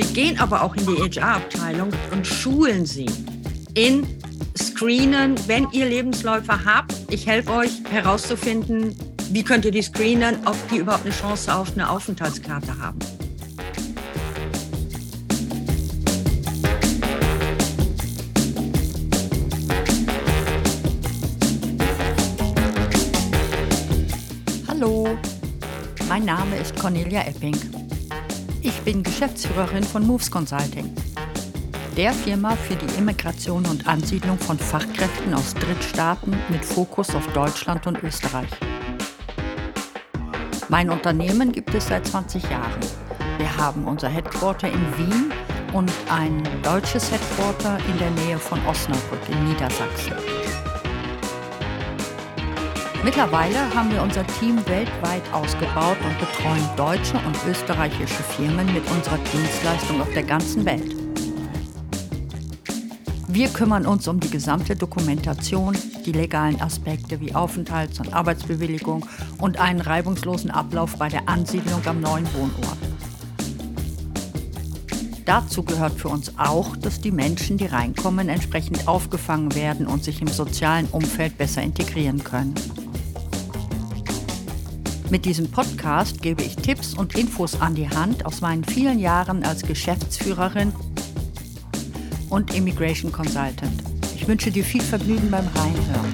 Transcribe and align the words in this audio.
Wir 0.00 0.06
gehen 0.14 0.40
aber 0.40 0.62
auch 0.62 0.74
in 0.76 0.86
die 0.86 1.20
HR-Abteilung 1.20 1.90
und 2.10 2.26
schulen 2.26 2.86
sie 2.86 3.04
in 3.74 4.06
Screenen, 4.56 5.34
wenn 5.46 5.70
ihr 5.72 5.84
Lebensläufe 5.84 6.64
habt. 6.64 6.94
Ich 7.10 7.26
helfe 7.26 7.52
euch 7.52 7.70
herauszufinden, 7.90 8.96
wie 9.30 9.42
könnt 9.42 9.66
ihr 9.66 9.72
die 9.72 9.82
screenen, 9.82 10.38
ob 10.46 10.56
die 10.70 10.78
überhaupt 10.78 11.04
eine 11.04 11.14
Chance 11.14 11.54
auf 11.54 11.74
eine 11.74 11.90
Aufenthaltskarte 11.90 12.78
haben. 12.78 12.98
Hallo, 24.66 25.08
mein 26.08 26.24
Name 26.24 26.56
ist 26.56 26.74
Cornelia 26.80 27.20
Epping. 27.26 27.79
Ich 28.62 28.78
bin 28.82 29.02
Geschäftsführerin 29.02 29.84
von 29.84 30.06
Moves 30.06 30.30
Consulting, 30.30 30.94
der 31.96 32.12
Firma 32.12 32.56
für 32.56 32.76
die 32.76 32.98
Immigration 32.98 33.64
und 33.66 33.86
Ansiedlung 33.86 34.38
von 34.38 34.58
Fachkräften 34.58 35.32
aus 35.32 35.54
Drittstaaten 35.54 36.36
mit 36.50 36.62
Fokus 36.64 37.14
auf 37.14 37.26
Deutschland 37.32 37.86
und 37.86 38.02
Österreich. 38.02 38.50
Mein 40.68 40.90
Unternehmen 40.90 41.52
gibt 41.52 41.74
es 41.74 41.88
seit 41.88 42.06
20 42.06 42.42
Jahren. 42.50 42.80
Wir 43.38 43.56
haben 43.56 43.86
unser 43.86 44.08
Headquarter 44.08 44.68
in 44.68 44.98
Wien 44.98 45.32
und 45.72 45.90
ein 46.10 46.42
deutsches 46.62 47.10
Headquarter 47.10 47.78
in 47.90 47.98
der 47.98 48.10
Nähe 48.10 48.38
von 48.38 48.58
Osnabrück 48.66 49.26
in 49.30 49.48
Niedersachsen. 49.48 50.39
Mittlerweile 53.02 53.74
haben 53.74 53.90
wir 53.90 54.02
unser 54.02 54.26
Team 54.26 54.56
weltweit 54.66 55.22
ausgebaut 55.32 55.96
und 56.04 56.18
betreuen 56.18 56.68
deutsche 56.76 57.16
und 57.26 57.34
österreichische 57.48 58.22
Firmen 58.22 58.66
mit 58.74 58.82
unserer 58.90 59.16
Dienstleistung 59.16 60.02
auf 60.02 60.12
der 60.12 60.22
ganzen 60.22 60.66
Welt. 60.66 60.94
Wir 63.26 63.48
kümmern 63.48 63.86
uns 63.86 64.06
um 64.06 64.20
die 64.20 64.28
gesamte 64.28 64.76
Dokumentation, 64.76 65.78
die 66.04 66.12
legalen 66.12 66.60
Aspekte 66.60 67.20
wie 67.20 67.34
Aufenthalts- 67.34 68.00
und 68.00 68.12
Arbeitsbewilligung 68.12 69.06
und 69.38 69.58
einen 69.58 69.80
reibungslosen 69.80 70.50
Ablauf 70.50 70.96
bei 70.96 71.08
der 71.08 71.26
Ansiedlung 71.26 71.80
am 71.86 72.02
neuen 72.02 72.26
Wohnort. 72.34 72.76
Dazu 75.24 75.62
gehört 75.62 75.98
für 75.98 76.08
uns 76.08 76.36
auch, 76.38 76.76
dass 76.76 77.00
die 77.00 77.12
Menschen, 77.12 77.56
die 77.56 77.66
reinkommen, 77.66 78.28
entsprechend 78.28 78.88
aufgefangen 78.88 79.54
werden 79.54 79.86
und 79.86 80.04
sich 80.04 80.20
im 80.20 80.28
sozialen 80.28 80.86
Umfeld 80.86 81.38
besser 81.38 81.62
integrieren 81.62 82.22
können. 82.22 82.54
Mit 85.10 85.24
diesem 85.24 85.50
Podcast 85.50 86.22
gebe 86.22 86.40
ich 86.44 86.54
Tipps 86.54 86.94
und 86.94 87.18
Infos 87.18 87.60
an 87.60 87.74
die 87.74 87.88
Hand 87.88 88.24
aus 88.24 88.42
meinen 88.42 88.62
vielen 88.62 89.00
Jahren 89.00 89.42
als 89.42 89.62
Geschäftsführerin 89.62 90.72
und 92.28 92.54
Immigration 92.54 93.10
Consultant. 93.10 93.82
Ich 94.14 94.28
wünsche 94.28 94.52
dir 94.52 94.62
viel 94.62 94.80
Vergnügen 94.80 95.28
beim 95.28 95.48
Reinhören. 95.48 96.12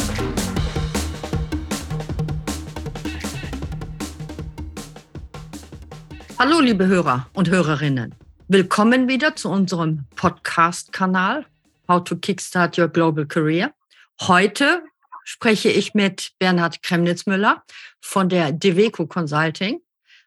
Hallo, 6.38 6.60
liebe 6.60 6.86
Hörer 6.86 7.28
und 7.34 7.50
Hörerinnen. 7.50 8.14
Willkommen 8.48 9.08
wieder 9.08 9.36
zu 9.36 9.50
unserem 9.50 10.06
Podcast-Kanal 10.16 11.44
How 11.86 12.02
to 12.02 12.16
Kickstart 12.16 12.78
Your 12.78 12.88
Global 12.88 13.26
Career. 13.26 13.74
Heute 14.22 14.84
spreche 15.26 15.68
ich 15.68 15.92
mit 15.92 16.30
Bernhard 16.38 16.82
Kremnitzmüller 16.82 17.64
von 18.00 18.28
der 18.28 18.52
Deveco 18.52 19.06
Consulting, 19.06 19.80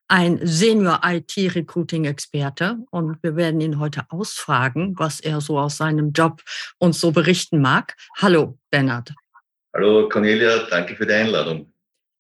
ein 0.10 0.40
Senior 0.46 1.00
IT 1.06 1.36
Recruiting 1.56 2.06
Experte. 2.06 2.78
Und 2.92 3.18
wir 3.24 3.36
werden 3.36 3.62
ihn 3.62 3.80
heute 3.80 4.06
ausfragen, 4.10 4.94
was 4.98 5.22
er 5.22 5.40
so 5.40 5.58
aus 5.58 5.78
seinem 5.78 6.12
Job 6.12 6.44
uns 6.80 7.00
so 7.00 7.12
berichten 7.12 7.62
mag. 7.62 7.96
Hallo, 8.18 8.60
Bernhard. 8.70 9.14
Hallo, 9.74 10.10
Cornelia. 10.10 10.68
Danke 10.70 10.96
für 10.96 11.06
die 11.06 11.14
Einladung. 11.14 11.72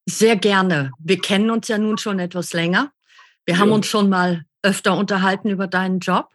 Sehr 0.07 0.37
gerne. 0.37 0.91
Wir 0.99 1.19
kennen 1.19 1.51
uns 1.51 1.67
ja 1.67 1.77
nun 1.77 1.97
schon 1.97 2.19
etwas 2.19 2.53
länger. 2.53 2.93
Wir 3.45 3.55
ja. 3.55 3.59
haben 3.59 3.71
uns 3.71 3.87
schon 3.87 4.09
mal 4.09 4.45
öfter 4.63 4.95
unterhalten 4.95 5.49
über 5.49 5.67
deinen 5.67 5.99
Job. 5.99 6.29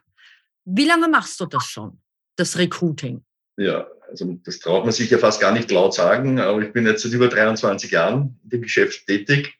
Wie 0.63 0.85
lange 0.85 1.07
machst 1.07 1.39
du 1.39 1.45
das 1.45 1.65
schon, 1.65 1.99
das 2.35 2.57
Recruiting? 2.57 3.23
Ja, 3.57 3.87
also 4.09 4.39
das 4.43 4.59
traut 4.59 4.83
man 4.83 4.93
sich 4.93 5.09
ja 5.09 5.17
fast 5.17 5.41
gar 5.41 5.51
nicht 5.51 5.71
laut 5.71 5.93
sagen, 5.93 6.39
aber 6.39 6.61
ich 6.61 6.73
bin 6.73 6.85
jetzt 6.85 7.03
seit 7.03 7.11
über 7.13 7.27
23 7.27 7.91
Jahren 7.91 8.39
in 8.43 8.49
dem 8.49 8.61
Geschäft 8.61 9.05
tätig, 9.07 9.53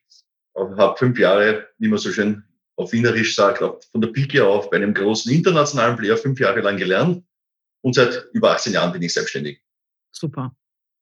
habe 0.55 0.97
fünf 0.97 1.19
Jahre, 1.19 1.67
wie 1.77 1.87
man 1.87 1.99
so 1.99 2.11
schön 2.11 2.43
auf 2.77 2.91
Wienerisch 2.91 3.35
sagt, 3.35 3.59
von 3.59 4.01
der 4.01 4.09
Pike 4.09 4.45
auf 4.45 4.69
bei 4.69 4.77
einem 4.77 4.93
großen 4.93 5.31
internationalen 5.31 5.97
Player 5.97 6.17
fünf 6.17 6.39
Jahre 6.39 6.61
lang 6.61 6.77
gelernt 6.77 7.23
und 7.81 7.95
seit 7.95 8.27
über 8.33 8.51
18 8.51 8.73
Jahren 8.73 8.91
bin 8.91 9.01
ich 9.01 9.13
selbstständig. 9.13 9.61
Super, 10.11 10.55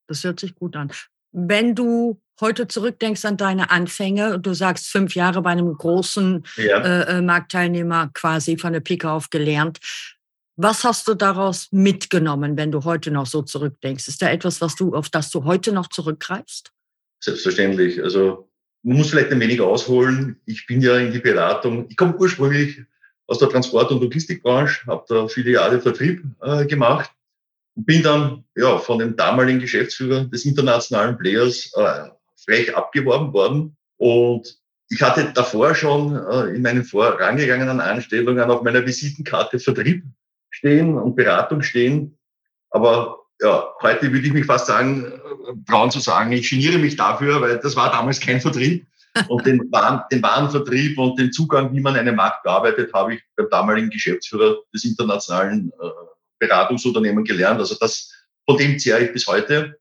das 0.07 0.23
hört 0.23 0.39
sich 0.39 0.55
gut 0.55 0.75
an. 0.75 0.91
Wenn 1.31 1.73
du 1.73 2.21
heute 2.39 2.67
zurückdenkst 2.67 3.25
an 3.25 3.37
deine 3.37 3.71
Anfänge, 3.71 4.39
du 4.39 4.53
sagst 4.53 4.87
fünf 4.87 5.15
Jahre 5.15 5.41
bei 5.41 5.51
einem 5.51 5.73
großen 5.73 6.43
ja. 6.57 6.79
äh, 6.79 7.17
äh 7.17 7.21
Marktteilnehmer 7.21 8.11
quasi 8.13 8.57
von 8.57 8.73
der 8.73 8.81
Pike 8.81 9.09
auf 9.09 9.29
gelernt, 9.29 9.79
was 10.55 10.83
hast 10.83 11.07
du 11.07 11.15
daraus 11.15 11.67
mitgenommen, 11.71 12.57
wenn 12.57 12.71
du 12.71 12.83
heute 12.83 13.11
noch 13.11 13.25
so 13.25 13.41
zurückdenkst? 13.41 14.07
Ist 14.07 14.21
da 14.21 14.29
etwas, 14.29 14.61
was 14.61 14.75
du, 14.75 14.93
auf 14.93 15.09
das 15.09 15.31
du 15.31 15.43
heute 15.45 15.71
noch 15.71 15.89
zurückgreifst? 15.89 16.71
Selbstverständlich. 17.19 18.03
Also 18.03 18.49
man 18.83 18.97
muss 18.97 19.09
vielleicht 19.09 19.31
ein 19.31 19.39
wenig 19.39 19.61
ausholen. 19.61 20.39
Ich 20.45 20.67
bin 20.67 20.81
ja 20.81 20.97
in 20.97 21.11
die 21.11 21.19
Beratung. 21.19 21.87
Ich 21.89 21.97
komme 21.97 22.15
ursprünglich 22.17 22.81
aus 23.27 23.39
der 23.39 23.49
Transport- 23.49 23.91
und 23.91 24.01
Logistikbranche, 24.01 24.85
habe 24.85 25.05
da 25.07 25.27
viele 25.27 25.51
Jahre 25.51 25.79
Vertrieb 25.79 26.23
äh, 26.41 26.65
gemacht 26.65 27.09
und 27.75 27.85
bin 27.85 28.03
dann 28.03 28.43
ja 28.55 28.77
von 28.77 28.99
dem 28.99 29.15
damaligen 29.15 29.59
Geschäftsführer 29.59 30.25
des 30.25 30.45
internationalen 30.45 31.17
Players 31.17 31.71
äh, 31.75 32.09
frech 32.35 32.75
abgeworben 32.75 33.33
worden. 33.33 33.77
Und 33.97 34.59
ich 34.89 35.01
hatte 35.01 35.31
davor 35.33 35.73
schon 35.73 36.15
äh, 36.15 36.55
in 36.55 36.61
meinen 36.61 36.83
vorangegangenen 36.83 37.79
Anstellungen 37.79 38.51
auf 38.51 38.61
meiner 38.61 38.85
Visitenkarte 38.85 39.57
Vertrieb 39.57 40.03
stehen 40.63 40.97
und 40.97 41.15
Beratung 41.15 41.61
stehen. 41.61 42.17
Aber 42.69 43.19
ja, 43.41 43.67
heute 43.81 44.13
würde 44.13 44.25
ich 44.25 44.33
mich 44.33 44.45
fast 44.45 44.67
sagen, 44.67 45.05
äh, 45.05 45.69
trauen 45.69 45.91
zu 45.91 45.99
sagen, 45.99 46.31
ich 46.31 46.49
geniere 46.49 46.77
mich 46.77 46.95
dafür, 46.95 47.41
weil 47.41 47.59
das 47.59 47.75
war 47.75 47.91
damals 47.91 48.21
kein 48.21 48.39
Vertrieb. 48.39 48.87
Und 49.27 49.45
den, 49.45 49.59
Waren, 49.71 50.01
den 50.11 50.23
Warenvertrieb 50.23 50.97
und 50.97 51.19
den 51.19 51.33
Zugang, 51.33 51.73
wie 51.73 51.81
man 51.81 51.95
einen 51.95 52.15
Markt 52.15 52.43
bearbeitet, 52.43 52.93
habe 52.93 53.15
ich 53.15 53.21
beim 53.35 53.49
damaligen 53.49 53.89
Geschäftsführer 53.89 54.55
des 54.73 54.85
internationalen 54.85 55.71
äh, 55.81 55.89
Beratungsunternehmens 56.39 57.27
gelernt. 57.27 57.59
Also 57.59 57.75
das, 57.79 58.11
von 58.47 58.57
dem 58.57 58.79
zehre 58.79 59.03
ich 59.03 59.11
bis 59.11 59.27
heute. 59.27 59.77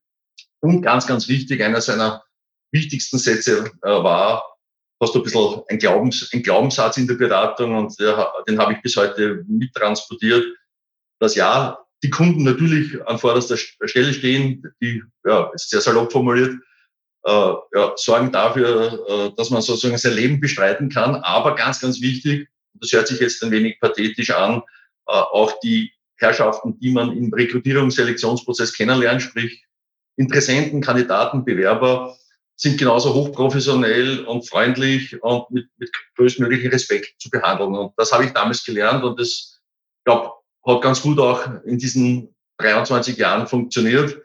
Und 0.61 0.83
ganz, 0.83 1.07
ganz 1.07 1.29
wichtig, 1.29 1.63
einer 1.63 1.81
seiner 1.81 2.25
wichtigsten 2.73 3.19
Sätze 3.19 3.71
äh, 3.83 3.89
war, 3.89 4.43
hast 5.01 5.15
du 5.15 5.21
ein 5.21 5.23
bisschen 5.23 5.63
ein, 5.69 5.79
Glaubens, 5.79 6.29
ein 6.33 6.43
Glaubenssatz 6.43 6.97
in 6.97 7.07
der 7.07 7.15
Beratung 7.15 7.77
und 7.77 7.99
den 7.99 8.59
habe 8.59 8.73
ich 8.73 8.83
bis 8.83 8.97
heute 8.97 9.45
mittransportiert 9.49 10.45
dass 11.23 11.37
ja, 11.37 11.79
die 12.03 12.11
Kunden 12.11 12.43
natürlich 12.43 13.01
an 13.07 13.17
vorderster 13.17 13.57
Stelle 13.57 14.13
stehen, 14.13 14.75
die, 14.83 15.05
ja, 15.25 15.53
ist 15.55 15.71
sehr 15.71 15.81
salopp 15.81 16.11
formuliert, 16.11 16.57
äh, 17.25 17.53
ja, 17.75 17.93
sorgen 17.95 18.33
dafür, 18.33 19.07
äh, 19.09 19.31
dass 19.37 19.51
man 19.51 19.63
sozusagen 19.63 19.97
sein 19.97 20.15
Leben 20.15 20.41
bestreiten 20.41 20.89
kann. 20.89 21.15
Aber 21.15 21.55
ganz, 21.55 21.81
ganz 21.81 22.01
wichtig, 22.01 22.49
das 22.75 22.91
hört 22.91 23.07
sich 23.07 23.21
jetzt 23.21 23.41
ein 23.45 23.53
wenig 23.53 23.79
pathetisch 23.79 24.31
an, 24.31 24.63
äh, 25.07 25.13
auch 25.13 25.61
die 25.61 25.93
Herrschaften, 26.17 26.77
die 26.81 26.91
man 26.91 27.17
im 27.17 27.33
Rekrutierungs-, 27.33 27.95
Selektionsprozess 27.95 28.73
kennenlernt, 28.73 29.23
sprich 29.23 29.65
Interessenten, 30.17 30.81
Kandidaten, 30.81 31.45
Bewerber, 31.45 32.17
sind 32.57 32.79
genauso 32.79 33.15
hochprofessionell 33.15 34.25
und 34.25 34.49
freundlich 34.49 35.23
und 35.23 35.49
mit, 35.53 35.69
mit 35.77 35.91
größtmöglichen 36.17 36.73
Respekt 36.73 37.15
zu 37.21 37.31
behandeln. 37.31 37.77
Und 37.77 37.93
das 37.97 38.11
habe 38.11 38.25
ich 38.25 38.33
damals 38.33 38.65
gelernt 38.65 39.05
und 39.05 39.21
das, 39.21 39.61
glaube 40.05 40.42
hat 40.67 40.83
ganz 40.83 41.03
gut 41.03 41.19
auch 41.19 41.47
in 41.65 41.79
diesen 41.79 42.35
23 42.59 43.17
Jahren 43.17 43.47
funktioniert. 43.47 44.19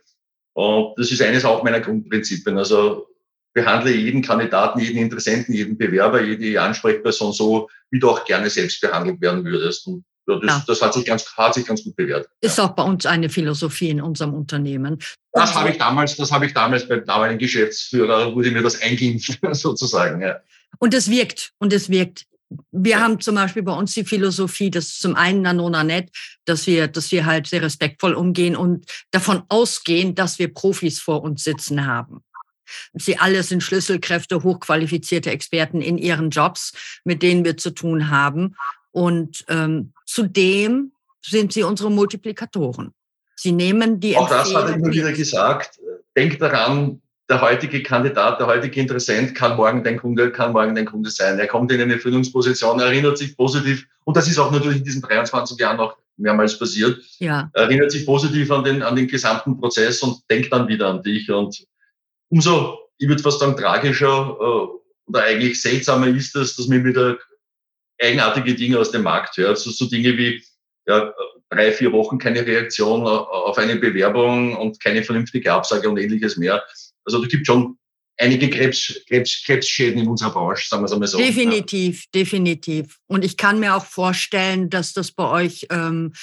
Und 0.53 0.93
das 0.97 1.11
ist 1.11 1.21
eines 1.21 1.45
auch 1.45 1.63
meiner 1.63 1.79
Grundprinzipien. 1.79 2.57
Also 2.57 3.07
behandle 3.53 3.91
jeden 3.91 4.21
Kandidaten, 4.21 4.79
jeden 4.79 4.99
Interessenten, 4.99 5.53
jeden 5.53 5.77
Bewerber, 5.77 6.21
jede 6.21 6.61
Ansprechperson 6.61 7.33
so, 7.33 7.69
wie 7.89 7.99
du 7.99 8.09
auch 8.09 8.23
gerne 8.25 8.49
selbst 8.49 8.79
behandelt 8.81 9.19
werden 9.19 9.43
würdest. 9.43 9.87
Und 9.87 10.05
ja, 10.27 10.39
das, 10.39 10.49
ja. 10.49 10.63
das 10.67 10.81
hat, 10.81 10.93
sich 10.93 11.05
ganz, 11.05 11.25
hat 11.35 11.55
sich 11.55 11.65
ganz 11.65 11.83
gut 11.83 11.95
bewährt. 11.95 12.27
Ist 12.41 12.59
ja. 12.59 12.65
auch 12.65 12.75
bei 12.75 12.83
uns 12.83 13.07
eine 13.07 13.29
Philosophie 13.29 13.89
in 13.89 14.01
unserem 14.01 14.35
Unternehmen. 14.35 14.99
Das 15.31 15.55
habe 15.55 15.69
ich 15.69 15.77
damals, 15.77 16.15
das 16.15 16.31
habe 16.31 16.45
ich 16.45 16.53
damals 16.53 16.87
beim 16.87 17.03
damaligen 17.05 17.39
Geschäftsführer, 17.39 18.35
wurde 18.35 18.51
mir 18.51 18.61
das 18.61 18.79
eingeimpft, 18.81 19.39
sozusagen. 19.53 20.21
Ja. 20.21 20.39
Und 20.77 20.93
es 20.93 21.09
wirkt, 21.09 21.53
und 21.57 21.73
es 21.73 21.89
wirkt 21.89 22.26
wir 22.71 22.99
haben 22.99 23.19
zum 23.19 23.35
Beispiel 23.35 23.63
bei 23.63 23.73
uns 23.73 23.93
die 23.93 24.05
Philosophie, 24.05 24.71
dass 24.71 24.99
zum 24.99 25.15
einen 25.15 25.41
Nanona 25.41 25.83
nett, 25.83 26.09
dass 26.45 26.67
wir, 26.67 26.87
dass 26.87 27.11
wir 27.11 27.25
halt 27.25 27.47
sehr 27.47 27.61
respektvoll 27.61 28.13
umgehen 28.13 28.55
und 28.55 28.85
davon 29.11 29.43
ausgehen, 29.49 30.15
dass 30.15 30.39
wir 30.39 30.53
Profis 30.53 30.99
vor 30.99 31.23
uns 31.23 31.43
sitzen 31.43 31.85
haben. 31.85 32.23
Sie 32.93 33.17
alle 33.17 33.43
sind 33.43 33.63
Schlüsselkräfte, 33.63 34.43
hochqualifizierte 34.43 35.31
Experten 35.31 35.81
in 35.81 35.97
ihren 35.97 36.29
Jobs, 36.29 36.73
mit 37.03 37.21
denen 37.21 37.45
wir 37.45 37.57
zu 37.57 37.71
tun 37.71 38.09
haben. 38.09 38.55
Und 38.91 39.45
ähm, 39.47 39.93
zudem 40.05 40.91
sind 41.21 41.53
sie 41.53 41.63
unsere 41.63 41.91
Multiplikatoren. 41.91 42.93
Sie 43.35 43.51
nehmen 43.51 43.99
die 43.99 44.17
Auch 44.17 44.29
das 44.29 44.53
hat 44.53 44.69
er 44.69 44.75
immer 44.75 44.91
wieder 44.91 45.13
gesagt. 45.13 45.79
Denk 46.15 46.39
daran, 46.39 47.01
der 47.29 47.41
heutige 47.41 47.83
Kandidat, 47.83 48.39
der 48.39 48.47
heutige 48.47 48.79
Interessent 48.79 49.35
kann 49.35 49.57
morgen 49.57 49.83
dein 49.83 49.97
Kunde, 49.97 50.31
kann 50.31 50.53
morgen 50.53 50.75
dein 50.75 50.85
Kunde 50.85 51.09
sein. 51.09 51.37
Er 51.39 51.47
kommt 51.47 51.71
in 51.71 51.81
eine 51.81 51.99
Führungsposition, 51.99 52.79
erinnert 52.79 53.17
sich 53.17 53.35
positiv, 53.35 53.85
und 54.05 54.15
das 54.15 54.27
ist 54.27 54.39
auch 54.39 54.51
natürlich 54.51 54.77
in 54.77 54.83
diesen 54.85 55.01
23 55.01 55.59
Jahren 55.59 55.77
noch 55.77 55.97
mehrmals 56.15 56.57
passiert, 56.57 56.99
ja. 57.19 57.49
erinnert 57.53 57.91
sich 57.91 58.05
positiv 58.05 58.49
an 58.51 58.63
den, 58.63 58.81
an 58.81 58.95
den 58.95 59.07
gesamten 59.07 59.59
Prozess 59.59 60.01
und 60.01 60.21
denkt 60.29 60.51
dann 60.51 60.67
wieder 60.67 60.87
an 60.87 61.03
dich. 61.03 61.29
Und 61.29 61.65
umso, 62.29 62.79
ich 62.97 63.07
würde 63.07 63.21
fast 63.21 63.39
sagen, 63.39 63.57
tragischer 63.57 64.37
äh, 64.39 65.09
oder 65.09 65.23
eigentlich 65.23 65.61
seltsamer 65.61 66.07
ist 66.07 66.35
es, 66.35 66.55
dass 66.55 66.67
man 66.67 66.83
wieder 66.83 67.17
eigenartige 68.01 68.55
Dinge 68.55 68.79
aus 68.79 68.91
dem 68.91 69.03
Markt 69.03 69.37
hört. 69.37 69.57
So, 69.57 69.69
so 69.71 69.85
Dinge 69.85 70.17
wie 70.17 70.43
ja, 70.87 71.13
drei, 71.49 71.71
vier 71.71 71.91
Wochen 71.91 72.17
keine 72.17 72.45
Reaktion 72.45 73.05
auf 73.05 73.57
eine 73.57 73.75
Bewerbung 73.75 74.55
und 74.55 74.79
keine 74.81 75.03
vernünftige 75.03 75.51
Absage 75.51 75.89
und 75.89 75.97
ähnliches 75.97 76.37
mehr. 76.37 76.63
Also 77.07 77.21
da 77.21 77.27
gibt 77.27 77.47
schon 77.47 77.77
einige 78.17 78.49
Krebs, 78.49 79.01
Krebs, 79.07 79.43
Krebsschäden 79.45 80.01
in 80.01 80.07
unserer 80.07 80.31
Branche, 80.31 80.67
sagen 80.67 80.83
wir 80.83 80.87
es 80.87 80.91
einmal 80.91 81.07
so. 81.07 81.17
Definitiv, 81.17 82.03
ja. 82.03 82.09
definitiv. 82.21 82.97
Und 83.07 83.23
ich 83.23 83.37
kann 83.37 83.59
mir 83.59 83.75
auch 83.75 83.85
vorstellen, 83.85 84.69
dass 84.69 84.93
das 84.93 85.11
bei 85.11 85.29
euch 85.29 85.67
ähm, 85.71 86.13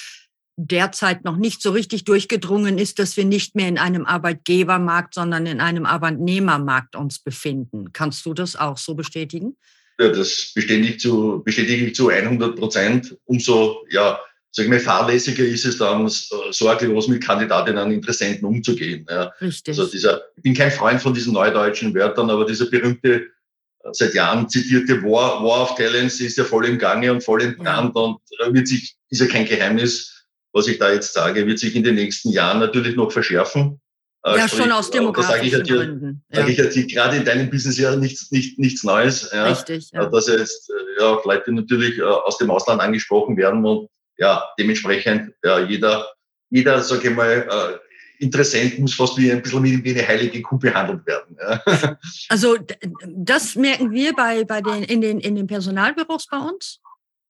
derzeit 0.57 1.25
noch 1.25 1.37
nicht 1.37 1.61
so 1.61 1.71
richtig 1.71 2.05
durchgedrungen 2.05 2.77
ist, 2.77 2.99
dass 2.99 3.17
wir 3.17 3.25
nicht 3.25 3.55
mehr 3.55 3.67
in 3.67 3.77
einem 3.77 4.05
Arbeitgebermarkt, 4.05 5.13
sondern 5.13 5.45
in 5.45 5.59
einem 5.59 5.85
Arbeitnehmermarkt 5.85 6.95
uns 6.95 7.19
befinden. 7.19 7.91
Kannst 7.91 8.25
du 8.25 8.33
das 8.33 8.55
auch 8.55 8.77
so 8.77 8.95
bestätigen? 8.95 9.57
Ja, 9.99 10.09
das 10.09 10.51
bestätige 10.53 10.93
ich 10.93 10.99
zu, 10.99 11.41
bestätige 11.43 11.85
ich 11.87 11.95
zu 11.95 12.09
100 12.09 12.55
Prozent. 12.55 13.17
Umso, 13.25 13.85
ja, 13.89 14.19
sag 14.55 14.63
ich 14.63 14.69
mal, 14.69 14.79
fahrlässiger 14.79 15.43
ist 15.43 15.65
es 15.65 15.77
dann, 15.77 16.07
äh, 16.07 16.09
sorglos 16.51 17.09
mit 17.09 17.21
Kandidatinnen 17.21 17.83
und 17.83 17.91
Interessenten 17.91 18.45
umzugehen. 18.45 19.05
Ja. 19.09 19.33
Richtig. 19.41 19.77
Also 19.77 19.91
dieser, 19.91 20.21
ich 20.37 20.43
bin 20.43 20.53
kein 20.53 20.71
Freund 20.71 21.01
von 21.01 21.13
diesen 21.13 21.33
neudeutschen 21.33 21.93
Wörtern, 21.93 22.29
aber 22.29 22.45
dieser 22.45 22.67
berühmte, 22.67 23.15
äh, 23.15 23.89
seit 23.91 24.13
Jahren 24.13 24.47
zitierte 24.47 25.03
War, 25.03 25.43
War 25.43 25.63
of 25.63 25.75
Talents 25.75 26.21
ist 26.21 26.37
ja 26.37 26.45
voll 26.45 26.67
im 26.67 26.79
Gange 26.79 27.11
und 27.11 27.21
voll 27.21 27.41
im 27.41 27.57
Brand 27.57 27.93
ja. 27.95 28.01
und 28.01 28.19
äh, 28.39 28.53
wird 28.53 28.69
sich, 28.69 28.95
ist 29.09 29.19
ja 29.19 29.27
kein 29.27 29.45
Geheimnis, 29.45 30.25
was 30.53 30.69
ich 30.69 30.79
da 30.79 30.93
jetzt 30.93 31.13
sage, 31.13 31.45
wird 31.45 31.59
sich 31.59 31.75
in 31.75 31.83
den 31.83 31.95
nächsten 31.95 32.29
Jahren 32.29 32.59
natürlich 32.59 32.95
noch 32.95 33.11
verschärfen. 33.11 33.81
Ja, 34.25 34.47
Sprich, 34.47 34.63
schon 34.63 34.71
aus 34.71 34.89
demografischen 34.89 35.51
da 35.51 35.57
ich 35.57 35.63
dir, 35.63 35.75
Gründen. 35.75 36.23
Ja. 36.31 36.39
Sage 36.39 36.51
ich 36.53 36.57
ja 36.57 36.65
dir, 36.65 36.87
gerade 36.87 37.17
in 37.17 37.25
deinem 37.25 37.49
Business 37.49 37.77
ja 37.77 37.93
nichts, 37.97 38.31
nicht, 38.31 38.57
nichts 38.57 38.85
Neues. 38.85 39.29
Ja, 39.33 39.47
Richtig. 39.47 39.91
Ja. 39.91 40.05
Dass 40.05 40.27
jetzt 40.27 40.71
ja, 40.97 41.19
Leute 41.25 41.51
natürlich 41.51 42.01
aus 42.01 42.37
dem 42.37 42.49
Ausland 42.49 42.81
angesprochen 42.81 43.35
werden 43.37 43.65
und 43.65 43.89
ja, 44.17 44.43
dementsprechend 44.57 45.33
ja, 45.43 45.59
jeder, 45.59 46.07
jeder, 46.49 46.81
sage 46.81 47.09
ich 47.09 47.15
mal, 47.15 47.47
äh, 47.49 47.79
Interessent 48.19 48.79
muss 48.79 48.93
fast 48.93 49.17
wie 49.17 49.31
ein 49.31 49.41
bisschen 49.41 49.63
wie 49.63 49.91
eine 49.91 50.07
heilige 50.07 50.41
Kuh 50.41 50.57
behandelt 50.57 51.05
werden. 51.05 51.37
Ja. 51.39 51.97
Also 52.29 52.57
das 53.05 53.55
merken 53.55 53.91
wir 53.91 54.13
bei, 54.13 54.43
bei 54.43 54.61
den, 54.61 54.83
in, 54.83 55.01
den, 55.01 55.19
in 55.19 55.35
den 55.35 55.47
Personalbüros 55.47 56.27
bei 56.27 56.37
uns. 56.37 56.79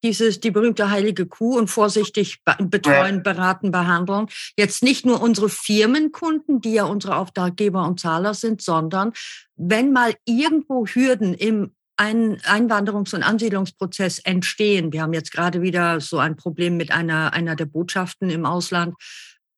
Dieses, 0.04 0.40
die 0.40 0.52
berühmte 0.52 0.92
heilige 0.92 1.26
Kuh 1.26 1.58
und 1.58 1.68
vorsichtig 1.68 2.44
betreuen, 2.60 3.24
beraten, 3.24 3.72
behandeln. 3.72 4.28
Jetzt 4.56 4.84
nicht 4.84 5.06
nur 5.06 5.22
unsere 5.22 5.50
Firmenkunden, 5.50 6.62
die 6.62 6.74
ja 6.74 6.84
unsere 6.84 7.16
Auftraggeber 7.16 7.88
und 7.88 8.00
Zahler 8.00 8.36
sind, 8.36 8.62
sondern 8.62 9.14
wenn 9.56 9.92
mal 9.92 10.14
irgendwo 10.26 10.86
Hürden 10.86 11.34
im 11.34 11.75
ein 11.97 12.38
Einwanderungs- 12.42 13.15
und 13.15 13.24
Ansiedlungsprozess 13.24 14.19
entstehen, 14.19 14.92
wir 14.92 15.01
haben 15.01 15.13
jetzt 15.13 15.31
gerade 15.31 15.62
wieder 15.62 16.01
so 16.01 16.19
ein 16.19 16.36
Problem 16.36 16.77
mit 16.77 16.92
einer, 16.92 17.33
einer 17.33 17.56
der 17.56 17.65
Botschaften 17.65 18.30
im 18.30 18.45
Ausland, 18.45 18.95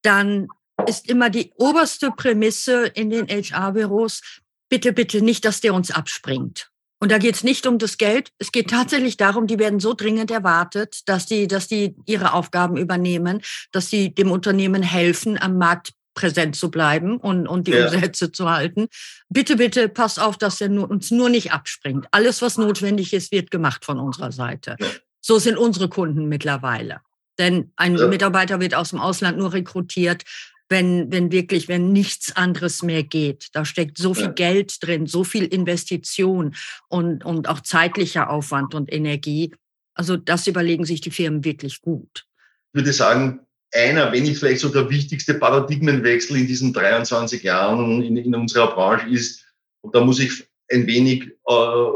dann 0.03 0.47
ist 0.85 1.09
immer 1.09 1.29
die 1.29 1.51
oberste 1.55 2.11
Prämisse 2.11 2.85
in 2.85 3.09
den 3.09 3.27
HR-Büros, 3.27 4.21
bitte, 4.69 4.93
bitte 4.93 5.21
nicht, 5.21 5.45
dass 5.45 5.61
der 5.61 5.73
uns 5.73 5.91
abspringt. 5.91 6.69
Und 6.99 7.11
da 7.11 7.19
geht 7.19 7.35
es 7.35 7.43
nicht 7.43 7.67
um 7.67 7.77
das 7.77 7.97
Geld. 7.97 8.31
Es 8.39 8.51
geht 8.51 8.71
tatsächlich 8.71 9.17
darum, 9.17 9.45
die 9.45 9.59
werden 9.59 9.79
so 9.79 9.93
dringend 9.93 10.31
erwartet, 10.31 11.01
dass 11.05 11.27
die, 11.27 11.47
dass 11.47 11.67
die 11.67 11.95
ihre 12.05 12.33
Aufgaben 12.33 12.75
übernehmen, 12.75 13.41
dass 13.71 13.89
sie 13.89 14.13
dem 14.13 14.31
Unternehmen 14.31 14.81
helfen, 14.81 15.39
am 15.39 15.57
Markt 15.57 15.91
präsent 16.17 16.55
zu 16.55 16.71
bleiben 16.71 17.17
und, 17.17 17.47
und 17.47 17.67
die 17.67 17.71
ja. 17.71 17.85
Umsätze 17.85 18.31
zu 18.31 18.49
halten. 18.49 18.87
Bitte, 19.29 19.55
bitte, 19.55 19.87
pass 19.87 20.17
auf, 20.17 20.37
dass 20.37 20.59
er 20.59 20.69
nur, 20.69 20.89
uns 20.89 21.11
nur 21.11 21.29
nicht 21.29 21.53
abspringt. 21.53 22.07
Alles, 22.11 22.41
was 22.41 22.57
notwendig 22.57 23.13
ist, 23.13 23.31
wird 23.31 23.51
gemacht 23.51 23.85
von 23.85 23.99
unserer 23.99 24.31
Seite. 24.31 24.75
Ja. 24.79 24.87
So 25.21 25.37
sind 25.37 25.57
unsere 25.57 25.89
Kunden 25.89 26.27
mittlerweile. 26.27 27.01
Denn 27.37 27.71
ein 27.75 27.95
ja. 27.95 28.07
Mitarbeiter 28.07 28.59
wird 28.59 28.73
aus 28.73 28.89
dem 28.89 28.99
Ausland 28.99 29.37
nur 29.37 29.53
rekrutiert, 29.53 30.23
wenn, 30.69 31.11
wenn 31.11 31.31
wirklich, 31.31 31.67
wenn 31.67 31.93
nichts 31.93 32.35
anderes 32.35 32.81
mehr 32.81 33.03
geht. 33.03 33.49
Da 33.53 33.63
steckt 33.63 33.99
so 33.99 34.15
viel 34.15 34.33
Geld 34.33 34.83
drin, 34.83 35.05
so 35.05 35.23
viel 35.23 35.45
Investition 35.45 36.55
und, 36.89 37.23
und 37.23 37.47
auch 37.47 37.61
zeitlicher 37.61 38.31
Aufwand 38.31 38.73
und 38.73 38.91
Energie. 38.91 39.53
Also 39.93 40.17
das 40.17 40.47
überlegen 40.47 40.83
sich 40.83 40.99
die 40.99 41.11
Firmen 41.11 41.45
wirklich 41.45 41.81
gut. 41.81 42.25
Ich 42.73 42.79
würde 42.79 42.91
sagen, 42.91 43.46
einer, 43.73 44.11
wenn 44.11 44.23
nicht 44.23 44.37
vielleicht 44.37 44.61
so 44.61 44.69
der 44.69 44.89
wichtigste 44.89 45.33
Paradigmenwechsel 45.33 46.37
in 46.37 46.47
diesen 46.47 46.73
23 46.73 47.43
Jahren 47.43 48.01
in, 48.01 48.17
in 48.17 48.35
unserer 48.35 48.73
Branche 48.73 49.09
ist. 49.09 49.45
Und 49.81 49.95
da 49.95 50.01
muss 50.01 50.19
ich 50.19 50.47
ein 50.71 50.87
wenig, 50.87 51.31
äh, 51.47 51.87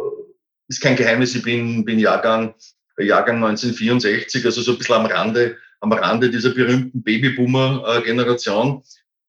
ist 0.68 0.82
kein 0.82 0.96
Geheimnis, 0.96 1.36
ich 1.36 1.44
bin, 1.44 1.86
bin 1.86 2.00
Jahrgang, 2.00 2.54
Jahrgang 2.98 3.38
1964, 3.38 4.46
also 4.46 4.62
so 4.62 4.72
ein 4.74 4.78
bisschen 4.78 4.96
am 4.96 5.06
Rande, 5.06 5.58
am 5.80 5.92
Rande 5.92 6.30
dieser 6.30 6.52
berühmten 6.52 7.02
Babyboomer-Generation. 7.02 8.84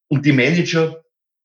Und 0.09 0.27
die 0.27 0.33
Manager, 0.33 1.03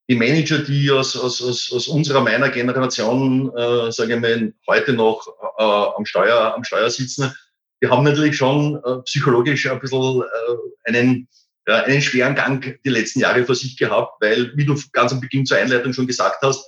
die 0.09 0.15
Manager, 0.15 0.59
die 0.59 0.91
aus, 0.91 1.15
aus, 1.15 1.41
aus, 1.41 1.71
aus 1.73 1.87
unserer, 1.87 2.21
meiner 2.21 2.49
Generation, 2.49 3.51
äh, 3.55 3.91
sage 3.91 4.15
ich 4.15 4.19
mal, 4.19 4.53
heute 4.67 4.93
noch 4.93 5.27
äh, 5.57 5.63
am, 5.63 6.05
Steuer, 6.05 6.53
am 6.55 6.63
Steuer 6.63 6.89
sitzen, 6.89 7.33
wir 7.79 7.91
haben 7.91 8.03
natürlich 8.03 8.37
schon 8.37 8.81
äh, 8.83 9.01
psychologisch 9.03 9.69
ein 9.69 9.79
bisschen 9.79 10.21
äh, 10.21 10.89
einen, 10.89 11.27
ja, 11.67 11.83
einen 11.83 12.01
schweren 12.01 12.35
Gang 12.35 12.79
die 12.83 12.89
letzten 12.89 13.19
Jahre 13.19 13.45
vor 13.45 13.55
sich 13.55 13.77
gehabt, 13.77 14.21
weil, 14.21 14.51
wie 14.55 14.65
du 14.65 14.75
ganz 14.93 15.11
am 15.11 15.21
Beginn 15.21 15.45
zur 15.45 15.57
Einleitung 15.57 15.93
schon 15.93 16.07
gesagt 16.07 16.41
hast, 16.41 16.65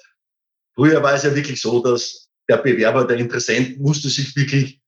früher 0.76 1.02
war 1.02 1.14
es 1.14 1.24
ja 1.24 1.36
wirklich 1.36 1.62
so, 1.62 1.82
dass 1.82 2.30
der 2.48 2.58
Bewerber, 2.58 3.06
der 3.06 3.18
Interessent, 3.18 3.80
musste 3.80 4.10
sich 4.10 4.36
wirklich 4.36 4.82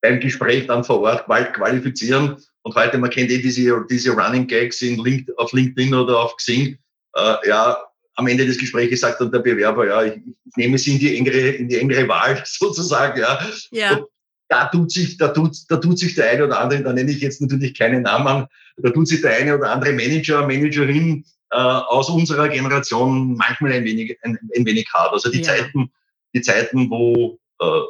beim 0.00 0.20
Gespräch 0.20 0.66
dann 0.66 0.84
vor 0.84 1.00
Ort 1.00 1.26
qualifizieren. 1.26 2.36
Und 2.62 2.74
heute, 2.74 2.98
man 2.98 3.10
kennt 3.10 3.30
eh 3.30 3.38
diese, 3.38 3.84
diese 3.88 4.10
Running 4.10 4.46
Gags 4.46 4.82
in 4.82 5.02
Link, 5.02 5.28
auf 5.36 5.52
LinkedIn 5.52 5.94
oder 5.94 6.20
auf 6.20 6.36
Xing. 6.36 6.78
Äh, 7.14 7.48
ja, 7.48 7.76
am 8.16 8.26
Ende 8.26 8.46
des 8.46 8.58
Gesprächs 8.58 9.00
sagt 9.00 9.20
dann 9.20 9.30
der 9.30 9.40
Bewerber, 9.40 9.86
ja, 9.86 10.04
ich, 10.04 10.16
ich 10.44 10.56
nehme 10.56 10.78
sie 10.78 10.94
in 10.94 10.98
die 10.98 11.16
engere, 11.16 11.50
in 11.50 11.68
die 11.68 11.76
engere 11.76 12.08
Wahl 12.08 12.42
sozusagen, 12.46 13.20
ja. 13.20 13.38
ja 13.70 14.06
da 14.48 14.66
tut 14.66 14.92
sich, 14.92 15.16
da 15.16 15.28
tut, 15.28 15.56
da 15.68 15.76
tut 15.76 15.98
sich 15.98 16.14
der 16.14 16.30
eine 16.30 16.44
oder 16.46 16.60
andere, 16.60 16.82
da 16.82 16.92
nenne 16.92 17.10
ich 17.10 17.20
jetzt 17.20 17.40
natürlich 17.40 17.76
keinen 17.76 18.02
Namen, 18.02 18.46
da 18.76 18.90
tut 18.90 19.08
sich 19.08 19.20
der 19.20 19.36
eine 19.36 19.56
oder 19.56 19.70
andere 19.70 19.92
Manager, 19.92 20.46
Managerin 20.46 21.24
äh, 21.50 21.56
aus 21.56 22.08
unserer 22.08 22.48
Generation 22.48 23.34
manchmal 23.36 23.72
ein 23.72 23.84
wenig, 23.84 24.18
ein, 24.22 24.38
ein 24.56 24.66
wenig 24.66 24.88
hart. 24.94 25.12
Also 25.12 25.30
die 25.30 25.38
ja. 25.38 25.44
Zeiten, 25.44 25.90
die 26.34 26.42
Zeiten, 26.42 26.90
wo 26.90 27.38
äh, 27.60 27.80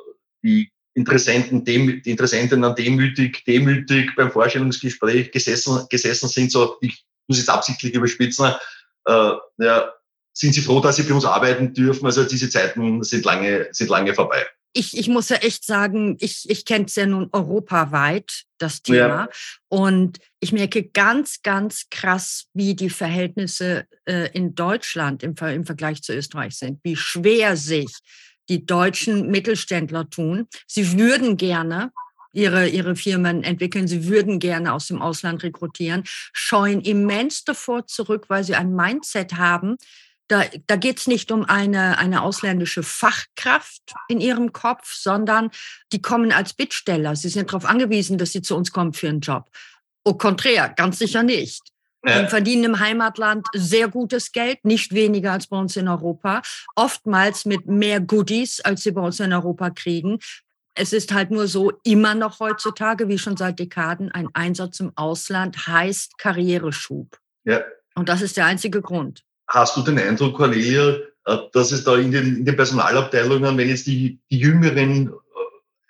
die 0.43 0.71
Interessenten, 0.95 1.65
dem, 1.65 2.03
die 2.03 2.11
Interessenten 2.11 2.63
dann 2.63 2.75
demütig, 2.75 3.45
demütig 3.45 4.15
beim 4.17 4.31
Vorstellungsgespräch 4.31 5.31
gesessen, 5.31 5.87
gesessen 5.91 6.29
sind, 6.29 6.51
so, 6.51 6.77
ich 6.81 7.05
muss 7.29 7.39
jetzt 7.39 7.51
absichtlich 7.51 7.93
überspitzen, 7.95 8.53
äh, 9.07 9.33
ja, 9.59 9.93
sind 10.37 10.55
sie 10.55 10.61
froh, 10.61 10.81
dass 10.81 10.97
sie 10.97 11.03
bei 11.05 11.15
uns 11.15 11.25
arbeiten 11.25 11.73
dürfen. 11.73 12.07
Also 12.07 12.25
diese 12.25 12.51
Zeiten 12.51 13.03
sind 13.03 13.25
lange, 13.25 13.69
sind 13.73 13.89
lange 13.89 14.15
vorbei 14.15 14.45
ich, 14.77 14.97
ich 14.97 15.09
muss 15.09 15.31
ja 15.31 15.37
echt 15.37 15.65
sagen, 15.65 16.17
ich, 16.21 16.49
ich 16.51 16.67
kenne 16.67 16.85
es 16.85 16.95
ja 16.97 17.07
nun 17.07 17.31
europaweit, 17.33 18.43
das 18.59 18.83
Thema. 18.83 18.99
Ja. 18.99 19.29
Und 19.69 20.19
ich 20.39 20.53
merke 20.53 20.85
ganz, 20.85 21.43
ganz 21.43 21.87
krass, 21.91 22.45
wie 22.53 22.75
die 22.75 22.91
Verhältnisse 22.91 23.87
äh, 24.05 24.31
in 24.33 24.55
Deutschland 24.55 25.23
im, 25.23 25.35
im 25.35 25.65
Vergleich 25.65 26.03
zu 26.03 26.13
Österreich 26.13 26.57
sind, 26.57 26.81
wie 26.83 26.95
schwer 26.95 27.57
sich 27.57 27.91
die 28.51 28.67
deutschen 28.67 29.31
Mittelständler 29.31 30.11
tun. 30.11 30.47
Sie 30.67 30.99
würden 30.99 31.39
gerne 31.39 31.91
ihre, 32.35 32.69
ihre 32.69 32.97
Firmen 32.97 33.45
entwickeln. 33.45 33.89
Sie 33.89 34.07
würden 34.07 34.39
gerne 34.39 34.75
aus 34.75 34.89
dem 34.89 35.01
Ausland 35.01 35.43
rekrutieren, 35.43 36.03
scheuen 36.35 36.83
immens 36.83 37.45
davor 37.45 37.87
zurück, 37.87 38.27
weil 38.29 38.45
sie 38.45 38.55
ein 38.55 38.75
Mindset 38.75 39.35
haben, 39.35 39.77
da, 40.29 40.45
da 40.67 40.77
geht 40.77 40.99
es 40.99 41.07
nicht 41.07 41.31
um 41.31 41.45
eine, 41.45 41.99
eine 41.99 42.23
ausländische 42.23 42.83
Fachkraft 42.83 43.95
in 44.09 44.21
ihrem 44.21 44.53
Kopf, 44.53 44.95
sondern 44.95 45.51
die 45.93 46.03
kommen 46.03 46.33
als 46.33 46.55
Bittsteller. 46.55 47.17
Sie 47.17 47.29
sind 47.29 47.51
darauf 47.51 47.65
angewiesen, 47.65 48.19
dass 48.19 48.33
sie 48.33 48.43
zu 48.43 48.57
uns 48.57 48.73
kommen 48.73 48.93
für 48.93 49.09
einen 49.09 49.21
Job. 49.21 49.51
Au 50.05 50.15
contraire, 50.15 50.73
ganz 50.75 50.99
sicher 50.99 51.23
nicht. 51.23 51.63
Und 52.03 52.31
verdienen 52.31 52.63
im 52.63 52.79
Heimatland 52.79 53.49
sehr 53.53 53.89
gutes 53.89 54.31
Geld, 54.31 54.65
nicht 54.65 54.95
weniger 54.95 55.33
als 55.33 55.49
bei 55.49 55.59
uns 55.59 55.77
in 55.77 55.89
Europa, 55.89 56.41
oftmals 56.77 57.47
mit 57.47 57.67
mehr 57.67 58.01
Goodies, 58.01 58.61
als 58.61 58.85
sie 58.85 58.93
bei 58.93 59.01
uns 59.01 59.19
in 59.19 59.33
Europa 59.33 59.71
kriegen. 59.71 60.21
es 60.77 60.93
ist 60.93 61.13
halt 61.13 61.33
nur 61.33 61.49
so, 61.49 61.73
immer 61.83 62.15
noch 62.15 62.39
heutzutage, 62.39 63.09
wie 63.09 63.19
schon 63.19 63.37
seit 63.37 63.59
Dekaden, 63.59 64.13
ein 64.13 64.29
Einsatz 64.35 64.79
im 64.79 64.93
Ausland 64.95 65.67
heißt 65.67 66.17
Karriereschub. 66.19 67.19
Ja. 67.45 67.65
Und 67.97 68.09
das 68.09 68.23
ist 68.23 68.37
der 68.37 68.45
einzige 68.45 68.83
Grund. 68.83 69.26
Hast 69.49 69.77
du 69.77 69.83
den 69.83 69.99
Eindruck, 69.99 70.37
Cornelia, 70.37 70.97
äh, 71.27 71.39
dass 71.53 71.73
es 71.73 71.85
da 71.85 71.97
in 71.97 72.13
den, 72.13 72.39
in 72.39 72.45
den 72.45 72.57
Personalabteilungen, 72.57 73.57
wenn 73.57 73.69
jetzt 73.69 73.87
die, 73.87 74.21
die 74.31 74.39
Jüngeren 74.39 75.09
äh, 75.09 75.11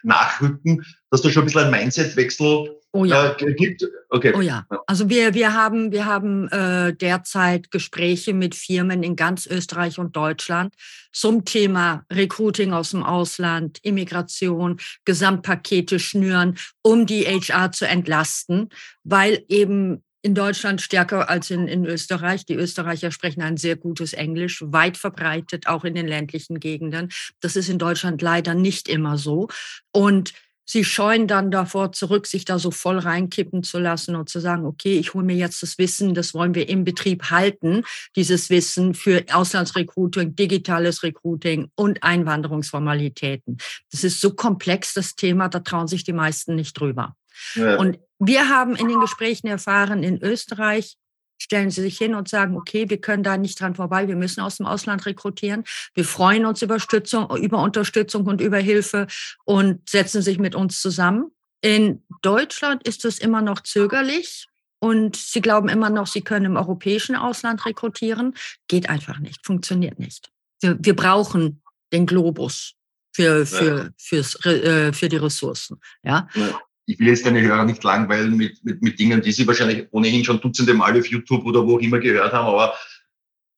nachrücken, 0.03 0.85
dass 1.11 1.23
da 1.23 1.31
schon 1.31 1.43
ein 1.43 1.47
bisschen 1.47 1.65
ein 1.65 1.71
Mindsetwechsel 1.71 2.77
oh 2.93 3.05
ja. 3.05 3.37
äh, 3.39 3.55
gibt? 3.55 3.85
Okay. 4.09 4.33
Oh 4.37 4.41
ja. 4.41 4.67
Also 4.87 5.09
wir, 5.09 5.35
wir 5.35 5.53
haben, 5.53 5.93
wir 5.93 6.07
haben 6.07 6.49
äh, 6.49 6.95
derzeit 6.95 7.71
Gespräche 7.71 8.33
mit 8.33 8.55
Firmen 8.55 9.03
in 9.03 9.17
ganz 9.17 9.47
Österreich 9.47 9.99
und 9.99 10.17
Deutschland 10.17 10.75
zum 11.13 11.45
Thema 11.45 12.05
Recruiting 12.13 12.73
aus 12.73 12.91
dem 12.91 13.03
Ausland, 13.03 13.79
Immigration, 13.83 14.79
Gesamtpakete 15.05 15.99
schnüren, 15.99 16.57
um 16.83 17.07
die 17.07 17.25
HR 17.25 17.73
zu 17.73 17.87
entlasten, 17.87 18.71
weil 19.03 19.45
eben 19.49 20.03
in 20.27 20.35
Deutschland 20.35 20.83
stärker 20.83 21.31
als 21.31 21.53
in, 21.53 21.69
in 21.69 21.87
Österreich. 21.87 22.45
Die 22.45 22.57
Österreicher 22.57 23.13
sprechen 23.13 23.43
ein 23.43 23.57
sehr 23.57 23.77
gutes 23.77 24.13
Englisch, 24.13 24.61
weit 24.67 24.97
verbreitet, 24.97 25.69
auch 25.69 25.85
in 25.85 25.95
den 25.95 26.09
ländlichen 26.09 26.59
Gegenden. 26.59 27.11
Das 27.39 27.55
ist 27.55 27.69
in 27.69 27.79
Deutschland 27.79 28.21
leider 28.23 28.55
nicht 28.55 28.89
immer 28.89 29.19
so. 29.19 29.47
Und 29.93 30.33
sie 30.65 30.83
scheuen 30.83 31.29
dann 31.29 31.53
davor 31.53 31.93
zurück, 31.93 32.27
sich 32.27 32.45
da 32.45 32.59
so 32.59 32.73
voll 32.73 32.99
reinkippen 32.99 33.63
zu 33.63 33.79
lassen 33.79 34.17
und 34.17 34.29
zu 34.29 34.41
sagen, 34.41 34.67
okay, 34.67 34.99
ich 34.99 35.15
hole 35.15 35.25
mir 35.25 35.37
jetzt 35.37 35.63
das 35.63 35.79
Wissen, 35.79 36.13
das 36.13 36.35
wollen 36.35 36.57
wir 36.57 36.69
im 36.69 36.83
Betrieb 36.83 37.31
halten, 37.31 37.85
dieses 38.17 38.51
Wissen 38.51 38.95
für 38.95 39.25
Auslandsrecruiting, 39.33 40.35
digitales 40.35 41.05
Recruiting 41.05 41.71
und 41.77 42.03
Einwanderungsformalitäten. 42.03 43.59
Das 43.93 44.03
ist 44.03 44.21
so 44.21 44.35
komplex, 44.35 44.93
das 44.93 45.15
Thema, 45.15 45.49
da 45.49 45.61
trauen 45.61 45.87
sich 45.87 46.03
die 46.03 46.13
meisten 46.13 46.57
nicht 46.57 46.73
drüber. 46.73 47.15
Ja. 47.55 47.77
Und 47.77 47.99
wir 48.19 48.49
haben 48.49 48.77
in 48.77 48.89
den 48.89 49.01
Gesprächen 49.01 49.47
erfahren, 49.47 50.03
in 50.03 50.23
Österreich 50.23 50.97
stellen 51.39 51.71
sie 51.71 51.83
sich 51.83 51.99
hin 51.99 52.15
und 52.15 52.29
sagen, 52.29 52.57
okay, 52.57 52.89
wir 52.89 53.01
können 53.01 53.23
da 53.23 53.37
nicht 53.37 53.61
dran 53.61 53.75
vorbei, 53.75 54.09
wir 54.09 54.17
müssen 54.17 54.41
aus 54.41 54.57
dem 54.57 54.67
Ausland 54.67 55.07
rekrutieren. 55.07 55.65
Wir 55.95 56.05
freuen 56.05 56.47
uns 56.47 56.63
über 56.63 56.75
Unterstützung, 56.75 57.37
über 57.37 57.63
Unterstützung 57.63 58.27
und 58.27 58.41
über 58.41 58.59
Hilfe 58.59 59.07
und 59.45 59.89
setzen 59.89 60.23
sich 60.23 60.39
mit 60.39 60.55
uns 60.55 60.81
zusammen. 60.81 61.31
In 61.61 62.03
Deutschland 62.23 62.87
ist 62.87 63.05
es 63.05 63.19
immer 63.19 63.43
noch 63.43 63.61
zögerlich 63.61 64.47
und 64.79 65.17
sie 65.17 65.41
glauben 65.41 65.69
immer 65.69 65.91
noch, 65.91 66.07
sie 66.07 66.23
können 66.23 66.47
im 66.47 66.57
europäischen 66.57 67.17
Ausland 67.17 67.65
rekrutieren. 67.67 68.35
Geht 68.69 68.89
einfach 68.89 69.19
nicht, 69.19 69.45
funktioniert 69.45 69.99
nicht. 69.99 70.31
Wir, 70.61 70.77
wir 70.81 70.97
brauchen 70.97 71.63
den 71.93 72.07
Globus 72.07 72.75
für, 73.15 73.47
für, 73.47 73.79
ja. 73.79 73.89
fürs, 73.97 74.45
äh, 74.45 74.93
für 74.93 75.09
die 75.09 75.17
Ressourcen. 75.17 75.81
Ja? 76.03 76.29
ja 76.35 76.61
ich 76.87 76.99
will 76.99 77.09
jetzt 77.09 77.27
deine 77.27 77.43
Hörer 77.43 77.65
nicht 77.65 77.83
langweilen 77.83 78.37
mit, 78.37 78.65
mit, 78.65 78.81
mit 78.81 78.99
Dingen, 78.99 79.21
die 79.21 79.33
sie 79.33 79.47
wahrscheinlich 79.47 79.89
ohnehin 79.91 80.25
schon 80.25 80.41
dutzende 80.41 80.73
Mal 80.73 80.99
auf 80.99 81.07
YouTube 81.07 81.45
oder 81.45 81.67
wo 81.67 81.77
auch 81.77 81.81
immer 81.81 81.99
gehört 81.99 82.33
haben, 82.33 82.47
aber 82.47 82.75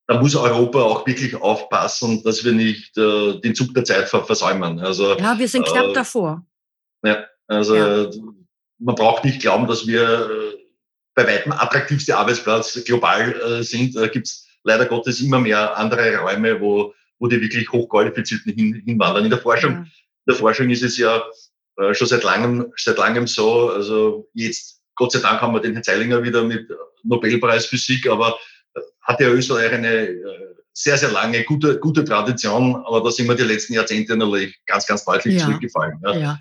da 0.06 0.18
muss 0.20 0.34
Europa 0.34 0.80
auch 0.80 1.06
wirklich 1.06 1.36
aufpassen, 1.36 2.22
dass 2.24 2.42
wir 2.42 2.52
nicht 2.52 2.96
äh, 2.96 3.38
den 3.40 3.54
Zug 3.54 3.74
der 3.74 3.84
Zeit 3.84 4.08
versäumen. 4.08 4.80
Also, 4.80 5.18
ja, 5.18 5.38
wir 5.38 5.46
sind 5.46 5.66
knapp 5.66 5.90
äh, 5.90 5.92
davor. 5.92 6.46
Ja, 7.04 7.26
also 7.46 7.76
ja. 7.76 8.10
man 8.78 8.94
braucht 8.94 9.24
nicht 9.24 9.40
glauben, 9.40 9.66
dass 9.66 9.86
wir 9.86 10.30
äh, 10.30 10.58
bei 11.14 11.26
weitem 11.26 11.52
attraktivste 11.52 12.16
Arbeitsplatz 12.16 12.82
global 12.84 13.34
äh, 13.38 13.62
sind. 13.62 13.96
Da 13.96 14.06
gibt 14.06 14.28
es 14.28 14.48
leider 14.64 14.86
Gottes 14.86 15.20
immer 15.20 15.40
mehr 15.40 15.76
andere 15.76 16.16
Räume, 16.16 16.58
wo, 16.58 16.94
wo 17.18 17.26
die 17.26 17.40
wirklich 17.42 17.70
Hochqualifizierten 17.70 18.54
hin, 18.54 18.82
hinwandern. 18.86 19.24
In 19.24 19.30
der 19.30 19.40
Forschung, 19.40 19.72
ja. 19.72 19.78
in 19.80 19.88
der 20.26 20.36
Forschung 20.36 20.70
ist 20.70 20.82
es 20.82 20.96
ja 20.96 21.22
äh, 21.78 21.94
schon 21.94 22.08
seit 22.08 22.24
langem, 22.24 22.72
seit 22.76 22.98
langem 22.98 23.26
so. 23.26 23.70
Also 23.70 24.28
jetzt, 24.34 24.80
Gott 24.94 25.12
sei 25.12 25.20
Dank 25.20 25.40
haben 25.40 25.54
wir 25.54 25.60
den 25.60 25.72
Herrn 25.72 25.84
Zeilinger 25.84 26.22
wieder 26.22 26.44
mit 26.44 26.68
Nobelpreis 27.04 27.66
Physik, 27.66 28.08
aber 28.08 28.38
äh, 28.74 28.80
hat 29.02 29.20
ja 29.20 29.28
Österreich 29.28 29.72
eine 29.72 30.08
äh, 30.08 30.54
sehr, 30.72 30.96
sehr 30.96 31.10
lange, 31.10 31.42
gute, 31.44 31.78
gute 31.80 32.04
Tradition, 32.04 32.76
aber 32.76 33.02
da 33.02 33.10
sind 33.10 33.26
wir 33.26 33.34
die 33.34 33.42
letzten 33.42 33.74
Jahrzehnte 33.74 34.16
natürlich 34.16 34.58
ganz, 34.66 34.86
ganz 34.86 35.04
deutlich 35.04 35.34
ja. 35.34 35.44
zurückgefallen. 35.44 36.00
Ja. 36.04 36.14
ja. 36.14 36.40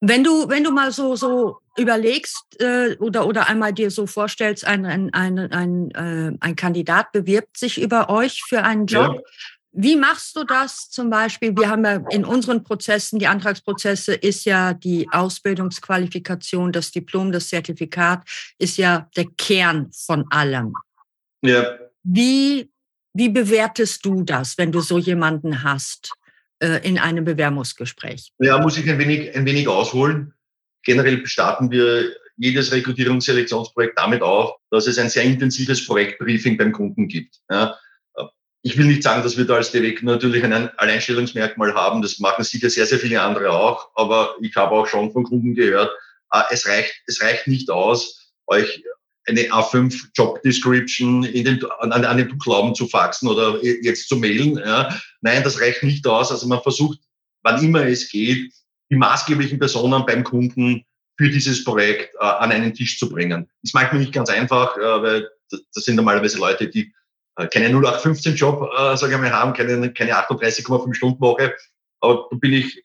Wenn 0.00 0.24
du, 0.24 0.48
wenn 0.48 0.64
du 0.64 0.72
mal 0.72 0.90
so, 0.90 1.16
so 1.16 1.58
überlegst 1.76 2.60
äh, 2.60 2.96
oder, 2.96 3.26
oder 3.26 3.48
einmal 3.48 3.72
dir 3.72 3.90
so 3.90 4.06
vorstellst, 4.06 4.66
ein, 4.66 4.84
ein, 4.84 5.12
ein, 5.12 5.38
ein, 5.38 5.90
äh, 5.92 6.36
ein 6.40 6.56
Kandidat 6.56 7.12
bewirbt 7.12 7.56
sich 7.56 7.80
über 7.80 8.08
euch 8.08 8.42
für 8.42 8.64
einen 8.64 8.86
Job, 8.86 9.16
ja. 9.16 9.20
Wie 9.74 9.96
machst 9.96 10.36
du 10.36 10.44
das 10.44 10.90
zum 10.90 11.08
Beispiel? 11.08 11.56
Wir 11.56 11.70
haben 11.70 11.84
ja 11.84 12.04
in 12.10 12.26
unseren 12.26 12.62
Prozessen, 12.62 13.18
die 13.18 13.26
Antragsprozesse, 13.26 14.14
ist 14.14 14.44
ja 14.44 14.74
die 14.74 15.08
Ausbildungsqualifikation, 15.10 16.72
das 16.72 16.90
Diplom, 16.90 17.32
das 17.32 17.48
Zertifikat, 17.48 18.28
ist 18.58 18.76
ja 18.76 19.08
der 19.16 19.26
Kern 19.38 19.90
von 19.92 20.26
allem. 20.30 20.74
Ja. 21.40 21.78
Wie, 22.02 22.70
wie 23.14 23.30
bewertest 23.30 24.04
du 24.04 24.22
das, 24.22 24.58
wenn 24.58 24.72
du 24.72 24.80
so 24.80 24.98
jemanden 24.98 25.62
hast 25.62 26.12
äh, 26.58 26.86
in 26.86 26.98
einem 26.98 27.24
Bewerbungsgespräch? 27.24 28.30
Ja, 28.40 28.58
muss 28.58 28.76
ich 28.76 28.88
ein 28.90 28.98
wenig, 28.98 29.34
ein 29.34 29.46
wenig 29.46 29.68
ausholen. 29.68 30.34
Generell 30.84 31.26
starten 31.26 31.70
wir 31.70 32.14
jedes 32.36 32.72
Rekrutierungsselektionsprojekt 32.72 33.98
damit 33.98 34.20
auf, 34.20 34.56
dass 34.70 34.86
es 34.86 34.98
ein 34.98 35.08
sehr 35.08 35.22
intensives 35.22 35.86
Projektbriefing 35.86 36.58
beim 36.58 36.72
Kunden 36.72 37.08
gibt. 37.08 37.36
Ja 37.50 37.74
ich 38.62 38.78
will 38.78 38.86
nicht 38.86 39.02
sagen, 39.02 39.22
dass 39.22 39.36
wir 39.36 39.44
da 39.44 39.56
als 39.56 39.72
Direkt 39.72 40.02
natürlich 40.04 40.44
ein 40.44 40.52
Alleinstellungsmerkmal 40.52 41.74
haben. 41.74 42.00
Das 42.00 42.20
machen 42.20 42.44
sicher 42.44 42.70
sehr, 42.70 42.86
sehr 42.86 42.98
viele 42.98 43.20
andere 43.20 43.50
auch. 43.50 43.90
Aber 43.96 44.36
ich 44.40 44.54
habe 44.54 44.72
auch 44.72 44.86
schon 44.86 45.12
von 45.12 45.24
Kunden 45.24 45.54
gehört, 45.54 45.90
äh, 46.32 46.42
es 46.50 46.66
reicht, 46.66 46.94
es 47.06 47.20
reicht 47.20 47.48
nicht 47.48 47.70
aus, 47.70 48.32
euch 48.46 48.84
eine 49.26 49.42
A5 49.50 50.10
Job 50.14 50.42
Description 50.42 51.24
in 51.24 51.44
den, 51.44 51.64
an, 51.80 51.92
an 51.92 52.16
den 52.16 52.38
Glauben 52.38 52.74
zu 52.74 52.88
faxen 52.88 53.28
oder 53.28 53.62
jetzt 53.62 54.08
zu 54.08 54.16
mailen. 54.16 54.56
Ja. 54.56 54.96
Nein, 55.20 55.42
das 55.42 55.60
reicht 55.60 55.82
nicht 55.82 56.06
aus. 56.06 56.30
Also 56.30 56.46
man 56.46 56.62
versucht, 56.62 56.98
wann 57.42 57.62
immer 57.64 57.86
es 57.86 58.10
geht, 58.10 58.52
die 58.90 58.96
maßgeblichen 58.96 59.58
Personen 59.58 60.04
beim 60.06 60.24
Kunden 60.24 60.84
für 61.18 61.30
dieses 61.30 61.64
Projekt 61.64 62.14
äh, 62.16 62.24
an 62.24 62.52
einen 62.52 62.74
Tisch 62.74 62.98
zu 62.98 63.08
bringen. 63.08 63.48
Ist 63.62 63.74
manchmal 63.74 64.00
nicht 64.00 64.12
ganz 64.12 64.28
einfach, 64.28 64.76
äh, 64.76 65.02
weil 65.02 65.28
das 65.50 65.84
sind 65.84 65.96
normalerweise 65.96 66.38
Leute, 66.38 66.68
die 66.68 66.92
äh, 67.36 67.46
keine 67.48 67.68
0815-Job, 67.68 68.70
äh, 68.76 68.96
sage 68.96 69.14
ich 69.14 69.20
mal, 69.20 69.32
haben, 69.32 69.52
keine, 69.52 69.92
keine 69.92 70.12
38,5 70.12 70.94
Stunden 70.94 71.20
Woche. 71.20 71.54
Aber 72.00 72.28
da 72.30 72.36
bin 72.36 72.52
ich, 72.52 72.84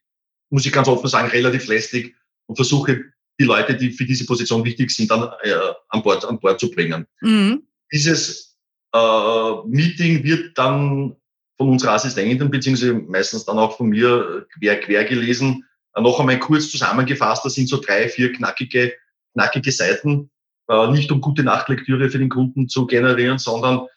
muss 0.49 0.65
ich 0.65 0.71
ganz 0.71 0.87
offen 0.87 1.07
sagen, 1.07 1.29
relativ 1.29 1.67
lästig 1.67 2.15
und 2.47 2.55
versuche, 2.55 3.03
die 3.39 3.45
Leute, 3.45 3.75
die 3.75 3.91
für 3.91 4.05
diese 4.05 4.25
Position 4.25 4.63
wichtig 4.65 4.91
sind, 4.91 5.11
dann 5.11 5.29
äh, 5.43 5.53
an, 5.89 6.01
Bord, 6.01 6.25
an 6.25 6.39
Bord 6.39 6.59
zu 6.59 6.71
bringen. 6.71 7.05
Mhm. 7.21 7.63
Dieses 7.91 8.57
äh, 8.93 9.53
Meeting 9.65 10.23
wird 10.23 10.57
dann 10.57 11.15
von 11.57 11.69
unserer 11.69 11.93
Assistentin, 11.93 12.49
beziehungsweise 12.49 12.93
meistens 12.93 13.45
dann 13.45 13.57
auch 13.57 13.77
von 13.77 13.87
mir 13.87 14.47
quer, 14.57 14.79
quer 14.79 15.03
gelesen, 15.05 15.65
äh, 15.95 16.01
noch 16.01 16.19
einmal 16.19 16.39
kurz 16.39 16.69
zusammengefasst. 16.69 17.45
Das 17.45 17.55
sind 17.55 17.69
so 17.69 17.77
drei, 17.77 18.07
vier 18.09 18.31
knackige, 18.31 18.93
knackige 19.33 19.71
Seiten. 19.71 20.29
Äh, 20.69 20.91
nicht 20.91 21.11
um 21.11 21.21
gute 21.21 21.43
Nachtlektüre 21.43 22.09
für 22.09 22.19
den 22.19 22.29
Kunden 22.29 22.69
zu 22.69 22.87
generieren, 22.87 23.37
sondern 23.37 23.87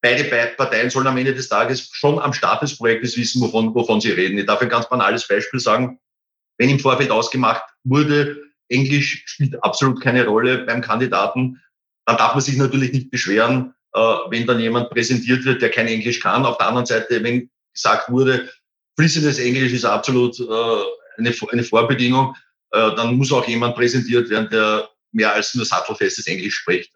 beide 0.00 0.24
Parteien 0.56 0.90
sollen 0.90 1.06
am 1.06 1.16
Ende 1.16 1.34
des 1.34 1.48
Tages 1.48 1.88
schon 1.92 2.18
am 2.18 2.32
Start 2.32 2.62
des 2.62 2.76
Projektes 2.76 3.16
wissen, 3.16 3.40
wovon, 3.42 3.74
wovon 3.74 4.00
sie 4.00 4.12
reden. 4.12 4.38
Ich 4.38 4.46
darf 4.46 4.60
ein 4.60 4.68
ganz 4.68 4.88
banales 4.88 5.26
Beispiel 5.26 5.60
sagen. 5.60 5.98
Wenn 6.58 6.70
im 6.70 6.78
Vorfeld 6.78 7.10
ausgemacht 7.10 7.62
wurde, 7.84 8.42
Englisch 8.68 9.22
spielt 9.26 9.62
absolut 9.62 10.00
keine 10.00 10.26
Rolle 10.26 10.58
beim 10.64 10.82
Kandidaten, 10.82 11.60
dann 12.04 12.16
darf 12.16 12.32
man 12.34 12.40
sich 12.40 12.56
natürlich 12.56 12.92
nicht 12.92 13.10
beschweren, 13.10 13.74
äh, 13.94 14.00
wenn 14.00 14.46
dann 14.46 14.60
jemand 14.60 14.90
präsentiert 14.90 15.44
wird, 15.44 15.62
der 15.62 15.70
kein 15.70 15.86
Englisch 15.86 16.20
kann. 16.20 16.44
Auf 16.44 16.58
der 16.58 16.68
anderen 16.68 16.86
Seite, 16.86 17.22
wenn 17.22 17.50
gesagt 17.72 18.10
wurde, 18.10 18.50
fließendes 18.98 19.38
Englisch 19.38 19.72
ist 19.72 19.84
absolut 19.84 20.38
äh, 20.40 20.44
eine, 21.18 21.34
eine 21.50 21.64
Vorbedingung, 21.64 22.36
dann 22.70 23.16
muss 23.16 23.32
auch 23.32 23.48
jemand 23.48 23.76
präsentiert 23.76 24.28
werden, 24.28 24.50
der 24.50 24.90
mehr 25.10 25.32
als 25.32 25.54
nur 25.54 25.64
sattelfestes 25.64 26.26
Englisch 26.26 26.56
spricht. 26.56 26.92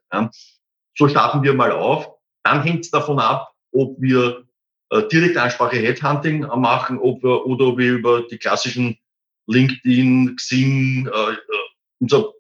So 0.99 1.09
starten 1.09 1.42
wir 1.42 1.54
mal 1.54 1.73
auf. 1.73 2.12
Dann 2.44 2.62
hängt 2.62 2.84
es 2.84 2.90
davon 2.90 3.18
ab, 3.18 3.52
ob 3.72 4.00
wir 4.00 4.44
äh, 4.90 5.02
Direktansprache 5.08 5.76
Headhunting 5.76 6.40
machen 6.40 6.99
ob 6.99 7.22
wir, 7.22 7.46
oder 7.46 7.66
ob 7.68 7.78
wir 7.78 7.92
über 7.92 8.22
die 8.22 8.38
klassischen 8.38 8.99
LinkedIn, 9.46 10.37
Xing, 10.37 11.06
äh, 11.06 11.32
äh 11.32 11.37
unser 12.00 12.32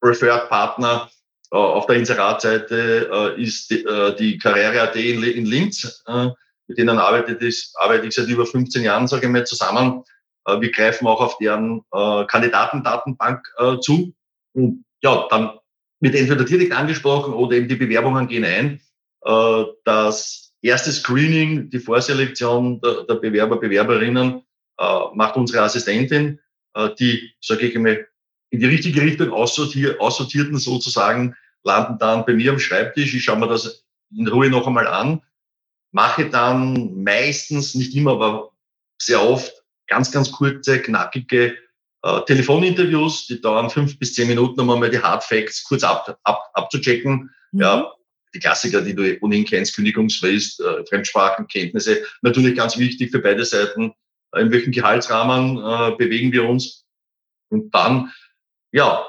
Preferred 0.00 0.48
Partner 0.48 1.10
äh, 1.52 1.56
auf 1.56 1.86
der 1.86 1.96
Inseratseite 1.96 3.10
äh, 3.12 3.42
ist 3.42 3.70
die, 3.70 3.84
äh, 3.84 4.16
die 4.16 4.38
Karriere.at 4.38 4.96
in, 4.96 5.22
in 5.22 5.44
Linz. 5.44 6.02
Äh, 6.06 6.28
mit 6.68 6.78
denen 6.78 6.98
arbeite 6.98 7.36
ich, 7.44 7.72
arbeite 7.80 8.06
ich 8.06 8.14
seit 8.14 8.28
über 8.28 8.46
15 8.46 8.82
Jahren, 8.82 9.08
sage 9.08 9.26
ich 9.26 9.32
mal, 9.32 9.44
zusammen. 9.44 10.04
Äh, 10.46 10.60
wir 10.60 10.70
greifen 10.70 11.06
auch 11.06 11.20
auf 11.20 11.38
deren 11.38 11.82
äh, 11.92 12.24
Kandidatendatenbank 12.26 13.46
äh, 13.58 13.78
zu. 13.80 14.14
Und 14.54 14.84
ja, 15.02 15.26
dann 15.28 15.58
wird 16.00 16.14
entweder 16.14 16.44
direkt 16.44 16.72
angesprochen 16.72 17.34
oder 17.34 17.56
eben 17.56 17.68
die 17.68 17.76
Bewerbungen 17.76 18.28
gehen 18.28 18.44
ein. 18.44 18.80
Äh, 19.24 19.64
das 19.84 20.52
erste 20.62 20.92
Screening, 20.92 21.70
die 21.70 21.78
Vorselektion 21.78 22.80
der, 22.80 23.14
Bewerber, 23.16 23.58
Bewerberinnen, 23.58 24.42
äh, 24.78 25.00
macht 25.14 25.36
unsere 25.36 25.62
Assistentin. 25.62 26.40
äh, 26.74 26.90
die, 26.98 27.32
sage 27.40 27.66
ich 27.66 27.76
einmal, 27.76 28.06
in 28.50 28.60
die 28.60 28.66
richtige 28.66 29.02
Richtung 29.02 29.32
aussortier, 29.32 30.00
aussortierten 30.00 30.58
sozusagen, 30.58 31.36
landen 31.62 31.98
dann 31.98 32.24
bei 32.24 32.32
mir 32.32 32.52
am 32.52 32.58
Schreibtisch. 32.58 33.14
Ich 33.14 33.24
schaue 33.24 33.38
mir 33.38 33.48
das 33.48 33.84
in 34.16 34.26
Ruhe 34.28 34.50
noch 34.50 34.66
einmal 34.66 34.86
an, 34.86 35.22
mache 35.92 36.28
dann 36.28 37.02
meistens, 37.02 37.74
nicht 37.74 37.94
immer, 37.94 38.12
aber 38.12 38.52
sehr 38.98 39.22
oft 39.22 39.52
ganz, 39.86 40.10
ganz 40.10 40.32
kurze, 40.32 40.80
knackige 40.80 41.56
äh, 42.02 42.20
Telefoninterviews, 42.26 43.26
die 43.26 43.40
dauern 43.40 43.70
fünf 43.70 43.98
bis 43.98 44.14
zehn 44.14 44.28
Minuten, 44.28 44.60
um 44.60 44.70
einmal 44.70 44.90
die 44.90 45.00
Hard 45.00 45.22
Facts 45.22 45.64
kurz 45.64 45.82
ab, 45.82 46.18
ab, 46.24 46.50
abzuchecken. 46.54 47.30
Mhm. 47.52 47.60
Ja, 47.60 47.92
die 48.34 48.38
Klassiker, 48.38 48.82
die 48.82 48.94
du 48.94 49.18
ohnehin 49.20 49.44
kennst, 49.44 49.74
Kündigungsfrist, 49.74 50.60
äh, 50.60 50.84
Fremdsprachenkenntnisse, 50.86 52.02
natürlich 52.22 52.56
ganz 52.56 52.78
wichtig 52.78 53.10
für 53.10 53.20
beide 53.20 53.44
Seiten. 53.44 53.92
Äh, 54.32 54.42
in 54.42 54.50
welchem 54.50 54.72
Gehaltsrahmen 54.72 55.58
äh, 55.58 55.96
bewegen 55.96 56.32
wir 56.32 56.48
uns? 56.48 56.84
Und 57.50 57.74
dann, 57.74 58.12
ja, 58.72 59.04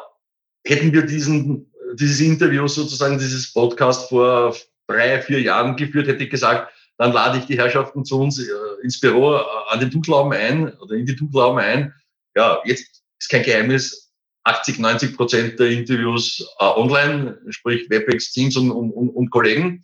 hätten 0.66 0.94
wir 0.94 1.04
diesen, 1.04 1.72
dieses 1.94 2.20
Interview 2.22 2.68
sozusagen, 2.68 3.20
dieses 3.20 3.54
Podcast 3.54 4.10
vor 4.10 4.56
drei, 4.88 5.22
vier 5.22 5.42
Jahren 5.42 5.76
geführt, 5.76 6.08
hätte 6.08 6.24
ich 6.24 6.30
gesagt, 6.30 6.74
dann 6.98 7.14
lade 7.14 7.40
ich 7.40 7.46
die 7.46 7.58
Herrschaften 7.58 8.06
zu 8.06 8.20
uns 8.20 8.40
äh, 8.40 8.52
ins 8.84 9.00
Büro 9.00 9.36
äh, 9.36 9.42
an 9.70 9.80
den 9.80 9.92
Tuchlauben 9.92 10.34
ein 10.34 10.74
oder 10.78 10.96
in 10.96 11.06
die 11.06 11.16
Tuchlauben 11.16 11.60
ein. 11.60 11.94
Ja, 12.36 12.62
jetzt 12.66 13.04
ist 13.20 13.30
kein 13.30 13.44
Geheimnis, 13.44 14.11
80, 14.44 14.80
90 14.80 15.16
Prozent 15.16 15.60
der 15.60 15.70
Interviews 15.70 16.46
äh, 16.60 16.66
online, 16.66 17.40
sprich 17.50 17.90
WebEx, 17.90 18.32
Teams 18.32 18.58
und, 18.58 18.72
und, 18.72 18.92
und 18.92 19.30
Kollegen. 19.30 19.84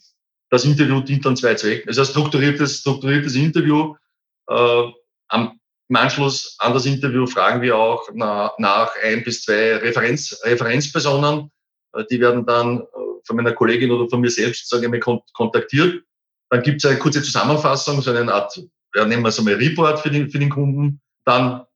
Das 0.49 0.65
Interview 0.65 1.01
dient 1.01 1.25
dann 1.25 1.35
zwei 1.35 1.55
Zwecken. 1.55 1.87
Also 1.87 2.01
ein 2.01 2.07
strukturiertes, 2.07 2.79
strukturiertes 2.79 3.35
Interview. 3.35 3.95
Äh, 4.49 4.83
am, 5.29 5.59
Im 5.89 5.95
Anschluss 5.95 6.55
an 6.59 6.73
das 6.73 6.85
Interview 6.85 7.27
fragen 7.27 7.61
wir 7.61 7.77
auch 7.77 8.09
nach, 8.13 8.57
nach 8.57 8.91
ein 9.03 9.23
bis 9.23 9.43
zwei 9.43 9.75
Referenz, 9.77 10.39
Referenzpersonen. 10.43 11.51
Äh, 11.93 12.05
die 12.09 12.19
werden 12.19 12.45
dann 12.45 12.81
äh, 12.81 12.85
von 13.25 13.35
meiner 13.35 13.53
Kollegin 13.53 13.91
oder 13.91 14.09
von 14.09 14.21
mir 14.21 14.31
selbst, 14.31 14.69
sage 14.69 14.85
ich 14.85 14.91
mal, 14.91 15.21
kontaktiert. 15.33 16.03
Dann 16.49 16.63
gibt 16.63 16.83
es 16.83 16.89
eine 16.89 16.97
kurze 16.97 17.21
Zusammenfassung, 17.21 18.01
so 18.01 18.11
eine 18.11 18.33
Art, 18.33 18.59
ja, 18.95 19.05
nehmen 19.05 19.23
wir 19.23 19.29
es 19.29 19.37
einmal 19.37 19.55
Report 19.55 19.99
für 19.99 20.09
den, 20.09 20.29
für 20.29 20.39
den 20.39 20.49
Kunden. 20.49 21.01
Dann 21.25 21.66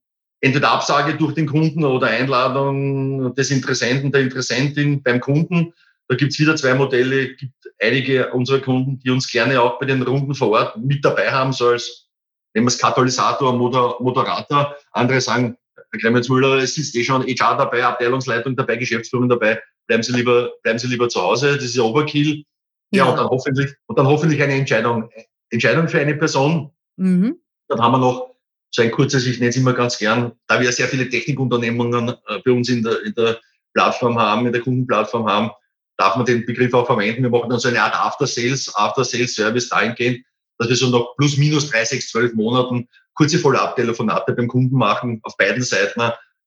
entweder 0.42 0.72
Absage 0.72 1.14
durch 1.14 1.34
den 1.34 1.46
Kunden 1.46 1.84
oder 1.84 2.08
Einladung 2.08 3.34
des 3.34 3.50
Interessenten, 3.50 4.12
der 4.12 4.22
Interessentin 4.22 5.02
beim 5.02 5.20
Kunden. 5.20 5.72
Da 6.08 6.16
gibt's 6.16 6.38
wieder 6.38 6.56
zwei 6.56 6.74
Modelle. 6.74 7.30
Es 7.30 7.36
gibt 7.38 7.54
einige 7.80 8.32
unserer 8.32 8.58
Kunden, 8.58 8.98
die 8.98 9.10
uns 9.10 9.30
gerne 9.30 9.62
auch 9.62 9.78
bei 9.78 9.86
den 9.86 10.02
Runden 10.02 10.34
vor 10.34 10.50
Ort 10.50 10.76
mit 10.76 11.04
dabei 11.04 11.30
haben, 11.30 11.52
so 11.52 11.68
als 11.68 12.08
nehmen 12.54 12.66
wir 12.66 12.68
es 12.68 12.78
Katalysator, 12.78 13.52
Moder, 13.52 13.96
Moderator. 14.00 14.76
Andere 14.90 15.20
sagen, 15.20 15.56
Herr 15.74 16.00
Clemens 16.00 16.28
Müller, 16.28 16.58
es 16.58 16.76
ist 16.76 16.94
eh 16.96 17.04
schon 17.04 17.22
HR 17.22 17.56
dabei, 17.56 17.84
Abteilungsleitung 17.84 18.56
dabei, 18.56 18.76
Geschäftsführung 18.76 19.28
dabei. 19.28 19.60
Bleiben 19.86 20.02
Sie 20.02 20.12
lieber, 20.12 20.50
bleiben 20.62 20.78
Sie 20.78 20.88
lieber 20.88 21.08
zu 21.08 21.22
Hause. 21.22 21.54
Das 21.54 21.64
ist 21.64 21.76
ja 21.76 21.82
Overkill. 21.82 22.44
Ja, 22.90 23.04
ja 23.04 23.10
und 23.10 23.16
dann 23.16 23.28
hoffentlich, 23.28 23.72
und 23.86 23.98
dann 23.98 24.06
hoffentlich 24.06 24.42
eine 24.42 24.54
Entscheidung, 24.54 25.08
Entscheidung 25.50 25.88
für 25.88 26.00
eine 26.00 26.14
Person. 26.16 26.72
Mhm. 26.96 27.36
Dann 27.68 27.80
haben 27.80 27.92
wir 27.92 27.98
noch 27.98 28.31
so 28.74 28.82
ein 28.82 28.90
kurzes, 28.90 29.26
ich 29.26 29.38
nenne 29.38 29.50
es 29.50 29.56
immer 29.56 29.74
ganz 29.74 29.98
gern, 29.98 30.32
da 30.46 30.60
wir 30.60 30.72
sehr 30.72 30.88
viele 30.88 31.08
Technikunternehmungen 31.08 32.08
äh, 32.08 32.38
bei 32.44 32.50
uns 32.50 32.68
in 32.68 32.82
der, 32.82 33.02
in 33.04 33.14
der 33.14 33.38
Plattform 33.74 34.18
haben, 34.18 34.46
in 34.46 34.52
der 34.52 34.62
Kundenplattform 34.62 35.28
haben, 35.28 35.50
darf 35.98 36.16
man 36.16 36.24
den 36.24 36.46
Begriff 36.46 36.72
auch 36.72 36.86
verwenden. 36.86 37.22
Wir 37.22 37.30
machen 37.30 37.50
dann 37.50 37.58
so 37.58 37.68
eine 37.68 37.82
Art 37.82 37.94
After-Sales, 37.94 38.74
After-Sales-Service 38.74 39.68
dahingehend, 39.68 40.24
dass 40.58 40.68
wir 40.68 40.76
so 40.76 40.88
noch 40.88 41.14
plus 41.16 41.36
minus 41.36 41.70
drei, 41.70 41.84
sechs, 41.84 42.10
zwölf 42.10 42.32
Monaten 42.34 42.88
kurze 43.14 43.38
Follow-up-Telefonate 43.38 44.32
beim 44.32 44.48
Kunden 44.48 44.76
machen, 44.76 45.20
auf 45.22 45.36
beiden 45.36 45.62
Seiten. 45.62 46.00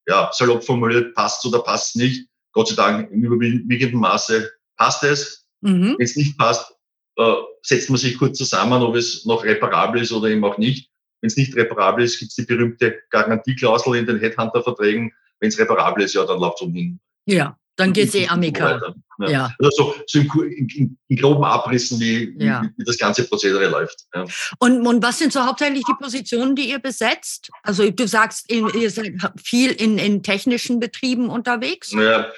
Ja, 0.08 0.30
salopp 0.34 0.64
formuliert, 0.64 1.14
passt 1.16 1.46
oder 1.46 1.60
passt 1.60 1.96
nicht. 1.96 2.28
Gott 2.54 2.70
sei 2.70 2.76
Dank 2.76 3.12
im 3.12 3.24
überwiegenden 3.24 4.00
Maße 4.00 4.52
passt 4.78 5.04
es. 5.04 5.46
Mhm. 5.62 5.96
Wenn 5.98 6.06
es 6.06 6.16
nicht 6.16 6.38
passt, 6.38 6.74
äh, 7.18 7.34
setzt 7.62 7.90
man 7.90 7.98
sich 7.98 8.18
kurz 8.18 8.38
zusammen, 8.38 8.82
ob 8.82 8.96
es 8.96 9.26
noch 9.26 9.44
reparabel 9.44 10.02
ist 10.02 10.12
oder 10.12 10.30
eben 10.30 10.44
auch 10.44 10.58
nicht. 10.58 10.90
Wenn 11.26 11.30
es 11.30 11.38
nicht 11.38 11.56
reparabel 11.56 12.06
ist, 12.06 12.20
gibt 12.20 12.30
es 12.30 12.36
die 12.36 12.44
berühmte 12.44 13.02
Garantieklausel 13.10 13.96
in 13.96 14.06
den 14.06 14.20
Headhunter-Verträgen. 14.20 15.12
Wenn 15.40 15.50
es 15.50 15.58
reparabel 15.58 16.04
ist, 16.04 16.14
ja, 16.14 16.24
dann 16.24 16.40
läuft 16.40 16.58
es 16.58 16.68
umhin. 16.68 17.00
Ja, 17.26 17.58
dann 17.78 17.94
geht 17.94 18.10
es 18.10 18.14
eh 18.14 18.28
amical. 18.28 18.94
Ja. 19.18 19.28
ja. 19.28 19.56
Also 19.58 19.96
so, 20.06 20.20
in, 20.20 20.70
in, 20.76 20.98
in, 21.08 21.18
groben 21.18 21.44
Abrissen, 21.44 22.00
wie, 22.00 22.36
ja. 22.38 22.62
wie, 22.78 22.84
das 22.84 23.00
ganze 23.00 23.28
Prozedere 23.28 23.68
läuft. 23.70 24.06
Ja. 24.14 24.28
Und, 24.60 24.86
und 24.86 25.02
was 25.02 25.18
sind 25.18 25.34
so 25.34 25.44
hauptsächlich 25.44 25.84
die 25.84 25.96
Positionen, 26.00 26.56
die 26.56 26.70
ihr 26.70 26.78
besetzt? 26.78 27.50
Also 27.64 27.90
du 27.90 28.08
sagst, 28.08 28.52
ihr 28.52 28.92
seid 28.92 29.16
viel 29.44 29.72
in, 29.72 29.98
in 29.98 30.22
technischen 30.22 30.80
Betrieben 30.80 31.32
unterwegs? 31.32 31.92
Ja, 31.92 32.32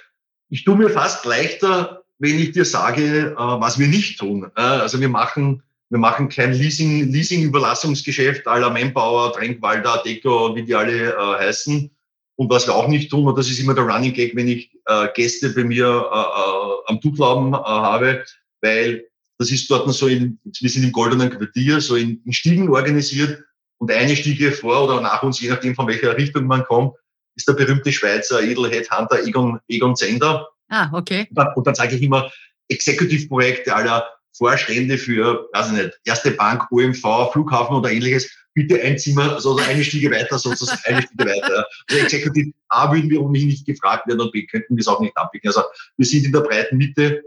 ich 0.48 0.64
tue 0.64 0.78
mir 0.78 0.90
fast 0.90 1.26
leichter, 1.26 2.06
wenn 2.20 2.40
ich 2.40 2.54
dir 2.54 2.64
sage, 2.64 3.32
äh, 3.32 3.36
was 3.36 3.80
wir 3.80 3.88
nicht 3.88 4.18
tun. 4.18 4.50
Also 4.56 5.02
wir 5.02 5.10
machen 5.10 5.62
wir 5.90 6.00
machen 6.00 6.30
kein 6.30 6.54
Leasing, 6.54 7.12
Leasing-Überlassungsgeschäft 7.12 8.46
la 8.46 8.70
Manpower, 8.70 9.32
Tränkwalder, 9.34 10.02
Deco, 10.06 10.56
wie 10.56 10.64
die 10.64 10.76
alle 10.76 11.14
äh, 11.14 11.40
heißen. 11.40 11.90
Und 12.36 12.50
was 12.52 12.68
wir 12.68 12.76
auch 12.76 12.88
nicht 12.88 13.10
tun, 13.10 13.28
und 13.28 13.38
das 13.38 13.50
ist 13.50 13.60
immer 13.60 13.74
der 13.74 13.86
Running 13.86 14.14
Gag, 14.14 14.36
wenn 14.36 14.48
ich 14.48 14.72
äh, 14.86 15.08
Gäste 15.16 15.50
bei 15.50 15.64
mir 15.64 15.86
äh, 15.88 16.18
äh, 16.18 16.78
am 16.88 17.02
Tuchlauben 17.02 17.54
äh, 17.54 17.58
habe, 17.58 18.24
weil 18.62 19.06
das 19.40 19.52
ist 19.52 19.70
dort 19.72 19.92
so 19.94 20.08
in, 20.08 20.40
wir 20.44 20.70
sind 20.70 20.84
im 20.84 20.92
goldenen 20.92 21.30
Quartier, 21.30 21.80
so 21.80 21.96
in, 21.96 22.22
in 22.26 22.34
Stiegen 22.34 22.70
organisiert 22.70 23.44
und 23.78 23.92
eine 23.92 24.16
Stiege 24.16 24.52
vor 24.52 24.84
oder 24.84 25.02
nach 25.02 25.24
uns, 25.24 25.40
je 25.40 25.50
nachdem 25.50 25.74
von 25.74 25.88
welcher 25.88 26.18
Richtung 26.18 26.46
man 26.46 26.64
kommt, 26.64 26.94
ist 27.36 27.48
der 27.48 27.54
berühmte 27.54 27.92
Schweizer 27.92 28.42
Edelheadhunter 28.42 29.24
Egon, 29.26 29.60
Egon 29.68 29.96
Zender. 29.96 30.48
Ah, 30.70 30.90
okay. 30.92 31.28
Und 31.30 31.38
dann, 31.38 31.48
und 31.56 31.68
dann 31.68 31.76
sage 31.76 31.96
ich 31.96 32.02
immer, 32.02 32.32
Executive-Projekte 32.70 33.74
aller 33.74 34.08
Vorstände 34.38 34.98
für, 34.98 35.50
weiß 35.54 35.68
ich 35.68 35.74
nicht, 35.74 36.00
Erste 36.06 36.32
Bank, 36.32 36.72
OMV, 36.72 37.32
Flughafen 37.32 37.76
oder 37.76 37.92
ähnliches, 37.92 38.30
bitte 38.54 38.82
ein 38.82 38.98
Zimmer, 38.98 39.34
also 39.34 39.58
eine 39.58 39.84
Stiege 39.84 40.10
weiter, 40.12 40.40
sozusagen 40.40 40.82
eine 40.86 41.02
Stiege 41.02 41.26
weiter. 41.26 41.66
Also 41.90 42.04
Executive 42.04 42.52
A 42.70 42.92
würden 42.92 43.10
wir 43.10 43.22
ohnehin 43.22 43.48
nicht 43.48 43.66
gefragt 43.66 44.08
werden 44.08 44.22
und 44.22 44.32
B 44.32 44.46
könnten 44.46 44.76
wir 44.76 44.82
es 44.82 44.88
auch 44.88 45.00
nicht 45.00 45.16
abwickeln. 45.16 45.50
Also 45.50 45.64
wir 45.96 46.06
sind 46.06 46.26
in 46.26 46.32
der 46.32 46.42
breiten 46.42 46.78
Mitte 46.78 47.24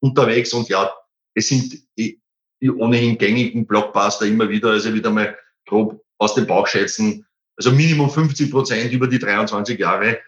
unterwegs 0.00 0.52
und 0.52 0.68
ja, 0.68 0.90
es 1.34 1.48
sind 1.48 1.74
die, 1.98 2.20
die 2.60 2.70
ohnehin 2.70 3.18
gängigen 3.18 3.66
Blockbuster 3.66 4.26
immer 4.26 4.48
wieder, 4.48 4.70
also 4.70 4.94
wieder 4.94 5.10
mal 5.10 5.36
grob 5.66 6.02
aus 6.18 6.34
dem 6.34 6.46
Bauch 6.46 6.66
schätzen, 6.66 7.26
also 7.56 7.72
Minimum 7.72 8.10
50 8.10 8.50
Prozent 8.50 8.92
über 8.92 9.06
die 9.06 9.18
23 9.18 9.78
Jahre 9.78 10.18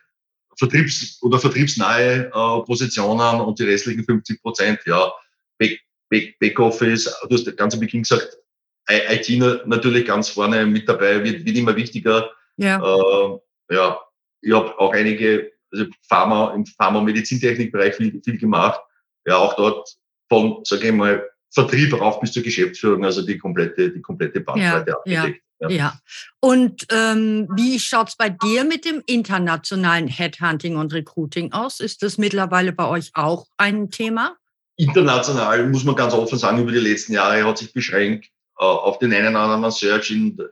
Vertriebs- 0.59 1.19
oder 1.23 1.39
vertriebsnahe 1.39 2.27
äh, 2.27 2.67
Positionen 2.67 3.41
und 3.41 3.59
die 3.59 3.65
restlichen 3.65 4.05
50 4.05 4.43
Prozent, 4.43 4.81
ja, 4.85 5.11
Backoffice, 6.41 7.15
du 7.29 7.35
hast 7.35 7.57
ganz 7.57 7.75
am 7.75 7.81
Beginn 7.81 8.03
gesagt, 8.03 8.39
IT 8.89 9.29
natürlich 9.67 10.07
ganz 10.07 10.29
vorne 10.29 10.67
mit 10.67 10.89
dabei, 10.89 11.23
wird, 11.25 11.45
wird 11.45 11.57
immer 11.57 11.77
wichtiger. 11.77 12.31
Ja. 12.57 12.79
Äh, 12.79 13.39
ja, 13.75 14.01
ich 14.41 14.53
habe 14.53 14.79
auch 14.79 14.93
einige, 14.93 15.53
also 15.71 15.87
Pharma, 16.09 16.53
im 16.55 16.67
Pharma- 16.67 16.99
und 16.99 17.07
Medizintechnikbereich 17.07 17.95
viel, 17.95 18.21
viel 18.23 18.39
gemacht. 18.39 18.81
Ja, 19.25 19.37
auch 19.37 19.55
dort 19.55 19.89
von, 20.29 20.61
sage 20.65 20.89
ich 20.89 20.93
mal, 20.93 21.29
Vertrieb 21.51 21.93
rauf 22.01 22.19
bis 22.21 22.33
zur 22.33 22.43
Geschäftsführung, 22.43 23.05
also 23.05 23.25
die 23.25 23.39
komplette, 23.39 23.91
die 23.91 24.01
komplette 24.01 24.41
Bandbreite 24.41 24.91
ja, 24.91 24.97
abgedeckt. 24.97 25.45
Ja, 25.61 25.69
ja. 25.69 25.77
ja. 25.77 25.99
Und 26.41 26.87
ähm, 26.91 27.47
wie 27.55 27.79
schaut's 27.79 28.17
bei 28.17 28.31
dir 28.31 28.65
mit 28.65 28.85
dem 28.85 29.03
internationalen 29.07 30.09
Headhunting 30.09 30.77
und 30.77 30.93
Recruiting 30.95 31.53
aus? 31.53 31.79
Ist 31.79 32.03
das 32.03 32.17
mittlerweile 32.17 32.73
bei 32.73 32.89
euch 32.89 33.11
auch 33.15 33.47
ein 33.59 33.91
Thema? 33.91 34.37
International, 34.83 35.69
muss 35.69 35.85
man 35.85 35.95
ganz 35.95 36.13
offen 36.13 36.39
sagen, 36.39 36.61
über 36.61 36.73
die 36.73 36.79
letzten 36.79 37.13
Jahre 37.13 37.45
hat 37.45 37.59
sich 37.59 37.73
beschränkt 37.73 38.27
äh, 38.59 38.65
auf 38.65 38.99
den 38.99 39.15
einen 39.15 39.35
oder 39.35 39.45
anderen 39.45 39.73
Search 39.73 40.11
in 40.11 40.37
der 40.37 40.51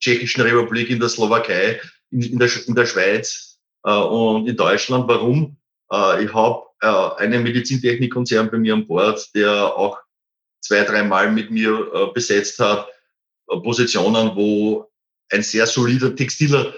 Tschechischen 0.00 0.42
Republik, 0.42 0.90
in 0.90 0.98
der 0.98 1.08
Slowakei, 1.08 1.80
in, 2.10 2.22
in, 2.22 2.38
der, 2.38 2.50
in 2.66 2.74
der 2.74 2.86
Schweiz 2.86 3.60
äh, 3.84 3.92
und 3.92 4.48
in 4.48 4.56
Deutschland. 4.56 5.08
Warum? 5.08 5.56
Äh, 5.92 6.24
ich 6.24 6.34
habe 6.34 6.64
äh, 6.82 7.22
einen 7.22 7.44
Medizintechnikkonzern 7.44 8.50
bei 8.50 8.58
mir 8.58 8.74
an 8.74 8.86
Bord, 8.86 9.28
der 9.34 9.76
auch 9.76 9.98
zwei, 10.60 10.82
dreimal 10.82 11.30
mit 11.30 11.50
mir 11.50 11.90
äh, 11.94 12.12
besetzt 12.12 12.58
hat, 12.58 12.88
äh, 13.48 13.56
Positionen, 13.60 14.34
wo 14.34 14.90
ein 15.30 15.42
sehr 15.42 15.66
solider 15.66 16.14
textiler, 16.16 16.74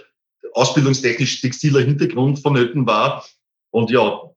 ausbildungstechnisch 0.53 1.41
textiler 1.41 1.81
Hintergrund 1.81 2.41
vonnöten 2.41 2.87
war. 2.87 3.25
Und 3.71 3.91
ja, 3.91 4.30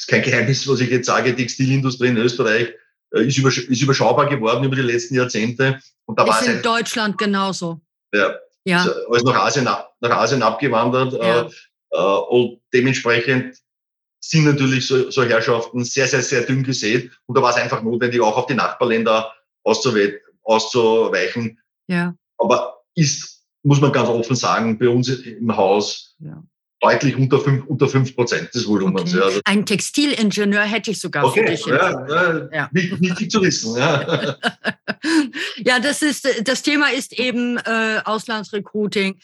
ist 0.00 0.08
kein 0.08 0.22
Geheimnis, 0.22 0.66
was 0.66 0.80
ich 0.80 0.90
jetzt 0.90 1.06
sage, 1.06 1.36
Textilindustrie 1.36 2.08
in 2.08 2.16
Österreich 2.16 2.72
äh, 3.14 3.26
ist, 3.26 3.38
übersch 3.38 3.58
ist 3.58 3.82
überschaubar 3.82 4.28
geworden 4.28 4.64
über 4.64 4.76
die 4.76 4.82
letzten 4.82 5.14
Jahrzehnte. 5.14 5.78
Und 6.06 6.18
da 6.18 6.24
ist 6.24 6.28
war 6.30 6.42
in 6.42 6.56
ein, 6.56 6.62
Deutschland 6.62 7.18
genauso. 7.18 7.80
Ja, 8.12 8.34
ja. 8.64 8.84
Ist 8.84 8.94
alles 9.08 9.24
nach 9.24 9.44
Asien, 9.44 9.64
nach 9.64 10.10
Asien 10.10 10.42
abgewandert. 10.42 11.12
Ja. 11.12 11.42
Äh, 11.42 11.50
äh, 11.90 12.18
und 12.28 12.60
dementsprechend 12.72 13.58
sind 14.20 14.44
natürlich 14.44 14.86
so, 14.86 15.10
so 15.10 15.22
Herrschaften 15.22 15.84
sehr, 15.84 16.06
sehr, 16.06 16.22
sehr 16.22 16.42
dünn 16.42 16.62
gesät. 16.62 17.10
Und 17.26 17.36
da 17.36 17.42
war 17.42 17.50
es 17.50 17.56
einfach 17.56 17.82
notwendig, 17.82 18.20
auch 18.20 18.36
auf 18.36 18.46
die 18.46 18.54
Nachbarländer 18.54 19.32
auszuweichen. 19.62 21.58
Ja. 21.88 22.14
Aber 22.38 22.82
ist 22.94 23.40
muss 23.62 23.80
man 23.80 23.92
ganz 23.92 24.08
offen 24.08 24.36
sagen, 24.36 24.78
bei 24.78 24.88
uns 24.88 25.08
im 25.08 25.54
Haus 25.54 26.16
ja. 26.18 26.42
Deutlich 26.80 27.16
unter 27.16 27.38
fünf, 27.40 27.64
unter 27.66 27.88
fünf 27.88 28.14
Prozent 28.14 28.54
des 28.54 28.66
Volumens. 28.66 29.14
Okay. 29.14 29.22
Also, 29.22 29.40
Ein 29.44 29.66
Textilingenieur 29.66 30.62
hätte 30.62 30.90
ich 30.90 31.00
sogar 31.00 31.24
okay, 31.24 31.40
für 31.40 31.50
dich. 31.52 31.66
Ja, 31.66 32.06
ja, 32.08 32.48
ja. 32.52 32.68
Wichtig 32.72 33.30
zu 33.30 33.42
wissen. 33.42 33.76
Ja. 33.76 34.36
ja, 35.58 35.78
das 35.78 36.02
ist 36.02 36.26
das 36.44 36.62
Thema 36.62 36.90
ist 36.92 37.18
eben 37.18 37.58
äh, 37.58 38.00
Auslandsrecruiting. 38.04 39.18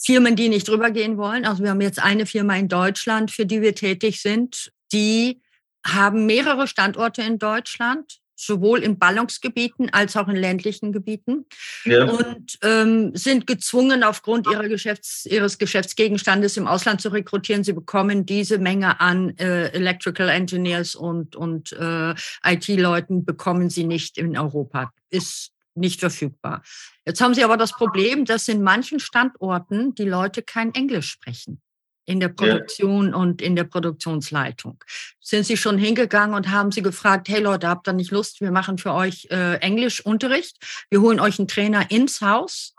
Firmen, 0.00 0.36
die 0.36 0.48
nicht 0.48 0.68
drüber 0.68 0.90
gehen 0.90 1.16
wollen. 1.16 1.44
Also 1.44 1.62
wir 1.62 1.70
haben 1.70 1.80
jetzt 1.80 2.00
eine 2.00 2.24
Firma 2.24 2.56
in 2.56 2.68
Deutschland, 2.68 3.32
für 3.32 3.46
die 3.46 3.60
wir 3.60 3.74
tätig 3.74 4.22
sind, 4.22 4.72
die 4.92 5.42
haben 5.84 6.26
mehrere 6.26 6.68
Standorte 6.68 7.22
in 7.22 7.38
Deutschland, 7.38 8.18
sowohl 8.38 8.80
in 8.80 8.98
Ballungsgebieten 8.98 9.92
als 9.92 10.16
auch 10.16 10.28
in 10.28 10.36
ländlichen 10.36 10.92
Gebieten 10.92 11.46
ja. 11.84 12.04
und 12.04 12.58
ähm, 12.62 13.14
sind 13.14 13.46
gezwungen, 13.46 14.04
aufgrund 14.04 14.46
ihrer 14.46 14.68
Geschäfts-, 14.68 15.26
ihres 15.26 15.58
Geschäftsgegenstandes 15.58 16.56
im 16.56 16.66
Ausland 16.66 17.00
zu 17.00 17.08
rekrutieren. 17.10 17.64
Sie 17.64 17.72
bekommen 17.72 18.26
diese 18.26 18.58
Menge 18.58 19.00
an 19.00 19.36
äh, 19.38 19.68
Electrical 19.72 20.28
Engineers 20.28 20.94
und, 20.94 21.34
und 21.34 21.72
äh, 21.72 22.14
IT-Leuten, 22.44 23.24
bekommen 23.24 23.70
sie 23.70 23.84
nicht 23.84 24.18
in 24.18 24.38
Europa. 24.38 24.92
Ist 25.10 25.52
nicht 25.74 26.00
verfügbar. 26.00 26.62
Jetzt 27.06 27.20
haben 27.20 27.34
sie 27.34 27.44
aber 27.44 27.56
das 27.56 27.72
Problem, 27.72 28.24
dass 28.24 28.48
in 28.48 28.62
manchen 28.62 29.00
Standorten 29.00 29.94
die 29.94 30.04
Leute 30.04 30.42
kein 30.42 30.74
Englisch 30.74 31.08
sprechen 31.08 31.60
in 32.08 32.20
der 32.20 32.30
Produktion 32.30 33.10
ja. 33.10 33.16
und 33.16 33.42
in 33.42 33.54
der 33.54 33.64
Produktionsleitung. 33.64 34.82
Sind 35.20 35.44
Sie 35.44 35.58
schon 35.58 35.76
hingegangen 35.76 36.34
und 36.34 36.50
haben 36.50 36.72
Sie 36.72 36.80
gefragt, 36.80 37.28
hey 37.28 37.40
Leute, 37.40 37.68
habt 37.68 37.86
ihr 37.86 37.92
nicht 37.92 38.10
Lust, 38.10 38.40
wir 38.40 38.50
machen 38.50 38.78
für 38.78 38.94
euch 38.94 39.28
äh, 39.30 39.56
Englischunterricht, 39.56 40.56
wir 40.88 41.02
holen 41.02 41.20
euch 41.20 41.38
einen 41.38 41.48
Trainer 41.48 41.90
ins 41.90 42.22
Haus, 42.22 42.74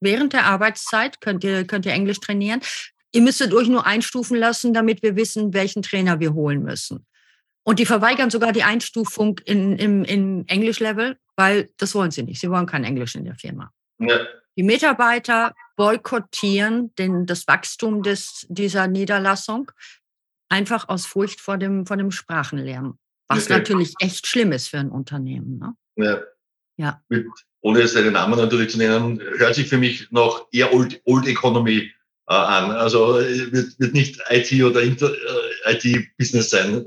während 0.00 0.34
der 0.34 0.44
Arbeitszeit 0.44 1.22
könnt 1.22 1.44
ihr, 1.44 1.66
könnt 1.66 1.86
ihr 1.86 1.92
Englisch 1.92 2.20
trainieren. 2.20 2.60
Ihr 3.12 3.22
müsstet 3.22 3.54
euch 3.54 3.68
nur 3.68 3.86
einstufen 3.86 4.36
lassen, 4.36 4.74
damit 4.74 5.02
wir 5.02 5.16
wissen, 5.16 5.54
welchen 5.54 5.80
Trainer 5.80 6.20
wir 6.20 6.34
holen 6.34 6.62
müssen. 6.62 7.06
Und 7.62 7.78
die 7.78 7.86
verweigern 7.86 8.28
sogar 8.28 8.52
die 8.52 8.64
Einstufung 8.64 9.40
in, 9.46 9.78
im, 9.78 10.04
in 10.04 10.46
Englisch-Level, 10.46 11.16
weil 11.36 11.70
das 11.78 11.94
wollen 11.94 12.10
sie 12.10 12.22
nicht. 12.22 12.38
Sie 12.38 12.50
wollen 12.50 12.66
kein 12.66 12.84
Englisch 12.84 13.14
in 13.14 13.24
der 13.24 13.36
Firma. 13.36 13.72
Ja. 13.98 14.18
Die 14.56 14.62
Mitarbeiter 14.62 15.54
boykottieren 15.76 16.94
den, 16.96 17.26
das 17.26 17.46
Wachstum 17.46 18.02
des, 18.02 18.46
dieser 18.48 18.86
Niederlassung 18.86 19.70
einfach 20.48 20.88
aus 20.88 21.06
Furcht 21.06 21.40
vor 21.40 21.58
dem, 21.58 21.86
vor 21.86 21.96
dem 21.96 22.10
Sprachenlernen. 22.10 22.98
Was 23.28 23.44
okay. 23.44 23.54
natürlich 23.54 23.94
echt 24.00 24.26
schlimm 24.26 24.52
ist 24.52 24.68
für 24.68 24.78
ein 24.78 24.90
Unternehmen. 24.90 25.58
Ne? 25.58 25.74
Ja. 25.96 26.20
ja. 26.76 27.02
Mit, 27.08 27.26
ohne 27.62 27.86
seinen 27.88 28.12
Namen 28.12 28.38
natürlich 28.38 28.70
zu 28.70 28.78
nennen, 28.78 29.20
hört 29.20 29.54
sich 29.54 29.68
für 29.68 29.78
mich 29.78 30.10
noch 30.10 30.46
eher 30.52 30.72
Old, 30.72 31.00
Old 31.06 31.26
Economy 31.26 31.90
äh, 32.28 32.34
an. 32.34 32.70
Also 32.70 33.18
äh, 33.18 33.50
wird, 33.50 33.80
wird 33.80 33.94
nicht 33.94 34.20
IT 34.28 34.52
oder 34.62 34.82
äh, 34.82 34.92
IT-Business 35.64 36.50
sein. 36.50 36.84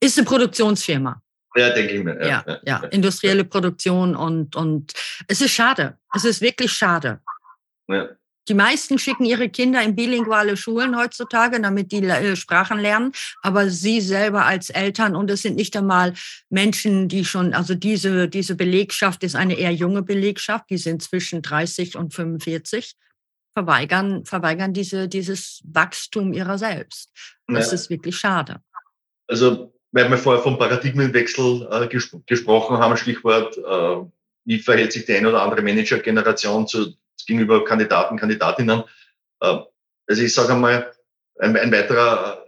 Ist 0.00 0.18
eine 0.18 0.26
Produktionsfirma. 0.26 1.22
Ja, 1.56 1.70
denke 1.70 1.94
ich 1.94 2.04
mir. 2.04 2.18
Ja, 2.20 2.44
ja, 2.46 2.58
ja, 2.64 2.78
industrielle 2.90 3.44
Produktion 3.44 4.14
und, 4.14 4.54
und 4.54 4.92
es 5.26 5.40
ist 5.40 5.52
schade. 5.52 5.98
Es 6.14 6.24
ist 6.24 6.40
wirklich 6.40 6.72
schade. 6.72 7.20
Ja. 7.88 8.08
Die 8.48 8.54
meisten 8.54 8.98
schicken 8.98 9.24
ihre 9.24 9.48
Kinder 9.48 9.82
in 9.82 9.94
bilinguale 9.94 10.56
Schulen 10.56 10.96
heutzutage, 10.96 11.60
damit 11.60 11.92
die 11.92 12.02
äh, 12.02 12.34
Sprachen 12.34 12.78
lernen. 12.78 13.12
Aber 13.42 13.68
sie 13.70 14.00
selber 14.00 14.44
als 14.44 14.70
Eltern, 14.70 15.14
und 15.14 15.30
es 15.30 15.42
sind 15.42 15.56
nicht 15.56 15.76
einmal 15.76 16.14
Menschen, 16.48 17.08
die 17.08 17.24
schon, 17.24 17.54
also 17.54 17.74
diese, 17.74 18.28
diese 18.28 18.56
Belegschaft 18.56 19.22
ist 19.22 19.36
eine 19.36 19.54
eher 19.54 19.72
junge 19.72 20.02
Belegschaft, 20.02 20.70
die 20.70 20.78
sind 20.78 21.02
zwischen 21.02 21.42
30 21.42 21.96
und 21.96 22.14
45, 22.14 22.96
verweigern, 23.54 24.24
verweigern 24.24 24.72
diese, 24.72 25.06
dieses 25.06 25.60
Wachstum 25.64 26.32
ihrer 26.32 26.58
selbst. 26.58 27.12
Das 27.46 27.68
ja. 27.68 27.74
ist 27.74 27.90
wirklich 27.90 28.16
schade. 28.16 28.62
Also 29.28 29.72
weil 29.92 30.10
wir 30.10 30.18
vorher 30.18 30.42
vom 30.42 30.58
Paradigmenwechsel 30.58 31.68
äh, 31.70 31.88
ges 31.88 32.16
gesprochen 32.26 32.78
haben, 32.78 32.96
Stichwort, 32.96 33.56
äh, 33.58 34.10
wie 34.44 34.58
verhält 34.58 34.92
sich 34.92 35.04
die 35.04 35.14
eine 35.14 35.28
oder 35.28 35.42
andere 35.42 35.62
Managergeneration 35.62 36.66
zu, 36.66 36.94
gegenüber 37.26 37.64
Kandidaten, 37.64 38.16
Kandidatinnen. 38.16 38.84
Äh, 39.40 39.58
also 40.06 40.22
ich 40.22 40.34
sage 40.34 40.52
einmal, 40.52 40.92
ein, 41.38 41.56
ein 41.56 41.72
weiterer 41.72 42.44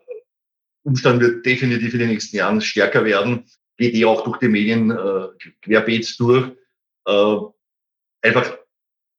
Umstand 0.85 1.21
wird 1.21 1.47
definitiv 1.47 1.93
in 1.95 2.01
den 2.01 2.09
nächsten 2.09 2.37
Jahren 2.37 2.61
stärker 2.61 3.05
werden, 3.05 3.45
geht 3.77 3.95
eh 3.95 4.05
auch 4.05 4.25
durch 4.25 4.39
die 4.39 4.49
Medien 4.49 4.91
äh, 4.91 5.29
querbeet 5.63 6.19
durch, 6.19 6.51
äh, 7.07 7.37
einfach 8.23 8.59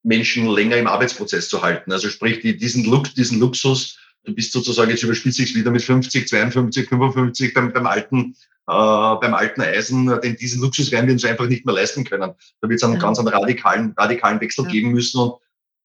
Menschen 0.04 0.48
länger 0.50 0.78
im 0.78 0.88
Arbeitsprozess 0.88 1.50
zu 1.50 1.62
halten. 1.62 1.92
Also 1.92 2.10
sprich, 2.10 2.40
die, 2.42 2.58
diesen, 2.58 2.86
Lux, 2.86 3.14
diesen 3.14 3.40
Luxus 3.40 3.98
du 4.24 4.34
bist 4.34 4.52
sozusagen, 4.52 4.90
jetzt 4.90 5.04
überspitze 5.04 5.44
ich 5.44 5.50
es 5.50 5.56
wieder 5.56 5.72
mit 5.72 5.82
50, 5.82 6.28
52, 6.28 6.88
55 6.88 7.54
beim, 7.54 7.74
beim 7.74 7.88
alten 7.88 8.36
äh, 8.66 9.16
beim 9.20 9.34
alten 9.34 9.62
Eisen, 9.62 10.08
denn 10.22 10.38
diesen 10.38 10.62
Luxus 10.62 10.92
werden 10.92 11.08
wir 11.08 11.14
uns 11.14 11.26
einfach 11.26 11.48
nicht 11.48 11.66
mehr 11.66 11.76
leisten 11.76 12.06
können. 12.06 12.34
Da 12.62 12.70
wird 12.70 12.78
es 12.78 12.84
einen 12.84 12.94
ja. 12.94 13.00
ganz 13.00 13.20
einen 13.20 13.28
radikalen, 13.28 13.94
radikalen 13.98 14.40
Wechsel 14.40 14.64
ja. 14.66 14.72
geben 14.72 14.92
müssen. 14.92 15.20
Und 15.20 15.34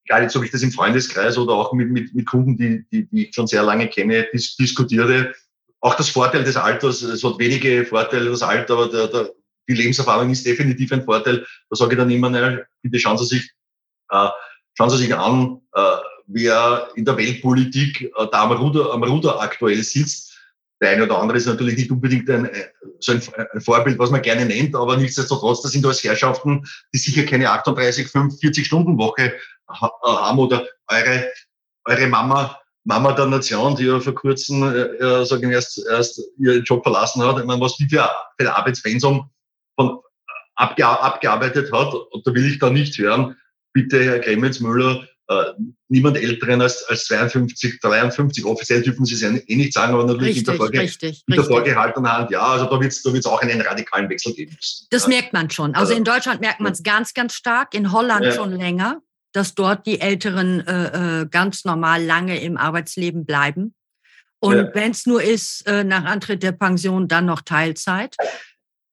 gerade 0.07 0.23
jetzt, 0.23 0.37
ob 0.37 0.45
ich 0.45 0.53
das 0.53 0.63
im 0.63 0.71
Freundeskreis 0.71 1.37
oder 1.39 1.55
auch 1.55 1.73
mit, 1.73 1.91
mit, 1.91 2.15
mit 2.15 2.27
Kunden, 2.27 2.57
die, 2.57 2.85
die, 2.93 3.09
die 3.09 3.27
ich 3.27 3.35
schon 3.35 3.49
sehr 3.49 3.65
lange 3.65 3.89
kenne, 3.89 4.29
dis 4.33 4.57
diskutiere, 4.57 5.35
auch 5.81 5.97
das 5.97 6.09
Vorteil 6.09 6.45
des 6.45 6.57
Alters, 6.57 7.03
es 7.03 7.25
hat 7.25 7.39
wenige 7.39 7.85
Vorteile, 7.85 8.31
das 8.31 8.43
Alter, 8.43 8.75
aber 8.75 8.89
der, 8.89 9.09
der, 9.09 9.33
die 9.69 9.75
Lebenserfahrung 9.75 10.31
ist 10.31 10.47
definitiv 10.47 10.93
ein 10.93 11.05
Vorteil. 11.05 11.47
Da 11.71 11.77
sage 11.77 11.93
ich 11.93 11.99
dann 11.99 12.11
immer, 12.11 12.31
naja, 12.31 12.61
bitte 12.83 12.99
schauen 12.99 13.19
Sie 13.19 13.27
sich, 13.27 13.51
äh, 14.11 14.29
schauen 14.75 14.91
Sie 14.91 14.99
sich 14.99 15.15
an, 15.15 15.61
äh, 15.75 15.97
wer 16.29 16.89
in 16.95 17.05
der 17.05 17.17
Weltpolitik 17.17 18.03
äh, 18.03 18.27
da 18.31 18.45
am 18.45 18.53
Ruder, 18.53 18.93
am 18.93 19.03
Ruder 19.03 19.41
aktuell 19.41 19.83
sitzt. 19.83 20.39
Der 20.81 20.91
eine 20.91 21.05
oder 21.05 21.19
andere 21.19 21.39
ist 21.39 21.47
natürlich 21.47 21.77
nicht 21.77 21.91
unbedingt 21.91 22.31
ein, 22.31 22.45
äh, 22.47 22.69
so 23.01 23.13
ein, 23.13 23.23
ein 23.53 23.61
Vorbild, 23.61 23.99
was 23.99 24.11
man 24.11 24.23
gerne 24.23 24.45
nennt, 24.45 24.77
aber 24.77 24.97
nichtsdestotrotz, 24.97 25.63
das 25.63 25.73
sind 25.73 25.85
alles 25.85 26.05
Herrschaften, 26.05 26.65
die 26.95 26.99
sicher 26.99 27.25
keine 27.25 27.51
38, 27.51 28.07
5, 28.07 28.39
40 28.39 28.67
Stunden 28.67 28.97
Woche 28.99 29.35
haben 29.69 30.39
oder 30.39 30.67
eure, 30.89 31.31
eure 31.85 32.07
Mama, 32.07 32.59
Mama 32.85 33.13
der 33.13 33.27
Nation, 33.27 33.77
die 33.77 33.85
ja 33.85 33.99
vor 33.99 34.15
kurzem, 34.15 34.63
äh, 34.63 35.25
sagen 35.25 35.51
erst, 35.51 35.85
erst 35.91 36.23
ihren 36.39 36.63
Job 36.63 36.83
verlassen 36.83 37.23
hat. 37.23 37.39
Ich 37.39 37.45
meine, 37.45 37.61
was 37.61 37.77
die 37.77 37.89
für, 37.89 38.09
für 38.39 38.55
Arbeitspensum 38.55 39.29
von, 39.79 39.99
abge, 40.55 40.87
abgearbeitet 40.87 41.73
hat, 41.73 41.95
und 41.95 42.27
da 42.27 42.35
will 42.35 42.47
ich 42.47 42.59
da 42.59 42.71
nicht 42.71 42.97
hören, 42.99 43.37
bitte 43.73 44.03
Herr 44.03 44.21
Kremens-Müller, 44.21 45.07
äh, 45.29 45.53
niemand 45.89 46.17
Älteren 46.17 46.63
als, 46.63 46.85
als 46.89 47.05
52, 47.05 47.81
53. 47.81 48.45
Offiziell 48.45 48.83
dürfen 48.83 49.05
sie 49.05 49.15
es 49.15 49.21
ja 49.21 49.31
eh 49.31 49.57
nicht 49.57 49.73
sagen, 49.75 49.93
aber 49.93 50.05
natürlich 50.05 50.37
richtig, 50.37 50.47
mit 50.47 50.49
der, 50.49 50.57
Vorge 50.57 50.81
richtig, 50.81 51.23
mit 51.27 51.39
der 51.39 51.45
vorgehaltenen 51.45 52.11
Hand, 52.11 52.31
ja, 52.31 52.41
also 52.41 52.65
da 52.65 52.81
wird 52.81 52.93
es 52.93 53.03
da 53.03 53.13
wird's 53.13 53.27
auch 53.27 53.41
einen 53.43 53.61
radikalen 53.61 54.09
Wechsel 54.09 54.33
geben 54.33 54.55
müssen. 54.57 54.87
Das 54.91 55.03
ja. 55.03 55.09
merkt 55.11 55.33
man 55.35 55.51
schon. 55.51 55.75
Also 55.75 55.93
in 55.93 56.05
Deutschland 56.05 56.41
merkt 56.41 56.61
man 56.61 56.73
es 56.73 56.83
ganz, 56.83 57.13
ganz 57.13 57.35
stark, 57.35 57.75
in 57.75 57.93
Holland 57.93 58.25
ja. 58.25 58.33
schon 58.33 58.53
länger, 58.53 59.03
dass 59.33 59.55
dort 59.55 59.87
die 59.87 60.01
Älteren 60.01 60.67
äh, 60.67 61.21
äh 61.23 61.27
ganz 61.31 61.65
normal 61.65 62.03
lange 62.03 62.41
im 62.41 62.57
Arbeitsleben 62.57 63.27
bleiben. 63.27 63.75
Und 64.41 64.57
ja. 64.57 64.71
wenn 64.75 64.93
es 64.93 65.05
nur 65.05 65.23
ist, 65.23 65.67
äh, 65.67 65.85
nach 65.85 66.05
Antritt 66.05 66.43
der 66.43 66.53
Pension 66.53 67.09
dann 67.09 67.27
noch 67.27 67.43
Teilzeit 67.43 68.17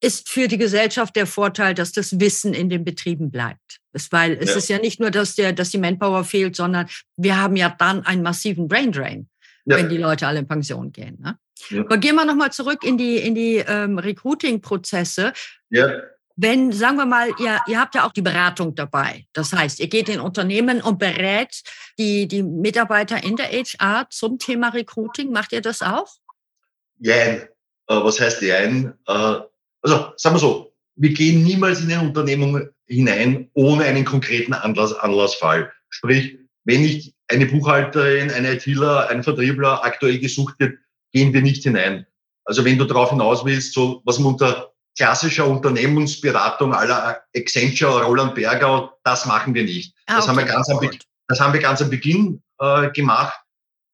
ist 0.06 0.30
für 0.30 0.48
die 0.48 0.60
Gesellschaft 0.60 1.15
der 1.15 1.26
Vorteil, 1.26 1.74
dass 1.74 1.91
das 1.91 2.20
Wissen 2.20 2.54
in 2.54 2.70
den 2.70 2.86
Betrieben 2.86 3.32
bleibt. 3.32 3.80
Das, 3.91 4.12
weil 4.12 4.34
es 4.34 4.52
ja. 4.52 4.56
ist 4.58 4.70
ja 4.70 4.78
nicht 4.78 5.00
nur, 5.00 5.10
dass, 5.10 5.36
der, 5.36 5.52
dass 5.52 5.72
die 5.72 5.80
Manpower 5.80 6.24
fehlt, 6.24 6.56
sondern 6.56 6.88
wir 7.18 7.41
haben 7.41 7.56
ja 7.56 7.76
dann 7.78 8.06
einen 8.06 8.22
massiven 8.22 8.68
Brain 8.68 8.91
Drain, 8.91 9.30
ja. 9.65 9.78
wenn 9.78 9.89
die 9.89 9.98
Leute 9.98 10.28
alle 10.28 10.39
in 10.39 10.48
Pension 10.48 10.91
gehen. 10.91 11.18
Ne? 11.20 11.38
Ja. 11.70 11.82
Aber 11.82 11.98
gehen 11.98 12.15
wir 12.15 12.26
nochmal 12.26 12.52
zurück 12.52 12.84
in 12.84 12.98
die, 12.98 13.18
in 13.18 13.34
die 13.34 13.58
ähm, 13.58 13.98
Recruiting-Prozesse. 13.98 15.34
Ja. 15.70 16.02
Wenn, 16.36 16.72
sagen 16.72 16.98
wir 16.98 17.06
mal, 17.06 17.30
ihr, 17.39 17.60
ihr 17.68 17.80
habt 17.80 17.96
ja 17.96 18.06
auch 18.06 18.12
die 18.12 18.22
Beratung 18.22 18.76
dabei. 18.76 19.26
Das 19.34 19.54
heißt, 19.54 19.80
ihr 19.80 19.88
geht 19.88 20.10
in 20.10 20.20
Unternehmen 20.20 20.82
und 20.82 21.00
berät 21.00 21.63
die, 21.98 22.28
die 22.28 22.44
Mitarbeiter 22.44 23.24
in 23.24 23.38
der 23.38 23.48
HR 23.48 24.08
zum 24.10 24.38
Thema 24.38 24.70
Recruiting. 24.70 25.32
Macht 25.32 25.54
ihr 25.54 25.62
das 25.62 25.82
auch? 25.82 26.13
Jein. 27.00 27.48
Äh, 27.88 27.96
was 27.96 28.20
heißt 28.20 28.41
jein? 28.41 28.94
Äh, 29.08 29.39
also 29.86 30.12
sagen 30.17 30.36
wir 30.36 30.39
so, 30.39 30.74
wir 30.95 31.13
gehen 31.13 31.43
niemals 31.43 31.82
in 31.82 31.91
eine 31.91 32.02
Unternehmung 32.02 32.67
hinein 32.88 33.50
ohne 33.54 33.84
einen 33.84 34.04
konkreten 34.04 34.54
Anlass, 34.54 34.93
Anlassfall. 34.93 35.71
Sprich, 35.89 36.39
wenn 36.63 36.82
nicht 36.82 37.13
eine 37.28 37.45
Buchhalterin, 37.45 38.32
ein 38.32 38.45
ITler, 38.45 39.10
ein 39.10 39.24
Vertriebler 39.24 39.84
aktuell 39.84 40.19
gesucht 40.19 40.56
wird, 40.60 40.78
gehen 41.12 41.34
wir 41.34 41.41
nicht 41.41 41.63
hinein. 41.63 42.06
Also 42.45 42.65
wenn 42.65 42.78
du 42.78 42.86
darauf 42.86 43.12
hinaus 43.12 43.45
willst, 43.45 43.74
so 43.74 44.02
was 44.06 44.19
man 44.19 44.34
unter 44.34 44.71
klassischer 44.98 45.48
Unternehmensberatung 45.48 46.74
aller 46.74 47.21
Accenture, 47.36 48.04
Roland 48.04 48.36
Berger, 48.36 48.93
das 49.04 49.26
machen 49.26 49.54
wir 49.54 49.63
nicht. 49.63 49.93
Ah, 50.08 50.17
das, 50.17 50.28
haben 50.28 50.38
wir 50.38 50.45
ganz 50.45 50.69
am 50.69 50.80
das 51.28 51.39
haben 51.39 51.54
wir 51.54 51.62
ganz 51.62 51.82
am 51.82 51.89
Beginn 51.89 52.41
äh, 52.60 52.89
gemacht. 52.91 53.39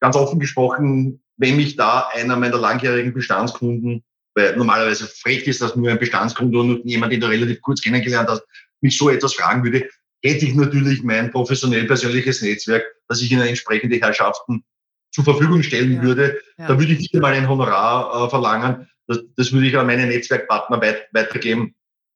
Ganz 0.00 0.16
offen 0.16 0.38
gesprochen, 0.38 1.22
wenn 1.36 1.56
mich 1.56 1.76
da 1.76 2.08
einer 2.12 2.36
meiner 2.36 2.58
langjährigen 2.58 3.12
Bestandskunden 3.12 4.04
weil 4.34 4.56
normalerweise 4.56 5.06
frech 5.06 5.46
ist, 5.46 5.60
dass 5.60 5.76
nur 5.76 5.90
ein 5.90 5.98
Bestandskunde 5.98 6.58
und 6.58 6.84
jemand, 6.84 7.12
den 7.12 7.20
du 7.20 7.28
relativ 7.28 7.60
kurz 7.60 7.80
kennengelernt 7.82 8.28
hast, 8.28 8.42
mich 8.80 8.96
so 8.96 9.10
etwas 9.10 9.34
fragen 9.34 9.62
würde, 9.64 9.88
hätte 10.22 10.46
ich 10.46 10.54
natürlich 10.54 11.02
mein 11.02 11.30
professionell 11.30 11.84
persönliches 11.84 12.42
Netzwerk, 12.42 12.84
das 13.08 13.20
ich 13.20 13.30
Ihnen 13.30 13.46
entsprechende 13.46 13.96
Herrschaften 13.96 14.64
zur 15.10 15.24
Verfügung 15.24 15.62
stellen 15.62 15.94
ja. 15.94 16.02
würde. 16.02 16.40
Ja. 16.58 16.68
Da 16.68 16.78
würde 16.78 16.92
ich 16.92 17.00
nicht 17.00 17.14
einmal 17.14 17.34
ein 17.34 17.48
Honorar 17.48 18.26
äh, 18.26 18.30
verlangen. 18.30 18.88
Das, 19.06 19.20
das, 19.36 19.52
würde 19.52 19.66
ich 19.66 19.76
an 19.76 19.86
meine 19.86 20.06
Netzwerkpartner 20.06 20.80
weit, 20.80 21.08
weitergeben. 21.12 21.74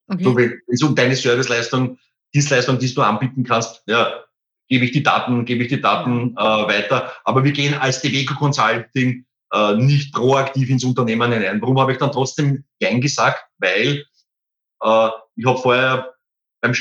Okay. 0.08 0.24
So, 0.24 0.36
wenn 0.36 0.60
es 0.68 0.82
um 0.82 0.94
deine 0.94 1.16
Serviceleistung, 1.16 1.98
Dienstleistung, 2.32 2.78
die 2.78 2.94
du 2.94 3.02
anbieten 3.02 3.44
kannst, 3.44 3.82
ja, 3.86 4.24
gebe 4.68 4.84
ich 4.84 4.92
die 4.92 5.02
Daten, 5.02 5.44
gebe 5.44 5.64
ich 5.64 5.68
die 5.68 5.80
Daten 5.80 6.32
äh, 6.36 6.40
weiter. 6.40 7.12
Aber 7.24 7.44
wir 7.44 7.52
gehen 7.52 7.74
als 7.74 8.00
DWCO 8.00 8.34
Consulting 8.34 9.26
äh, 9.56 9.76
nicht 9.76 10.12
proaktiv 10.12 10.68
ins 10.68 10.84
Unternehmen 10.84 11.32
hinein. 11.32 11.60
Warum 11.60 11.80
habe 11.80 11.92
ich 11.92 11.98
dann 11.98 12.12
trotzdem 12.12 12.64
Nein 12.80 13.00
gesagt? 13.00 13.44
Weil 13.58 14.04
äh, 14.82 15.08
ich 15.36 15.46
habe 15.46 15.58
vorher 15.58 16.14
beim, 16.60 16.74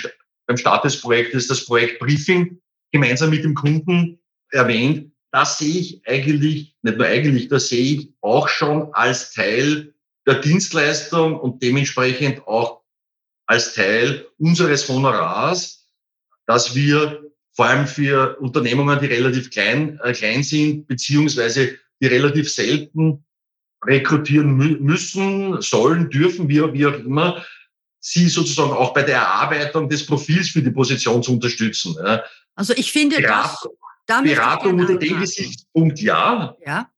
beim 0.45 0.57
Start 0.57 0.83
des 0.83 0.99
Projektes 0.99 1.47
das 1.47 1.65
Projekt 1.65 1.99
Briefing 1.99 2.61
gemeinsam 2.91 3.29
mit 3.29 3.43
dem 3.43 3.55
Kunden 3.55 4.19
erwähnt. 4.51 5.11
Das 5.31 5.57
sehe 5.57 5.79
ich 5.79 6.01
eigentlich, 6.05 6.75
nicht 6.81 6.97
nur 6.97 7.07
eigentlich, 7.07 7.47
das 7.47 7.69
sehe 7.69 7.95
ich 7.95 8.13
auch 8.21 8.47
schon 8.47 8.93
als 8.93 9.33
Teil 9.33 9.93
der 10.27 10.35
Dienstleistung 10.35 11.39
und 11.39 11.61
dementsprechend 11.61 12.47
auch 12.47 12.81
als 13.47 13.73
Teil 13.73 14.27
unseres 14.37 14.87
Honorars, 14.89 15.87
dass 16.47 16.75
wir 16.75 17.21
vor 17.53 17.67
allem 17.67 17.87
für 17.87 18.37
Unternehmungen, 18.39 18.99
die 18.99 19.05
relativ 19.05 19.49
klein, 19.49 19.99
äh, 20.03 20.13
klein 20.13 20.43
sind, 20.43 20.87
beziehungsweise 20.87 21.77
die 22.01 22.07
relativ 22.07 22.51
selten 22.51 23.25
rekrutieren 23.85 24.55
mü 24.55 24.77
müssen, 24.79 25.61
sollen, 25.61 26.09
dürfen, 26.09 26.49
wie, 26.49 26.61
wie 26.73 26.85
auch 26.85 26.93
immer, 26.93 27.45
sie 27.99 28.27
sozusagen 28.29 28.71
auch 28.71 28.93
bei 28.93 29.03
der 29.03 29.17
Erarbeitung 29.17 29.89
des 29.89 30.05
Profils 30.05 30.49
für 30.49 30.61
die 30.61 30.71
Position 30.71 31.23
zu 31.23 31.33
unterstützen. 31.33 31.95
Ja. 32.03 32.23
Also 32.55 32.73
ich 32.75 32.91
finde 32.91 33.17
Beratung, 33.17 33.73
das, 34.05 34.23
Beratung 34.23 34.79
unter 34.79 34.97
dem 34.97 35.19
Gesichtspunkt 35.19 35.99
ja, 35.99 36.55
ja, 36.65 36.89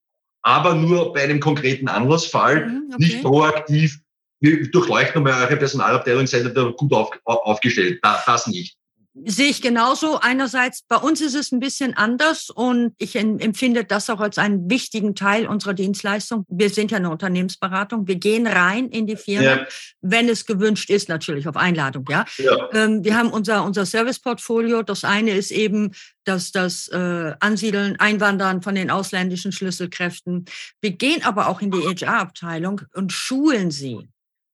aber 0.42 0.76
nur 0.76 1.14
bei 1.14 1.24
einem 1.24 1.40
konkreten 1.40 1.88
Anlassfall, 1.88 2.68
mhm, 2.68 2.92
okay. 2.94 3.04
nicht 3.04 3.22
proaktiv. 3.22 4.00
Wir 4.40 4.70
durchleuchten 4.70 5.24
mal 5.24 5.44
eure 5.44 5.58
Personalabteilung, 5.58 6.28
seid 6.28 6.44
ihr 6.44 6.54
da 6.54 6.70
gut 6.70 6.94
auf, 6.94 7.10
aufgestellt. 7.26 8.00
Das 8.04 8.48
nicht. 8.48 8.78
Sehe 9.26 9.50
ich 9.50 9.62
genauso. 9.62 10.20
Einerseits, 10.20 10.84
bei 10.84 10.98
uns 10.98 11.22
ist 11.22 11.34
es 11.34 11.52
ein 11.52 11.60
bisschen 11.60 11.96
anders 11.96 12.50
und 12.50 12.94
ich 12.98 13.16
empfinde 13.16 13.84
das 13.84 14.10
auch 14.10 14.20
als 14.20 14.38
einen 14.38 14.70
wichtigen 14.70 15.16
Teil 15.16 15.48
unserer 15.48 15.74
Dienstleistung. 15.74 16.46
Wir 16.50 16.70
sind 16.70 16.92
ja 16.92 16.98
eine 16.98 17.10
Unternehmensberatung. 17.10 18.08
Wir 18.08 18.16
gehen 18.16 18.46
rein 18.46 18.90
in 18.90 19.08
die 19.08 19.16
Firma, 19.16 19.44
ja. 19.44 19.68
wenn 20.02 20.30
es 20.30 20.46
gewünscht 20.46 20.90
ist, 20.90 21.10
natürlich 21.10 21.48
auf 21.48 21.58
Einladung, 21.58 22.06
ja. 22.10 22.26
ja. 22.38 22.70
Ähm, 22.74 23.04
wir 23.04 23.18
haben 23.18 23.30
unser, 23.30 23.64
unser 23.64 23.86
Serviceportfolio. 23.86 24.84
Das 24.84 25.04
eine 25.04 25.32
ist 25.32 25.52
eben 25.52 25.94
das, 26.24 26.52
das 26.52 26.88
äh, 26.90 27.34
Ansiedeln, 27.40 28.00
Einwandern 28.00 28.62
von 28.62 28.76
den 28.76 28.92
ausländischen 28.92 29.52
Schlüsselkräften. 29.52 30.46
Wir 30.82 30.92
gehen 30.92 31.24
aber 31.24 31.48
auch 31.48 31.62
in 31.62 31.72
die 31.72 31.80
HR-Abteilung 31.80 32.82
und 32.94 33.12
schulen 33.12 33.72
sie 33.72 34.10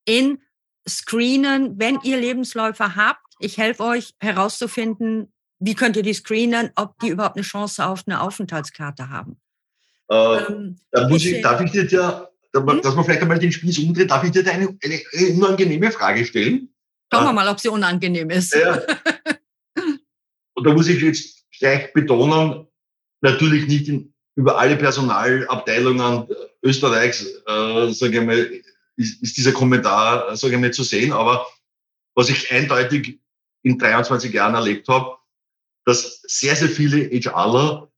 in 0.06 0.40
Screenen, 0.88 1.80
wenn 1.80 2.00
ihr 2.04 2.18
Lebensläufer 2.18 2.96
habt 2.96 3.33
ich 3.44 3.58
helfe 3.58 3.84
euch 3.84 4.14
herauszufinden, 4.20 5.32
wie 5.60 5.76
könnt 5.76 5.96
ihr 5.96 6.04
die 6.04 6.14
screenen, 6.14 6.72
ob 6.76 7.00
die 7.00 7.10
überhaupt 7.10 7.36
eine 7.36 7.44
Chance 7.44 7.86
auf 7.86 8.04
eine 8.06 8.22
Aufenthaltskarte 8.22 9.10
haben. 9.10 9.40
Äh, 10.10 10.16
ähm, 10.16 10.80
da 10.92 11.08
muss 11.08 11.26
ich, 11.26 11.42
darf 11.42 11.62
ich 11.62 11.72
dir 11.72 11.86
ja, 11.86 12.30
hm? 12.56 12.82
dass 12.82 12.96
man 12.96 13.06
vielleicht 13.06 13.22
einmal 13.22 13.40
den 13.40 13.52
Spieß 13.52 13.80
umdreht, 13.80 14.12
darf 14.12 14.24
ich 14.24 14.32
dir 14.32 14.46
eine, 14.52 14.78
eine, 14.84 15.34
unangenehme 15.34 15.92
Frage 15.92 16.26
stellen? 16.26 16.70
Schauen 17.12 17.26
wir 17.26 17.30
äh, 17.30 17.34
mal, 17.34 17.48
ob 17.48 17.60
sie 17.60 17.70
unangenehm 17.70 18.30
ist. 18.30 18.54
Ja. 18.54 18.82
Und 20.56 20.66
da 20.66 20.74
muss 20.74 20.88
ich 20.88 21.02
jetzt 21.02 21.46
gleich 21.58 21.94
betonen, 21.94 22.68
natürlich 23.22 23.68
nicht 23.68 23.88
in, 23.88 24.14
über 24.36 24.58
alle 24.58 24.76
Personalabteilungen 24.76 26.28
Österreichs, 26.62 27.26
äh, 27.26 27.92
sage 27.92 28.20
ich 28.20 28.26
mal, 28.26 28.52
ist, 28.96 29.22
ist 29.22 29.38
dieser 29.38 29.52
Kommentar, 29.52 30.36
sage 30.36 30.56
ich 30.56 30.60
mal, 30.60 30.72
zu 30.72 30.84
sehen, 30.84 31.12
aber 31.12 31.48
was 32.16 32.30
ich 32.30 32.52
eindeutig 32.52 33.20
in 33.64 33.78
23 33.78 34.34
Jahren 34.34 34.56
erlebt 34.56 34.88
habe, 34.88 35.18
dass 35.86 36.22
sehr, 36.28 36.56
sehr 36.56 36.70
viele 36.70 37.10
HRler 37.10 37.90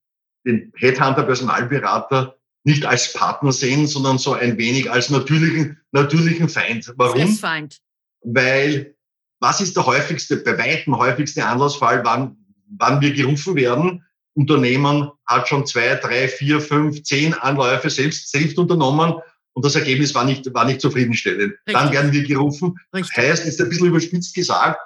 den 0.46 0.72
Headhunter, 0.76 1.24
Personalberater 1.24 2.36
nicht 2.64 2.86
als 2.86 3.14
Partner 3.14 3.52
sehen, 3.52 3.88
sondern 3.88 4.18
so 4.18 4.34
ein 4.34 4.58
wenig 4.58 4.90
als 4.90 5.10
natürlichen, 5.10 5.80
natürlichen 5.92 6.50
Feind. 6.50 6.92
Warum? 6.98 7.36
Feind. 7.36 7.80
Weil, 8.22 8.96
was 9.40 9.62
ist 9.62 9.76
der 9.76 9.86
häufigste, 9.86 10.38
bei 10.38 10.58
weitem 10.58 10.98
häufigste 10.98 11.46
Anlassfall, 11.46 12.04
wann, 12.04 12.38
wann 12.78 13.02
wir 13.02 13.14
gerufen 13.14 13.56
werden? 13.56 14.04
Unternehmen 14.34 15.12
hat 15.26 15.48
schon 15.48 15.66
zwei, 15.66 15.96
drei, 15.96 16.28
vier, 16.28 16.60
fünf, 16.60 17.04
zehn 17.04 17.34
Anläufe 17.34 17.90
selbst, 17.90 18.32
selbst 18.32 18.58
unternommen 18.58 19.16
und 19.54 19.64
das 19.64 19.76
Ergebnis 19.76 20.14
war 20.14 20.26
nicht, 20.26 20.54
war 20.54 20.66
nicht 20.66 20.82
zufriedenstellend. 20.82 21.54
Richtig. 21.54 21.74
Dann 21.74 21.92
werden 21.92 22.12
wir 22.12 22.24
gerufen. 22.24 22.78
Richtig. 22.94 23.16
Heißt, 23.16 23.46
ist 23.46 23.62
ein 23.62 23.70
bisschen 23.70 23.88
überspitzt 23.88 24.36
gesagt, 24.36 24.80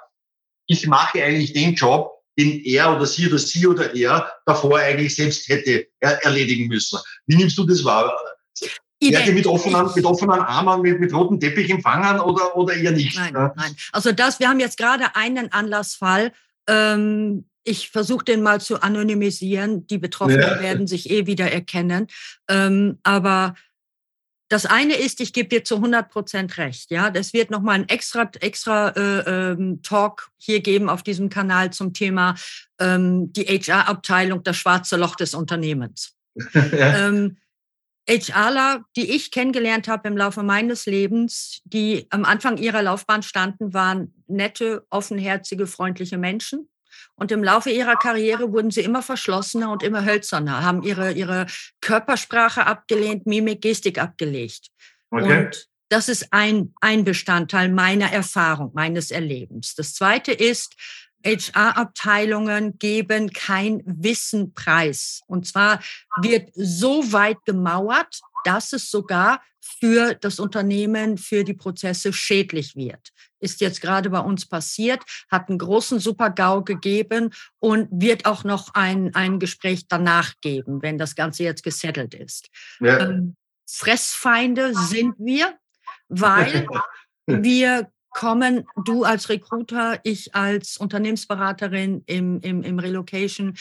ich 0.70 0.86
mache 0.86 1.22
eigentlich 1.22 1.52
den 1.52 1.74
Job, 1.74 2.12
den 2.38 2.62
er 2.64 2.94
oder 2.94 3.04
sie 3.04 3.26
oder 3.26 3.38
sie 3.38 3.66
oder 3.66 3.92
er 3.94 4.32
davor 4.46 4.78
eigentlich 4.78 5.16
selbst 5.16 5.48
hätte 5.48 5.88
erledigen 5.98 6.68
müssen. 6.68 6.98
Wie 7.26 7.36
nimmst 7.36 7.58
du 7.58 7.64
das 7.64 7.84
wahr? 7.84 8.16
Werde 9.02 9.32
mit 9.32 9.46
offenen, 9.46 9.90
mit 9.96 10.04
offenen 10.04 10.38
Armen, 10.38 10.82
mit, 10.82 11.00
mit 11.00 11.12
rotem 11.12 11.40
Teppich 11.40 11.70
empfangen 11.70 12.20
oder, 12.20 12.56
oder 12.56 12.74
eher 12.74 12.92
nicht? 12.92 13.16
Nein, 13.16 13.34
ja? 13.34 13.52
nein. 13.56 13.74
Also 13.92 14.12
das, 14.12 14.38
wir 14.38 14.48
haben 14.48 14.60
jetzt 14.60 14.76
gerade 14.76 15.16
einen 15.16 15.50
Anlassfall. 15.50 16.32
Ähm, 16.68 17.46
ich 17.64 17.90
versuche 17.90 18.24
den 18.24 18.42
mal 18.42 18.60
zu 18.60 18.80
anonymisieren. 18.80 19.86
Die 19.88 19.98
Betroffenen 19.98 20.40
ja. 20.40 20.60
werden 20.60 20.86
sich 20.86 21.10
eh 21.10 21.26
wieder 21.26 21.50
erkennen. 21.50 22.06
Ähm, 22.48 22.98
aber 23.02 23.54
das 24.50 24.66
eine 24.66 24.96
ist, 24.96 25.20
ich 25.20 25.32
gebe 25.32 25.48
dir 25.48 25.62
zu 25.62 25.76
100 25.76 26.10
Prozent 26.10 26.58
recht. 26.58 26.90
Ja, 26.90 27.10
das 27.10 27.32
wird 27.32 27.52
noch 27.52 27.62
mal 27.62 27.72
ein 27.72 27.88
extra 27.88 28.28
extra 28.40 28.88
äh, 28.88 29.52
ähm, 29.52 29.80
Talk 29.82 30.30
hier 30.38 30.60
geben 30.60 30.88
auf 30.88 31.04
diesem 31.04 31.28
Kanal 31.28 31.72
zum 31.72 31.94
Thema 31.94 32.34
ähm, 32.80 33.32
die 33.32 33.44
HR-Abteilung, 33.44 34.42
das 34.42 34.56
schwarze 34.56 34.96
Loch 34.96 35.14
des 35.14 35.34
Unternehmens. 35.34 36.16
ja. 36.54 37.08
ähm, 37.08 37.36
HRler, 38.08 38.84
die 38.96 39.14
ich 39.14 39.30
kennengelernt 39.30 39.86
habe 39.86 40.08
im 40.08 40.16
Laufe 40.16 40.42
meines 40.42 40.86
Lebens, 40.86 41.60
die 41.64 42.08
am 42.10 42.24
Anfang 42.24 42.56
ihrer 42.56 42.82
Laufbahn 42.82 43.22
standen, 43.22 43.72
waren 43.72 44.12
nette, 44.26 44.84
offenherzige, 44.90 45.68
freundliche 45.68 46.18
Menschen. 46.18 46.68
Und 47.14 47.32
im 47.32 47.44
Laufe 47.44 47.70
ihrer 47.70 47.96
Karriere 47.96 48.52
wurden 48.52 48.70
sie 48.70 48.82
immer 48.82 49.02
verschlossener 49.02 49.70
und 49.70 49.82
immer 49.82 50.04
hölzerner, 50.04 50.62
haben 50.62 50.82
ihre, 50.82 51.12
ihre 51.12 51.46
Körpersprache 51.80 52.66
abgelehnt, 52.66 53.26
Mimik, 53.26 53.60
Gestik 53.60 53.98
abgelegt. 53.98 54.68
Okay. 55.10 55.46
Und 55.46 55.68
das 55.88 56.08
ist 56.08 56.32
ein, 56.32 56.72
ein 56.80 57.04
Bestandteil 57.04 57.68
meiner 57.68 58.12
Erfahrung, 58.12 58.70
meines 58.74 59.10
Erlebens. 59.10 59.74
Das 59.74 59.94
zweite 59.94 60.32
ist, 60.32 60.76
HR-Abteilungen 61.24 62.78
geben 62.78 63.32
kein 63.32 63.82
Wissen 63.84 64.54
preis. 64.54 65.22
Und 65.26 65.46
zwar 65.46 65.80
wird 66.22 66.50
so 66.54 67.12
weit 67.12 67.38
gemauert, 67.44 68.20
dass 68.44 68.72
es 68.72 68.90
sogar 68.90 69.40
für 69.60 70.14
das 70.14 70.38
Unternehmen, 70.40 71.18
für 71.18 71.44
die 71.44 71.54
Prozesse 71.54 72.12
schädlich 72.12 72.76
wird. 72.76 73.10
Ist 73.40 73.60
jetzt 73.60 73.80
gerade 73.80 74.10
bei 74.10 74.20
uns 74.20 74.46
passiert, 74.46 75.02
hat 75.30 75.48
einen 75.48 75.58
großen 75.58 75.98
Super-GAU 75.98 76.62
gegeben 76.62 77.32
und 77.58 77.88
wird 77.90 78.26
auch 78.26 78.44
noch 78.44 78.74
ein, 78.74 79.14
ein 79.14 79.38
Gespräch 79.38 79.86
danach 79.88 80.34
geben, 80.40 80.82
wenn 80.82 80.98
das 80.98 81.14
Ganze 81.14 81.44
jetzt 81.44 81.62
gesettelt 81.62 82.14
ist. 82.14 82.48
Ja. 82.80 83.00
Ähm, 83.00 83.36
Fressfeinde 83.68 84.74
sind 84.74 85.14
wir, 85.18 85.56
weil 86.08 86.66
wir 87.26 87.90
kommen, 88.10 88.66
du 88.84 89.04
als 89.04 89.28
Recruiter, 89.28 90.00
ich 90.02 90.34
als 90.34 90.76
Unternehmensberaterin 90.76 92.02
im, 92.06 92.40
im, 92.40 92.62
im 92.62 92.78
Relocation, 92.78 93.56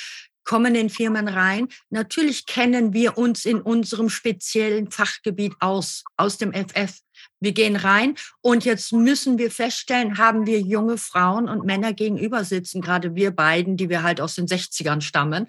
kommen 0.49 0.73
in 0.73 0.89
Firmen 0.89 1.27
rein. 1.27 1.67
Natürlich 1.91 2.47
kennen 2.47 2.91
wir 2.91 3.19
uns 3.19 3.45
in 3.45 3.61
unserem 3.61 4.09
speziellen 4.09 4.89
Fachgebiet 4.89 5.53
aus, 5.59 6.03
aus 6.17 6.39
dem 6.39 6.53
FF. 6.53 6.91
Wir 7.39 7.51
gehen 7.51 7.75
rein 7.75 8.15
und 8.41 8.65
jetzt 8.65 8.91
müssen 8.91 9.37
wir 9.37 9.51
feststellen, 9.51 10.17
haben 10.17 10.47
wir 10.47 10.59
junge 10.59 10.97
Frauen 10.97 11.47
und 11.47 11.65
Männer 11.65 11.93
gegenüber 11.93 12.43
sitzen, 12.43 12.81
gerade 12.81 13.13
wir 13.13 13.29
beiden, 13.29 13.77
die 13.77 13.89
wir 13.89 14.01
halt 14.01 14.19
aus 14.19 14.33
den 14.33 14.47
60ern 14.47 15.01
stammen, 15.01 15.45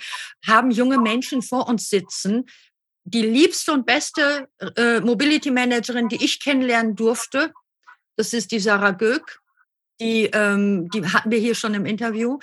haben 0.46 0.70
junge 0.70 0.98
Menschen 0.98 1.40
vor 1.40 1.66
uns 1.66 1.88
sitzen. 1.88 2.44
Die 3.04 3.22
liebste 3.22 3.72
und 3.72 3.86
beste 3.86 4.48
äh, 4.76 5.00
Mobility 5.00 5.50
Managerin, 5.50 6.10
die 6.10 6.22
ich 6.22 6.40
kennenlernen 6.40 6.94
durfte, 6.94 7.54
das 8.16 8.34
ist 8.34 8.52
die 8.52 8.60
Sarah 8.60 8.90
Göck. 8.90 9.40
Die, 9.98 10.26
ähm, 10.26 10.90
die 10.90 11.06
hatten 11.06 11.30
wir 11.30 11.38
hier 11.38 11.54
schon 11.54 11.72
im 11.72 11.86
Interview 11.86 12.38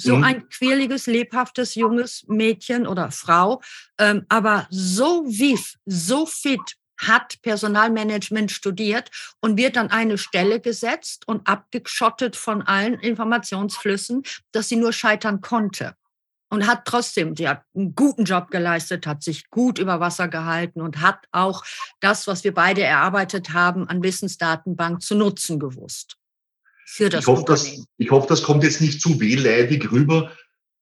so 0.00 0.16
mhm. 0.16 0.24
ein 0.24 0.48
quirliges, 0.48 1.06
lebhaftes, 1.06 1.74
junges 1.74 2.24
Mädchen 2.26 2.86
oder 2.86 3.10
Frau, 3.10 3.60
ähm, 3.98 4.24
aber 4.28 4.66
so 4.70 5.24
wief, 5.26 5.74
so 5.84 6.26
fit, 6.26 6.76
hat 7.00 7.40
Personalmanagement 7.42 8.50
studiert 8.50 9.10
und 9.40 9.56
wird 9.56 9.76
an 9.78 9.90
eine 9.90 10.18
Stelle 10.18 10.60
gesetzt 10.60 11.26
und 11.26 11.46
abgeschottet 11.48 12.36
von 12.36 12.62
allen 12.62 12.94
Informationsflüssen, 12.94 14.22
dass 14.52 14.68
sie 14.68 14.76
nur 14.76 14.92
scheitern 14.92 15.40
konnte. 15.40 15.94
Und 16.52 16.66
hat 16.66 16.84
trotzdem, 16.84 17.36
sie 17.36 17.48
hat 17.48 17.62
einen 17.76 17.94
guten 17.94 18.24
Job 18.24 18.50
geleistet, 18.50 19.06
hat 19.06 19.22
sich 19.22 19.48
gut 19.50 19.78
über 19.78 20.00
Wasser 20.00 20.26
gehalten 20.26 20.80
und 20.80 21.00
hat 21.00 21.24
auch 21.30 21.62
das, 22.00 22.26
was 22.26 22.42
wir 22.42 22.52
beide 22.52 22.82
erarbeitet 22.82 23.52
haben, 23.52 23.88
an 23.88 24.02
Wissensdatenbank 24.02 25.00
zu 25.00 25.14
nutzen 25.14 25.60
gewusst. 25.60 26.19
Für 26.86 27.08
das 27.08 27.22
ich 27.22 27.26
hoffe, 27.26 27.44
das, 27.46 27.86
ich 27.98 28.10
hoffe, 28.10 28.26
das 28.28 28.42
kommt 28.42 28.64
jetzt 28.64 28.80
nicht 28.80 29.00
zu 29.00 29.20
wehleidig 29.20 29.90
rüber. 29.92 30.32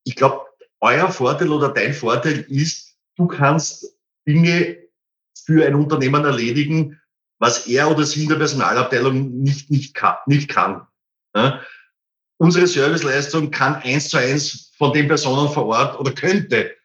Ich 0.03 0.15
glaube, 0.15 0.45
euer 0.79 1.11
Vorteil 1.11 1.49
oder 1.49 1.69
dein 1.69 1.93
Vorteil 1.93 2.45
ist, 2.49 2.95
du 3.15 3.27
kannst 3.27 3.93
Dinge 4.27 4.77
für 5.45 5.65
ein 5.65 5.75
Unternehmen 5.75 6.25
erledigen, 6.25 6.99
was 7.39 7.67
er 7.67 7.89
oder 7.89 8.03
sie 8.03 8.23
in 8.23 8.29
der 8.29 8.35
Personalabteilung 8.35 9.39
nicht, 9.39 9.71
nicht 9.71 9.93
kann. 9.93 10.15
Nicht 10.25 10.49
kann. 10.49 10.87
Ja? 11.35 11.61
Unsere 12.37 12.67
Serviceleistung 12.67 13.51
kann 13.51 13.75
eins 13.75 14.09
zu 14.09 14.17
eins 14.17 14.71
von 14.77 14.93
den 14.93 15.07
Personen 15.07 15.51
vor 15.51 15.65
Ort 15.65 15.99
oder 15.99 16.11
könnte 16.11 16.75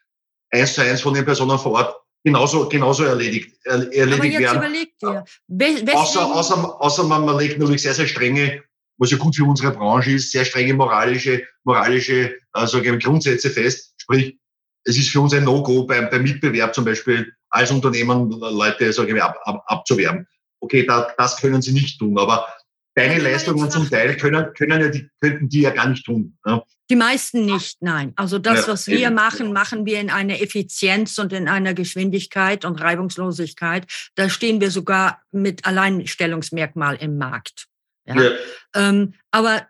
eins 0.50 0.74
zu 0.74 0.83
eins 0.83 1.00
von 1.00 1.14
den 1.14 1.24
Personen 1.24 1.59
vor 1.59 1.72
Ort 1.72 1.96
genauso, 2.24 2.68
genauso 2.68 3.05
erledigt, 3.05 3.55
erledigt 3.64 4.14
Aber 4.14 4.24
jetzt 4.24 4.40
werden. 4.40 4.59
Überleg 4.59 5.87
dir. 5.87 5.96
Außer, 5.96 6.35
außer, 6.35 6.81
außer 6.81 7.05
man, 7.05 7.24
man 7.24 7.38
legt 7.38 7.59
natürlich 7.59 7.83
sehr, 7.83 7.94
sehr 7.94 8.07
strenge, 8.07 8.62
was 8.98 9.11
ja 9.11 9.16
gut 9.16 9.37
für 9.37 9.44
unsere 9.44 9.72
Branche 9.72 10.12
ist, 10.12 10.30
sehr 10.30 10.44
strenge 10.44 10.74
moralische, 10.74 11.42
moralische 11.64 12.35
äh, 12.54 12.66
sage 12.66 12.94
ich, 12.94 13.04
Grundsätze 13.04 13.50
fest. 13.50 13.94
Sprich, 13.96 14.38
es 14.85 14.96
ist 14.96 15.11
für 15.11 15.20
uns 15.20 15.35
ein 15.35 15.44
No-Go 15.44 15.87
beim, 15.87 16.09
beim 16.11 16.22
Mitbewerb 16.22 16.74
zum 16.74 16.85
Beispiel 16.85 17.33
als 17.50 17.70
Unternehmen 17.70 18.30
Leute 18.30 18.92
sage 18.92 19.14
ich, 19.14 19.22
ab, 19.22 19.38
ab, 19.44 19.64
abzuwerben. 19.66 20.26
Okay, 20.61 20.87
da, 20.87 21.12
das 21.16 21.40
können 21.40 21.62
sie 21.62 21.72
nicht 21.72 21.98
tun, 21.98 22.18
aber 22.18 22.46
deine 22.94 23.18
Leistungen 23.20 23.70
zum 23.70 23.88
Teil 23.88 24.16
können, 24.16 24.52
können 24.54 24.80
ja 24.80 24.88
die, 24.88 25.09
könnten 25.20 25.48
die 25.48 25.62
ja 25.62 25.70
gar 25.70 25.88
nicht 25.88 26.04
tun. 26.04 26.37
Ja. 26.46 26.62
Die 26.90 26.96
meisten 26.96 27.46
nicht, 27.46 27.78
nein. 27.80 28.12
Also 28.16 28.38
das, 28.38 28.66
ja, 28.66 28.72
was 28.72 28.87
wir 28.87 29.07
eben. 29.07 29.14
machen, 29.14 29.52
machen 29.52 29.87
wir 29.87 30.00
in 30.00 30.11
einer 30.11 30.40
Effizienz 30.40 31.18
und 31.18 31.33
in 31.33 31.48
einer 31.48 31.74
Geschwindigkeit 31.74 32.64
und 32.64 32.80
Reibungslosigkeit. 32.80 33.87
Da 34.16 34.28
stehen 34.28 34.61
wir 34.61 34.70
sogar 34.70 35.22
mit 35.33 35.64
Alleinstellungsmerkmal 35.64 36.96
im 36.96 37.16
Markt. 37.16 37.68
Ja. 38.07 38.23
ja. 38.23 38.31
Ähm, 38.75 39.14
aber 39.31 39.67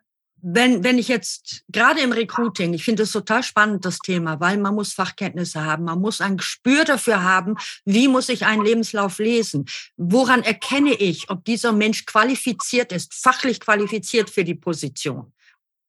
wenn, 0.47 0.85
wenn 0.85 0.99
ich 0.99 1.09
jetzt 1.09 1.65
gerade 1.69 2.01
im 2.01 2.13
Recruiting, 2.13 2.75
ich 2.75 2.85
finde 2.85 3.05
es 3.05 3.13
total 3.13 3.43
spannend, 3.43 3.87
das 3.87 3.99
Thema, 3.99 4.41
weil 4.41 4.59
man 4.59 4.75
muss 4.75 4.93
Fachkenntnisse 4.93 5.65
haben, 5.65 5.85
man 5.85 6.01
muss 6.01 6.21
ein 6.21 6.37
Gespür 6.37 6.85
dafür 6.85 7.23
haben, 7.23 7.57
wie 7.87 8.09
muss 8.09 8.29
ich 8.29 8.45
einen 8.45 8.63
Lebenslauf 8.63 9.19
lesen? 9.19 9.65
Woran 9.97 10.43
erkenne 10.43 10.93
ich, 10.93 11.31
ob 11.31 11.47
dieser 11.47 11.73
Mensch 11.73 12.05
qualifiziert 12.05 12.93
ist, 12.93 13.15
fachlich 13.15 13.59
qualifiziert 13.59 14.29
für 14.29 14.45
die 14.45 14.55
Position? 14.55 15.33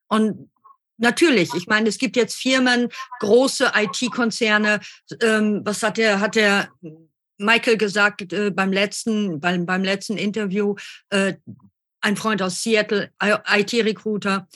Und 0.07 0.49
Natürlich, 0.97 1.53
ich 1.53 1.67
meine, 1.67 1.89
es 1.89 1.97
gibt 1.97 2.15
jetzt 2.15 2.35
Firmen, 2.35 2.87
große 3.19 3.73
IT-Konzerne. 3.75 4.79
Ähm, 5.21 5.61
was 5.65 5.83
hat 5.83 5.97
der, 5.97 6.21
hat 6.21 6.35
der 6.35 6.69
Michael 7.37 7.77
gesagt 7.77 8.31
äh, 8.31 8.49
beim 8.49 8.71
letzten, 8.71 9.41
beim, 9.41 9.65
beim 9.65 9.83
letzten 9.83 10.17
Interview? 10.17 10.75
Äh, 11.09 11.33
ein 12.05 12.15
Freund 12.15 12.41
aus 12.41 12.61
Seattle, 12.61 13.11
IT-Recruiter. 13.19 14.47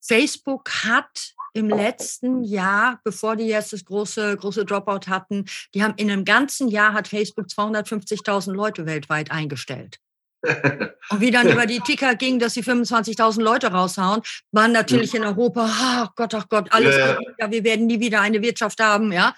Facebook 0.00 0.70
hat 0.84 1.32
im 1.54 1.68
letzten 1.68 2.44
Jahr, 2.44 3.00
bevor 3.02 3.36
die 3.36 3.46
jetzt 3.46 3.72
das 3.72 3.84
große, 3.84 4.36
große 4.36 4.64
Dropout 4.64 5.08
hatten, 5.08 5.46
die 5.74 5.82
haben 5.82 5.94
in 5.96 6.10
einem 6.10 6.24
ganzen 6.24 6.68
Jahr 6.68 6.92
hat 6.92 7.08
Facebook 7.08 7.46
250.000 7.46 8.52
Leute 8.52 8.86
weltweit 8.86 9.30
eingestellt. 9.30 9.98
Und 11.10 11.20
wie 11.20 11.30
dann 11.30 11.48
über 11.48 11.66
die 11.66 11.80
Ticker 11.80 12.14
ging, 12.14 12.38
dass 12.38 12.54
sie 12.54 12.62
25.000 12.62 13.42
Leute 13.42 13.68
raushauen, 13.68 14.22
waren 14.50 14.72
natürlich 14.72 15.14
in 15.14 15.24
Europa, 15.24 16.04
oh 16.04 16.12
Gott, 16.16 16.34
oh 16.34 16.42
Gott, 16.48 16.72
alles, 16.72 16.96
ja, 16.96 17.16
ja. 17.38 17.50
wir 17.50 17.64
werden 17.64 17.86
nie 17.86 18.00
wieder 18.00 18.20
eine 18.20 18.42
Wirtschaft 18.42 18.80
haben, 18.80 19.12
ja. 19.12 19.34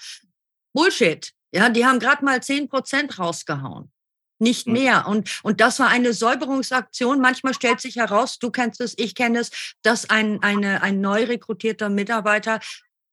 Bullshit. 0.73 1.33
Ja, 1.53 1.69
die 1.69 1.87
haben 1.87 2.01
gerade 2.01 2.25
mal 2.25 2.43
10 2.43 2.69
Prozent 2.69 3.19
rausgehauen 3.19 3.94
nicht 4.39 4.67
hm. 4.67 4.73
mehr. 4.73 5.07
Und, 5.07 5.41
und 5.43 5.61
das 5.61 5.79
war 5.79 5.89
eine 5.89 6.13
Säuberungsaktion. 6.13 7.21
Manchmal 7.21 7.55
stellt 7.55 7.81
sich 7.81 7.97
heraus, 7.97 8.39
du 8.39 8.51
kennst 8.51 8.81
es, 8.81 8.95
ich 8.97 9.15
kenne 9.15 9.41
es, 9.41 9.75
dass 9.83 10.11
ein, 10.11 10.43
eine, 10.43 10.83
ein 10.83 11.01
neu 11.01 11.25
rekrutierter 11.25 11.89
Mitarbeiter 11.89 12.61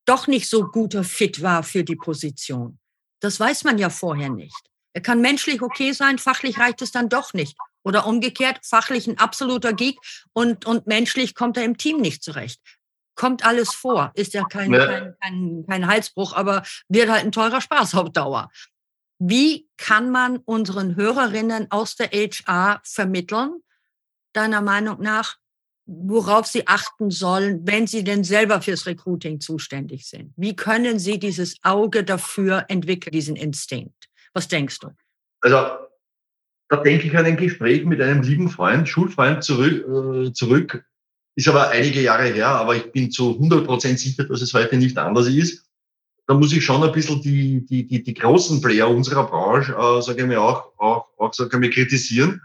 doch 0.05 0.27
nicht 0.27 0.49
so 0.49 0.65
guter 0.65 1.03
Fit 1.03 1.41
war 1.41 1.63
für 1.63 1.83
die 1.83 1.95
Position. 1.95 2.79
Das 3.19 3.39
weiß 3.39 3.63
man 3.63 3.77
ja 3.77 3.89
vorher 3.89 4.29
nicht. 4.29 4.59
Er 4.93 5.01
kann 5.01 5.21
menschlich 5.21 5.61
okay 5.61 5.93
sein, 5.93 6.17
fachlich 6.17 6.59
reicht 6.59 6.81
es 6.81 6.91
dann 6.91 7.07
doch 7.07 7.33
nicht. 7.33 7.55
Oder 7.83 8.05
umgekehrt, 8.05 8.59
fachlich 8.63 9.07
ein 9.07 9.17
absoluter 9.17 9.73
Geek 9.73 9.97
und, 10.33 10.65
und 10.65 10.85
menschlich 10.87 11.33
kommt 11.33 11.57
er 11.57 11.63
im 11.63 11.77
Team 11.77 12.01
nicht 12.01 12.23
zurecht. 12.23 12.59
Kommt 13.15 13.45
alles 13.45 13.73
vor. 13.73 14.11
Ist 14.15 14.33
ja 14.33 14.43
kein, 14.43 14.73
ja. 14.73 14.85
kein, 14.85 15.15
kein, 15.19 15.65
kein 15.67 15.87
Halsbruch, 15.87 16.33
aber 16.33 16.63
wird 16.89 17.09
halt 17.09 17.23
ein 17.23 17.31
teurer 17.31 17.61
Spaß 17.61 17.95
auf 17.95 18.11
Dauer. 18.11 18.49
Wie 19.23 19.67
kann 19.77 20.09
man 20.09 20.37
unseren 20.37 20.95
Hörerinnen 20.95 21.67
aus 21.69 21.95
der 21.95 22.09
HR 22.09 22.81
vermitteln, 22.83 23.61
deiner 24.33 24.61
Meinung 24.61 24.99
nach, 24.99 25.35
worauf 25.85 26.47
sie 26.47 26.65
achten 26.65 27.11
sollen, 27.11 27.61
wenn 27.67 27.85
sie 27.85 28.03
denn 28.03 28.23
selber 28.23 28.63
fürs 28.63 28.87
Recruiting 28.87 29.39
zuständig 29.39 30.07
sind? 30.07 30.33
Wie 30.37 30.55
können 30.55 30.97
sie 30.97 31.19
dieses 31.19 31.57
Auge 31.61 32.03
dafür 32.03 32.65
entwickeln, 32.67 33.11
diesen 33.11 33.35
Instinkt? 33.35 34.09
Was 34.33 34.47
denkst 34.47 34.79
du? 34.79 34.89
Also, 35.41 35.55
da 36.69 36.77
denke 36.77 37.05
ich 37.05 37.15
an 37.15 37.25
ein 37.25 37.37
Gespräch 37.37 37.85
mit 37.85 38.01
einem 38.01 38.23
lieben 38.23 38.49
Freund, 38.49 38.89
Schulfreund 38.89 39.43
zurück, 39.43 39.85
äh, 39.87 40.33
zurück. 40.33 40.83
Ist 41.35 41.47
aber 41.47 41.69
einige 41.69 42.01
Jahre 42.01 42.25
her, 42.25 42.47
aber 42.47 42.75
ich 42.75 42.91
bin 42.91 43.11
zu 43.11 43.35
100 43.35 43.67
Prozent 43.67 43.99
sicher, 43.99 44.23
dass 44.23 44.41
es 44.41 44.51
heute 44.55 44.77
nicht 44.77 44.97
anders 44.97 45.27
ist 45.27 45.70
da 46.31 46.37
muss 46.37 46.53
ich 46.53 46.63
schon 46.63 46.81
ein 46.81 46.93
bisschen 46.93 47.21
die, 47.21 47.65
die, 47.65 47.85
die, 47.85 48.01
die 48.01 48.13
großen 48.13 48.61
Player 48.61 48.87
unserer 48.87 49.27
Branche, 49.27 49.73
äh, 49.73 50.01
sage 50.01 50.21
ich 50.21 50.27
mir 50.27 50.41
auch, 50.41 50.71
auch, 50.77 51.07
auch 51.17 51.33
sage 51.33 51.49
ich 51.51 51.59
mir, 51.59 51.69
kritisieren, 51.69 52.41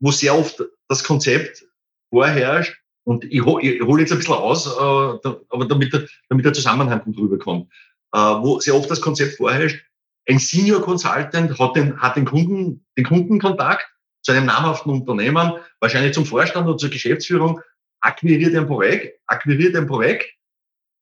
wo 0.00 0.10
sehr 0.10 0.36
oft 0.36 0.62
das 0.88 1.02
Konzept 1.02 1.64
vorherrscht, 2.10 2.76
und 3.04 3.24
ich, 3.24 3.38
ich 3.38 3.42
hole 3.82 4.02
jetzt 4.02 4.12
ein 4.12 4.18
bisschen 4.18 4.34
aus, 4.34 4.66
äh, 4.66 4.78
aber 4.78 5.64
damit 5.66 5.94
damit 6.28 6.44
der 6.44 6.52
Zusammenhang 6.52 7.04
gut 7.04 7.16
rüberkommt, 7.16 7.72
äh, 8.12 8.18
wo 8.18 8.60
sehr 8.60 8.74
oft 8.74 8.90
das 8.90 9.00
Konzept 9.00 9.38
vorherrscht, 9.38 9.82
ein 10.28 10.38
Senior 10.38 10.82
Consultant 10.82 11.58
hat 11.58 11.74
den, 11.74 11.98
hat 11.98 12.16
den 12.16 12.26
Kunden, 12.26 12.84
den 12.98 13.06
Kundenkontakt 13.06 13.86
zu 14.20 14.32
einem 14.32 14.44
namhaften 14.44 14.92
Unternehmen, 14.92 15.52
wahrscheinlich 15.80 16.12
zum 16.12 16.26
Vorstand 16.26 16.68
oder 16.68 16.76
zur 16.76 16.90
Geschäftsführung, 16.90 17.62
akquiriert 18.02 18.54
ein 18.54 18.66
Projekt, 18.66 19.18
akquiriert 19.26 19.74
ein 19.74 19.86
Projekt, 19.86 20.35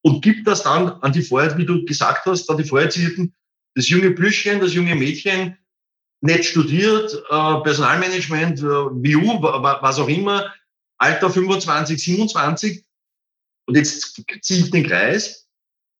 und 0.05 0.21
gibt 0.21 0.47
das 0.47 0.63
dann 0.63 0.91
an 1.01 1.13
die 1.13 1.23
vorher, 1.23 1.57
wie 1.57 1.65
du 1.65 1.83
gesagt 1.87 2.27
hast, 2.27 2.51
an 2.51 2.59
die 2.59 2.65
Vorherzierten, 2.65 3.35
das 3.75 3.89
junge 3.89 4.11
Blüschchen, 4.11 4.61
das 4.61 4.75
junge 4.75 4.95
Mädchen, 4.95 5.57
nicht 6.21 6.45
studiert, 6.45 7.13
äh, 7.31 7.61
Personalmanagement, 7.63 8.61
äh, 8.61 8.65
WU, 8.65 9.43
was 9.43 9.99
auch 9.99 10.09
immer, 10.09 10.53
Alter 10.99 11.31
25, 11.31 12.03
27. 12.03 12.85
Und 13.67 13.77
jetzt 13.77 14.23
ziehe 14.43 14.61
ich 14.61 14.71
den 14.71 14.87
Kreis. 14.87 15.49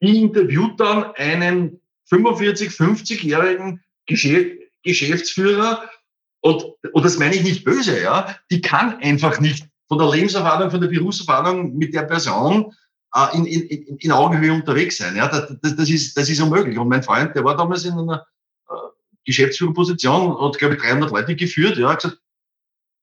Die 0.03 0.21
interviewt 0.21 0.79
dann 0.79 1.13
einen 1.15 1.81
45, 2.05 2.71
50-jährigen 2.71 3.83
Geschäftsführer 4.07 5.89
und, 6.41 6.63
und 6.93 7.05
das 7.05 7.19
meine 7.19 7.37
ich 7.37 7.43
nicht 7.43 7.65
böse, 7.65 8.03
ja. 8.03 8.37
Die 8.51 8.61
kann 8.61 8.99
einfach 8.99 9.41
nicht 9.41 9.67
von 9.89 9.97
der 9.97 10.11
Lebenserfahrung, 10.11 10.71
von 10.71 10.81
der 10.83 10.89
Berufserfahrung 10.89 11.75
mit 11.75 11.95
der 11.95 12.03
Person 12.03 12.71
äh, 13.15 13.37
in, 13.37 13.47
in, 13.47 13.97
in 13.97 14.13
Augenhöhe 14.13 14.53
unterwegs 14.53 14.99
sein. 14.99 15.17
Ja, 15.17 15.29
das, 15.29 15.55
das, 15.61 15.89
ist, 15.89 16.17
das 16.17 16.29
ist 16.29 16.41
unmöglich. 16.41 16.79
Und 16.79 16.89
mein 16.89 17.03
Freund, 17.03 17.35
der 17.35 17.45
war 17.45 17.57
damals 17.57 17.85
in 17.85 17.99
einer 17.99 18.27
äh, 18.69 18.75
Geschäftsführerposition, 19.25 20.41
hat, 20.41 20.59
glaube 20.59 20.75
ich, 20.75 20.83
300 20.83 21.11
Leute 21.11 21.37
geführt. 21.37 21.77
Ja, 21.79 21.95
gesagt, 21.95 22.19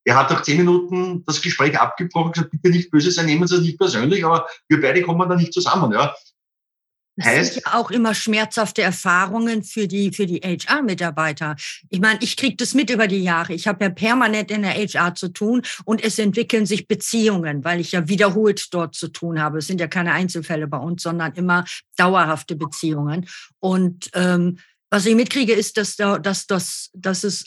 er 0.04 0.16
hat 0.16 0.32
nach 0.32 0.42
zehn 0.42 0.58
Minuten 0.58 1.24
das 1.26 1.42
Gespräch 1.42 1.80
abgebrochen, 1.80 2.32
gesagt, 2.32 2.52
bitte 2.52 2.70
nicht 2.70 2.92
böse 2.92 3.12
sein, 3.12 3.28
nehmen 3.28 3.48
Sie 3.48 3.56
es 3.56 3.62
nicht 3.62 3.78
persönlich, 3.78 4.26
aber 4.26 4.48
wir 4.68 4.82
beide 4.82 5.02
kommen 5.04 5.30
da 5.30 5.36
nicht 5.36 5.54
zusammen. 5.54 5.92
Ja. 5.92 6.16
Das 7.18 7.26
heißt, 7.26 7.54
sind 7.54 7.66
ja 7.66 7.74
auch 7.74 7.92
immer 7.92 8.14
schmerzhafte 8.14 8.82
Erfahrungen 8.82 9.64
für 9.64 9.88
die, 9.88 10.12
für 10.12 10.26
die 10.26 10.40
HR-Mitarbeiter. 10.40 11.56
Ich 11.90 12.00
meine, 12.00 12.20
ich 12.22 12.38
kriege 12.38 12.56
das 12.56 12.74
mit 12.74 12.90
über 12.90 13.08
die 13.08 13.24
Jahre. 13.24 13.54
Ich 13.54 13.68
habe 13.68 13.84
ja 13.84 13.90
permanent 13.90 14.50
in 14.50 14.62
der 14.62 14.74
HR 14.74 15.16
zu 15.16 15.30
tun 15.30 15.62
und 15.86 16.04
es 16.04 16.20
entwickeln 16.20 16.66
sich 16.66 16.88
Beziehungen, 16.88 17.64
weil 17.64 17.80
ich 17.80 17.92
ja 17.92 18.08
wiederholt 18.08 18.74
dort 18.74 18.96
zu 18.96 19.10
tun 19.10 19.42
habe. 19.42 19.60
Es 19.60 19.68
sind 19.68 19.82
ja 19.82 19.88
keine 19.88 20.14
Einzelfälle 20.14 20.68
bei 20.68 20.78
uns, 20.78 21.04
sondern 21.04 21.34
immer 21.34 21.66
dauerhafte 21.98 22.56
Beziehungen. 22.56 23.28
Und 23.60 24.10
ähm, 24.14 24.58
was 24.90 25.06
ich 25.06 25.16
mitkriege, 25.16 25.54
ist, 25.54 25.78
dass, 25.78 25.96
da, 25.96 26.18
dass, 26.20 26.48
dass, 26.48 26.90
dass 26.94 27.24
es 27.24 27.46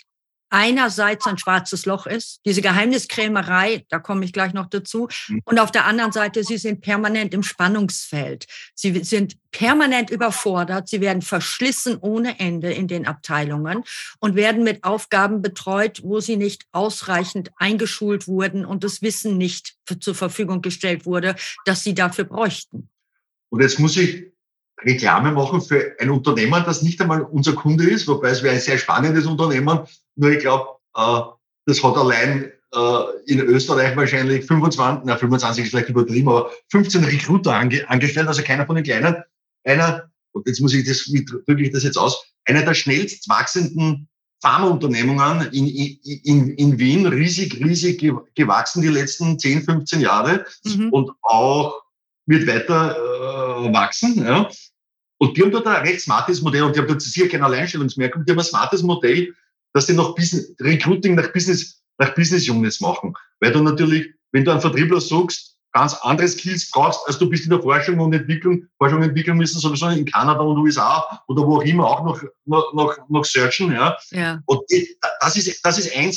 einerseits 0.54 1.26
ein 1.26 1.36
schwarzes 1.36 1.84
Loch 1.84 2.06
ist, 2.06 2.40
diese 2.46 2.62
Geheimniskrämerei, 2.62 3.84
da 3.88 3.98
komme 3.98 4.24
ich 4.24 4.32
gleich 4.32 4.54
noch 4.54 4.66
dazu, 4.66 5.08
mhm. 5.28 5.40
und 5.44 5.58
auf 5.58 5.72
der 5.72 5.84
anderen 5.84 6.12
Seite, 6.12 6.44
sie 6.44 6.58
sind 6.58 6.80
permanent 6.80 7.34
im 7.34 7.42
Spannungsfeld. 7.42 8.46
Sie 8.74 9.02
sind 9.02 9.36
permanent 9.50 10.10
überfordert, 10.10 10.88
sie 10.88 11.00
werden 11.00 11.22
verschlissen 11.22 11.98
ohne 12.00 12.38
Ende 12.38 12.72
in 12.72 12.86
den 12.86 13.04
Abteilungen 13.04 13.82
und 14.20 14.36
werden 14.36 14.62
mit 14.62 14.84
Aufgaben 14.84 15.42
betreut, 15.42 16.00
wo 16.04 16.20
sie 16.20 16.36
nicht 16.36 16.66
ausreichend 16.70 17.50
eingeschult 17.56 18.28
wurden 18.28 18.64
und 18.64 18.84
das 18.84 19.02
Wissen 19.02 19.36
nicht 19.36 19.74
zur 20.00 20.14
Verfügung 20.14 20.62
gestellt 20.62 21.04
wurde, 21.04 21.34
dass 21.64 21.82
sie 21.82 21.94
dafür 21.94 22.24
bräuchten. 22.24 22.88
Und 23.50 23.60
jetzt 23.60 23.80
muss 23.80 23.96
ich 23.96 24.33
Reklame 24.82 25.32
machen 25.32 25.60
für 25.60 25.94
ein 26.00 26.10
Unternehmen, 26.10 26.62
das 26.64 26.82
nicht 26.82 27.00
einmal 27.00 27.22
unser 27.22 27.54
Kunde 27.54 27.84
ist, 27.84 28.08
wobei 28.08 28.30
es 28.30 28.42
wäre 28.42 28.54
ein 28.54 28.60
sehr 28.60 28.78
spannendes 28.78 29.26
Unternehmen. 29.26 29.80
Nur 30.16 30.30
ich 30.30 30.40
glaube, 30.40 30.68
äh, 30.96 31.20
das 31.66 31.82
hat 31.82 31.96
allein 31.96 32.52
äh, 32.74 33.04
in 33.26 33.40
Österreich 33.40 33.96
wahrscheinlich 33.96 34.44
25, 34.44 35.04
na 35.04 35.16
25 35.16 35.64
ist 35.64 35.70
vielleicht 35.70 35.88
übertrieben, 35.88 36.28
aber 36.28 36.50
15 36.70 37.04
Recruiter 37.04 37.54
ange, 37.54 37.88
angestellt, 37.88 38.28
also 38.28 38.42
keiner 38.42 38.66
von 38.66 38.76
den 38.76 38.84
Kleinen. 38.84 39.16
Einer, 39.64 40.10
und 40.32 40.46
jetzt 40.46 40.60
muss 40.60 40.74
ich 40.74 40.86
das, 40.86 41.10
wie 41.12 41.24
drücke 41.24 41.62
ich 41.62 41.70
das 41.70 41.84
jetzt 41.84 41.96
aus, 41.96 42.34
einer 42.44 42.62
der 42.62 42.74
schnellst 42.74 43.28
wachsenden 43.28 44.08
Pharmaunternehmungen 44.42 45.48
in, 45.52 45.66
in, 45.66 46.50
in 46.50 46.78
Wien, 46.78 47.06
riesig, 47.06 47.64
riesig 47.64 48.04
gewachsen 48.34 48.82
die 48.82 48.88
letzten 48.88 49.38
10, 49.38 49.62
15 49.62 50.00
Jahre 50.00 50.44
mhm. 50.64 50.90
und 50.90 51.10
auch 51.22 51.82
wird 52.26 52.46
weiter 52.46 52.96
äh, 52.96 53.43
wachsen. 53.72 54.24
Ja. 54.24 54.48
Und 55.18 55.36
die 55.36 55.42
haben 55.42 55.50
dort 55.50 55.66
ein 55.66 55.82
recht 55.82 56.00
smartes 56.00 56.42
Modell 56.42 56.64
und 56.64 56.74
die 56.74 56.80
haben 56.80 56.88
dort 56.88 57.02
sicher 57.02 57.28
kein 57.28 57.42
Alleinstellungsmerkmal, 57.42 58.24
die 58.24 58.32
haben 58.32 58.38
ein 58.38 58.44
smartes 58.44 58.82
Modell, 58.82 59.34
dass 59.72 59.86
die 59.86 59.92
noch 59.92 60.14
Business, 60.14 60.54
Recruiting 60.60 61.14
nach 61.14 61.32
Business, 61.32 61.82
nach 61.98 62.14
Business 62.14 62.48
Units 62.48 62.80
machen. 62.80 63.14
Weil 63.40 63.52
du 63.52 63.62
natürlich, 63.62 64.08
wenn 64.32 64.44
du 64.44 64.50
einen 64.50 64.60
Vertriebler 64.60 65.00
suchst, 65.00 65.54
ganz 65.74 65.94
andere 66.02 66.28
Skills 66.28 66.70
brauchst, 66.70 67.00
als 67.06 67.18
du 67.18 67.28
bist 67.28 67.44
in 67.44 67.50
der 67.50 67.60
Forschung 67.60 67.98
und 67.98 68.12
Entwicklung. 68.12 68.64
Forschung 68.78 68.98
und 68.98 69.08
Entwicklung 69.08 69.36
müssen 69.36 69.58
sowieso 69.58 69.88
in 69.88 70.06
Kanada 70.06 70.40
und 70.40 70.56
USA 70.56 71.20
oder 71.26 71.44
wo 71.46 71.56
auch 71.56 71.62
immer 71.62 71.84
auch 71.84 72.04
noch, 72.04 72.22
noch, 72.44 72.72
noch, 72.72 72.96
noch 73.08 73.24
searchen, 73.24 73.72
ja. 73.72 73.96
ja. 74.10 74.40
Und 74.46 74.60
das 75.20 75.36
ist, 75.36 75.64
das 75.64 75.78
ist 75.78 75.94
ein, 75.96 76.12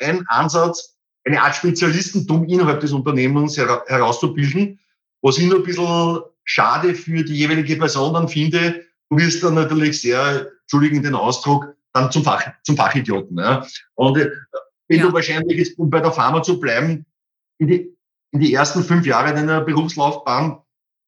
ein 0.00 0.24
Ansatz, 0.28 0.96
eine 1.24 1.42
Art 1.42 1.56
Spezialistentum 1.56 2.46
innerhalb 2.46 2.80
des 2.80 2.92
Unternehmens 2.92 3.58
herauszubilden, 3.58 4.80
was 5.20 5.38
ich 5.38 5.46
nur 5.46 5.58
ein 5.58 5.64
bisschen 5.64 6.22
schade 6.46 6.94
für 6.94 7.22
die 7.22 7.34
jeweilige 7.34 7.76
Person 7.76 8.14
dann 8.14 8.28
finde, 8.28 8.86
du 9.10 9.18
wirst 9.18 9.42
dann 9.42 9.54
natürlich 9.54 10.00
sehr, 10.00 10.50
entschuldigen 10.62 11.02
den 11.02 11.14
Ausdruck, 11.14 11.74
dann 11.92 12.10
zum, 12.10 12.24
Fach, 12.24 12.42
zum 12.62 12.76
Fachidioten. 12.76 13.38
Ja. 13.38 13.66
Und 13.94 14.16
äh, 14.16 14.30
wenn 14.88 15.00
ja. 15.00 15.06
du 15.06 15.12
wahrscheinlich 15.12 15.58
jetzt, 15.58 15.78
um 15.78 15.90
bei 15.90 16.00
der 16.00 16.12
Pharma 16.12 16.42
zu 16.42 16.58
bleiben, 16.58 17.04
in 17.58 17.68
die, 17.68 17.96
in 18.32 18.40
die 18.40 18.54
ersten 18.54 18.82
fünf 18.82 19.06
Jahre 19.06 19.34
deiner 19.34 19.60
Berufslaufbahn 19.60 20.60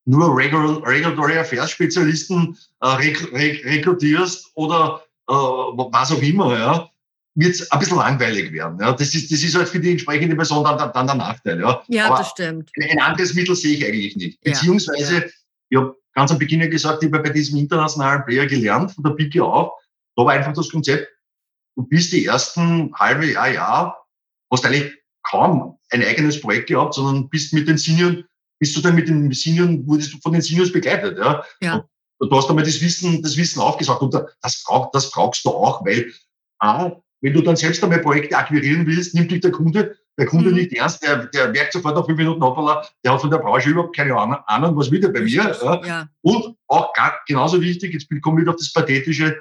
nur 0.06 0.36
Regular, 0.36 0.86
Regulatory 0.86 1.38
Affairs 1.38 1.70
Spezialisten 1.70 2.56
äh, 2.80 2.86
rek 2.86 3.32
rek 3.32 3.64
rekrutierst 3.64 4.52
oder 4.54 5.02
äh, 5.28 5.34
was 5.34 6.12
auch 6.12 6.22
immer, 6.22 6.58
ja, 6.58 6.90
wird 7.38 7.54
es 7.54 7.70
ein 7.70 7.78
bisschen 7.78 7.98
langweilig 7.98 8.52
werden. 8.52 8.78
Ja. 8.80 8.92
Das, 8.92 9.14
ist, 9.14 9.30
das 9.30 9.42
ist 9.42 9.54
halt 9.54 9.68
für 9.68 9.78
die 9.78 9.92
entsprechende 9.92 10.34
Person 10.34 10.64
dann, 10.64 10.92
dann 10.92 11.06
der 11.06 11.14
Nachteil. 11.14 11.60
Ja, 11.60 11.82
ja 11.86 12.06
Aber 12.06 12.18
das 12.18 12.30
stimmt. 12.30 12.70
Ein 12.80 13.00
anderes 13.00 13.34
Mittel 13.34 13.54
sehe 13.54 13.76
ich 13.76 13.86
eigentlich 13.86 14.16
nicht. 14.16 14.40
Beziehungsweise, 14.40 15.16
ja. 15.18 15.24
ich 15.68 15.78
habe 15.78 15.96
ganz 16.14 16.32
am 16.32 16.38
Beginn 16.38 16.60
ja 16.60 16.66
gesagt, 16.66 17.02
ich 17.02 17.12
habe 17.12 17.22
bei 17.22 17.30
diesem 17.30 17.58
internationalen 17.58 18.24
Player 18.24 18.46
gelernt, 18.46 18.90
von 18.90 19.04
der 19.04 19.10
Pike 19.10 19.44
auf. 19.44 19.72
Da 20.16 20.24
war 20.24 20.32
einfach 20.32 20.52
das 20.52 20.68
Konzept, 20.68 21.06
du 21.76 21.84
bist 21.84 22.12
die 22.12 22.26
ersten 22.26 22.92
halbe 22.96 23.30
Jahr, 23.30 23.52
Jahr, 23.52 24.06
hast 24.50 24.66
eigentlich 24.66 24.92
kaum 25.22 25.78
ein 25.90 26.02
eigenes 26.02 26.40
Projekt 26.40 26.68
gehabt, 26.68 26.94
sondern 26.94 27.28
bist 27.28 27.52
mit 27.52 27.68
den 27.68 27.78
Senioren, 27.78 28.24
bist 28.58 28.76
du 28.76 28.80
dann 28.80 28.96
mit 28.96 29.08
den 29.08 29.30
Senioren, 29.32 29.86
wurdest 29.86 30.12
du 30.12 30.18
von 30.18 30.32
den 30.32 30.42
Seniors 30.42 30.72
begleitet. 30.72 31.18
Ja. 31.18 31.44
ja. 31.60 31.88
Und 32.18 32.32
du 32.32 32.36
hast 32.36 32.50
einmal 32.50 32.64
das 32.64 32.80
Wissen, 32.80 33.22
das 33.22 33.36
Wissen 33.36 33.60
aufgesagt. 33.60 34.02
Und 34.02 34.12
das, 34.12 34.64
brauch, 34.64 34.90
das 34.90 35.08
brauchst 35.12 35.44
du 35.44 35.50
auch, 35.50 35.84
weil 35.84 36.12
A, 36.58 36.90
wenn 37.20 37.32
du 37.32 37.42
dann 37.42 37.56
selbst 37.56 37.82
einmal 37.82 38.00
Projekte 38.00 38.36
akquirieren 38.36 38.86
willst, 38.86 39.14
nimmt 39.14 39.30
dich 39.30 39.40
der 39.40 39.50
Kunde, 39.50 39.96
der 40.18 40.26
Kunde 40.26 40.50
mhm. 40.50 40.56
nicht 40.56 40.72
ernst, 40.72 41.02
der, 41.02 41.26
der 41.26 41.48
merkt 41.50 41.72
sofort 41.72 41.96
nach 41.96 42.06
fünf 42.06 42.18
Minuten, 42.18 42.42
hoppala, 42.42 42.86
der 43.04 43.12
hat 43.12 43.20
von 43.20 43.30
der 43.30 43.38
Branche 43.38 43.70
überhaupt 43.70 43.96
keine 43.96 44.16
Ahnung, 44.16 44.76
was 44.76 44.90
will 44.90 45.00
der 45.00 45.08
bei 45.08 45.20
mir. 45.20 45.56
Ja. 45.84 46.08
Und 46.22 46.56
auch 46.66 46.92
genauso 47.26 47.60
wichtig, 47.60 47.92
jetzt 47.92 48.08
komme 48.22 48.38
ich 48.38 48.42
wieder 48.42 48.52
auf 48.52 48.58
das 48.58 48.72
Pathetische, 48.72 49.36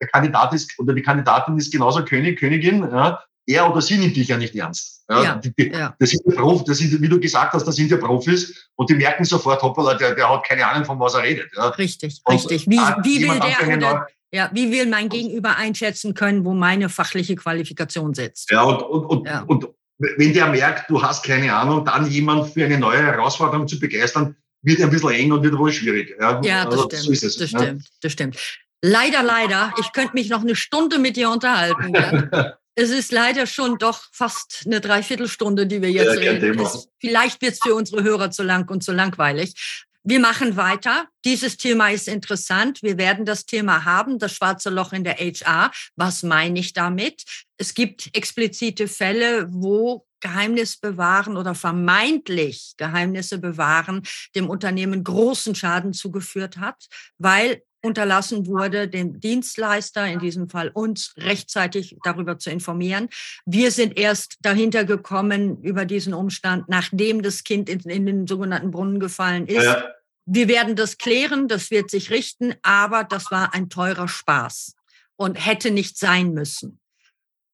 der 0.00 0.08
Kandidat 0.08 0.54
ist 0.54 0.78
oder 0.78 0.94
die 0.94 1.02
Kandidatin 1.02 1.58
ist 1.58 1.72
genauso 1.72 2.04
König, 2.04 2.38
Königin, 2.38 2.82
ja, 2.90 3.22
er 3.46 3.70
oder 3.70 3.80
sie 3.80 3.98
nimmt 3.98 4.16
dich 4.16 4.28
ja 4.28 4.36
nicht 4.36 4.54
ernst. 4.54 5.04
Ja, 5.10 5.22
ja, 5.22 5.34
die, 5.36 5.52
die, 5.54 5.70
ja. 5.70 5.94
Das 5.98 6.10
sind 6.10 6.22
ja 6.24 6.40
Profis, 6.40 6.64
das 6.64 6.78
sind, 6.78 7.02
wie 7.02 7.08
du 7.08 7.18
gesagt 7.18 7.52
hast, 7.52 7.64
das 7.64 7.76
sind 7.76 7.90
ja 7.90 7.96
Profis 7.96 8.68
und 8.76 8.88
die 8.88 8.94
merken 8.94 9.24
sofort, 9.24 9.62
hoppala, 9.62 9.94
der, 9.94 10.14
der 10.14 10.30
hat 10.30 10.44
keine 10.44 10.66
Ahnung, 10.66 10.84
von 10.84 11.00
was 11.00 11.14
er 11.14 11.22
redet. 11.22 11.50
Ja. 11.56 11.68
Richtig, 11.70 12.20
und 12.24 12.34
richtig. 12.34 12.66
Wie, 12.68 12.76
wie 12.76 13.28
will 13.28 13.40
der 13.40 13.76
oder, 13.76 14.06
ja, 14.32 14.50
wie 14.52 14.70
will 14.70 14.86
mein 14.86 15.08
Gegenüber 15.08 15.56
einschätzen 15.56 16.14
können, 16.14 16.44
wo 16.44 16.54
meine 16.54 16.88
fachliche 16.88 17.36
Qualifikation 17.36 18.14
sitzt? 18.14 18.50
Ja, 18.50 18.62
und, 18.62 18.82
und, 18.82 19.04
und, 19.06 19.26
ja. 19.26 19.42
und 19.42 19.68
wenn 19.98 20.32
der 20.32 20.46
merkt, 20.46 20.88
du 20.88 21.02
hast 21.02 21.24
keine 21.24 21.54
Ahnung, 21.54 21.84
dann 21.84 22.10
jemand 22.10 22.52
für 22.52 22.64
eine 22.64 22.78
neue 22.78 23.02
Herausforderung 23.02 23.68
zu 23.68 23.78
begeistern, 23.78 24.36
wird 24.62 24.80
ein 24.80 24.90
bisschen 24.90 25.10
eng 25.10 25.32
und 25.32 25.42
wird 25.42 25.56
wohl 25.58 25.72
schwierig. 25.72 26.16
Ja, 26.20 26.40
ja 26.42 26.64
das, 26.64 26.74
also, 26.74 26.84
stimmt, 26.84 27.02
so 27.02 27.26
das, 27.26 27.36
das 27.36 27.48
stimmt. 27.48 27.84
Das 28.02 28.12
stimmt. 28.12 28.36
Leider, 28.82 29.22
leider. 29.22 29.74
Ich 29.78 29.92
könnte 29.92 30.14
mich 30.14 30.30
noch 30.30 30.40
eine 30.40 30.56
Stunde 30.56 30.98
mit 30.98 31.16
dir 31.16 31.30
unterhalten. 31.30 31.94
Ja? 31.94 32.54
es 32.74 32.90
ist 32.90 33.12
leider 33.12 33.46
schon 33.46 33.78
doch 33.78 34.00
fast 34.12 34.62
eine 34.64 34.80
Dreiviertelstunde, 34.80 35.66
die 35.66 35.82
wir 35.82 35.90
jetzt 35.90 36.20
ja, 36.20 36.32
reden. 36.32 36.58
Es, 36.60 36.88
vielleicht 36.98 37.42
wird 37.42 37.54
es 37.54 37.60
für 37.62 37.74
unsere 37.74 38.02
Hörer 38.02 38.30
zu 38.30 38.42
lang 38.42 38.70
und 38.70 38.82
zu 38.82 38.92
langweilig. 38.92 39.86
Wir 40.02 40.18
machen 40.18 40.56
weiter. 40.56 41.08
Dieses 41.26 41.58
Thema 41.58 41.90
ist 41.90 42.08
interessant. 42.08 42.82
Wir 42.82 42.96
werden 42.96 43.26
das 43.26 43.44
Thema 43.44 43.84
haben, 43.84 44.18
das 44.18 44.32
schwarze 44.32 44.70
Loch 44.70 44.92
in 44.92 45.04
der 45.04 45.16
HR. 45.16 45.70
Was 45.96 46.22
meine 46.22 46.58
ich 46.58 46.72
damit? 46.72 47.24
Es 47.58 47.74
gibt 47.74 48.08
explizite 48.16 48.88
Fälle, 48.88 49.46
wo 49.50 50.06
Geheimnis 50.20 50.78
bewahren 50.78 51.36
oder 51.36 51.54
vermeintlich 51.54 52.74
Geheimnisse 52.76 53.38
bewahren 53.38 54.02
dem 54.34 54.48
Unternehmen 54.48 55.04
großen 55.04 55.54
Schaden 55.54 55.92
zugeführt 55.92 56.58
hat, 56.58 56.86
weil 57.18 57.62
unterlassen 57.82 58.46
wurde, 58.46 58.88
den 58.88 59.20
Dienstleister, 59.20 60.06
in 60.06 60.18
diesem 60.18 60.48
Fall 60.48 60.70
uns, 60.72 61.14
rechtzeitig 61.16 61.96
darüber 62.02 62.38
zu 62.38 62.50
informieren. 62.50 63.08
Wir 63.46 63.70
sind 63.70 63.98
erst 63.98 64.36
dahinter 64.40 64.84
gekommen 64.84 65.62
über 65.62 65.84
diesen 65.84 66.14
Umstand, 66.14 66.68
nachdem 66.68 67.22
das 67.22 67.44
Kind 67.44 67.68
in, 67.68 67.80
in 67.80 68.06
den 68.06 68.26
sogenannten 68.26 68.70
Brunnen 68.70 69.00
gefallen 69.00 69.46
ist. 69.46 69.64
Ja. 69.64 69.88
Wir 70.26 70.48
werden 70.48 70.76
das 70.76 70.98
klären, 70.98 71.48
das 71.48 71.70
wird 71.70 71.90
sich 71.90 72.10
richten, 72.10 72.54
aber 72.62 73.04
das 73.04 73.30
war 73.30 73.54
ein 73.54 73.68
teurer 73.68 74.08
Spaß 74.08 74.74
und 75.16 75.34
hätte 75.34 75.70
nicht 75.70 75.98
sein 75.98 76.32
müssen. 76.32 76.78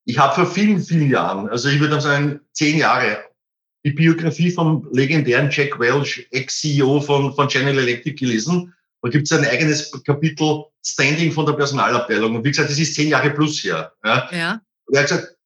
Ich 0.05 0.19
habe 0.19 0.35
vor 0.35 0.47
vielen, 0.47 0.81
vielen 0.81 1.11
Jahren, 1.11 1.49
also 1.49 1.69
ich 1.69 1.81
würde 1.81 2.01
sagen 2.01 2.41
zehn 2.53 2.79
Jahre, 2.79 3.25
die 3.85 3.93
Biografie 3.93 4.51
vom 4.51 4.89
legendären 4.93 5.49
Jack 5.51 5.79
Welch, 5.79 6.27
Ex-CEO 6.33 7.01
von, 7.01 7.35
von 7.35 7.49
General 7.49 7.79
Electric 7.79 8.17
gelesen 8.17 8.73
da 9.07 9.11
gibt 9.11 9.31
es 9.31 9.39
ein 9.39 9.47
eigenes 9.47 9.93
Kapitel 10.05 10.65
Standing 10.85 11.31
von 11.31 11.47
der 11.47 11.53
Personalabteilung. 11.53 12.35
Und 12.35 12.45
wie 12.45 12.51
gesagt, 12.51 12.71
das 12.71 12.79
ist 12.79 12.97
zehn 12.97 13.09
Jahre 13.09 13.31
plus 13.31 13.63
her. 13.63 13.93
Ja. 14.05 14.29
ja. 14.33 14.61
Und 14.87 14.95
er 14.95 15.03
hat 15.03 15.09
gesagt, 15.09 15.37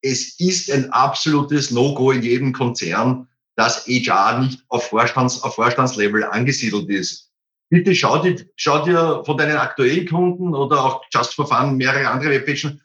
es 0.00 0.38
ist 0.38 0.70
ein 0.70 0.90
absolutes 0.92 1.72
No-Go 1.72 2.12
in 2.12 2.22
jedem 2.22 2.52
Konzern, 2.52 3.26
dass 3.56 3.84
HR 3.86 4.40
nicht 4.40 4.64
auf, 4.68 4.86
Vorstands, 4.86 5.42
auf 5.42 5.56
Vorstandslevel 5.56 6.22
angesiedelt 6.22 6.88
ist. 6.88 7.32
Bitte 7.68 7.96
schau 7.96 8.22
dir, 8.22 8.36
schau 8.54 8.84
dir 8.84 9.22
von 9.26 9.36
deinen 9.36 9.56
aktuellen 9.56 10.08
Kunden 10.08 10.54
oder 10.54 10.84
auch 10.84 11.04
Just 11.12 11.34
for 11.34 11.48
Fun 11.48 11.76
mehrere 11.76 12.08
andere 12.08 12.30
Webpagen, 12.30 12.80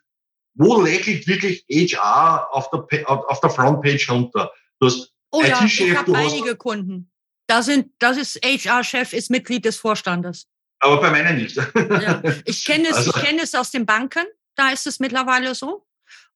wo 0.55 0.81
lächelt 0.81 1.27
wirklich 1.27 1.65
HR 1.69 2.47
auf 2.51 2.71
der, 2.71 3.09
auf 3.09 3.39
der 3.41 3.49
Frontpage 3.51 4.09
runter? 4.09 4.51
Du 4.79 4.87
hast 4.87 5.13
oh 5.29 5.41
ja, 5.43 5.63
ich 5.63 5.95
habe 5.95 6.15
einige 6.15 6.55
Kunden. 6.55 7.11
Da 7.47 7.61
sind, 7.61 7.91
das 7.99 8.17
ist 8.17 8.39
HR-Chef, 8.43 9.13
ist 9.13 9.29
Mitglied 9.29 9.65
des 9.65 9.77
Vorstandes. 9.77 10.47
Aber 10.79 10.99
bei 10.99 11.11
meinen 11.11 11.37
nicht. 11.37 11.55
Ja. 11.55 12.21
Ich 12.45 12.65
kenne 12.65 12.89
es, 12.89 12.97
also. 12.97 13.11
ich 13.15 13.23
kenne 13.23 13.41
es 13.41 13.55
aus 13.55 13.71
den 13.71 13.85
Banken, 13.85 14.25
da 14.55 14.71
ist 14.71 14.87
es 14.87 14.99
mittlerweile 14.99 15.55
so. 15.55 15.85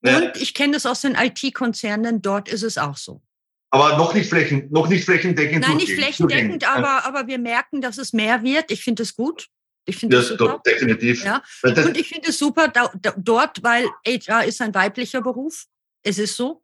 Und 0.01 0.09
ja. 0.09 0.33
ich 0.35 0.53
kenne 0.53 0.77
es 0.77 0.85
aus 0.85 1.01
den 1.01 1.15
IT-Konzernen, 1.15 2.21
dort 2.21 2.49
ist 2.49 2.63
es 2.63 2.77
auch 2.77 2.97
so. 2.97 3.21
Aber 3.71 3.97
noch 3.97 4.13
nicht, 4.13 4.29
flächen, 4.29 4.67
noch 4.71 4.87
nicht 4.87 5.05
flächendeckend. 5.05 5.67
Nein, 5.67 5.77
nicht 5.77 5.93
flächendeckend, 5.93 6.67
aber, 6.67 7.05
aber 7.05 7.27
wir 7.27 7.37
merken, 7.37 7.81
dass 7.81 7.97
es 7.97 8.13
mehr 8.13 8.41
wird. 8.41 8.71
Ich 8.71 8.83
finde 8.83 9.03
es 9.03 9.15
gut. 9.15 9.47
Ich 9.85 9.97
finde 9.97 10.17
das 10.17 10.29
super. 10.29 10.61
definitiv. 10.65 11.23
Ja. 11.23 11.43
Und 11.63 11.97
ich 11.97 12.07
finde 12.07 12.29
es 12.29 12.39
super 12.39 12.67
da, 12.67 12.91
da, 12.99 13.13
dort, 13.17 13.63
weil 13.63 13.87
HR 14.05 14.45
ist 14.45 14.61
ein 14.61 14.73
weiblicher 14.73 15.21
Beruf. 15.21 15.65
Es 16.03 16.17
ist 16.17 16.35
so. 16.35 16.63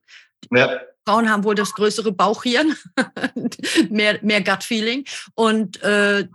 Ja. 0.52 0.82
Frauen 1.08 1.30
haben 1.30 1.44
wohl 1.44 1.56
das 1.56 1.74
größere 1.74 2.12
Bauchhirn, 2.12 2.76
mehr, 3.90 4.20
mehr 4.24 4.44
Gut-Feeling. 4.44 5.06
Und 5.36 5.82
äh, 5.84 6.28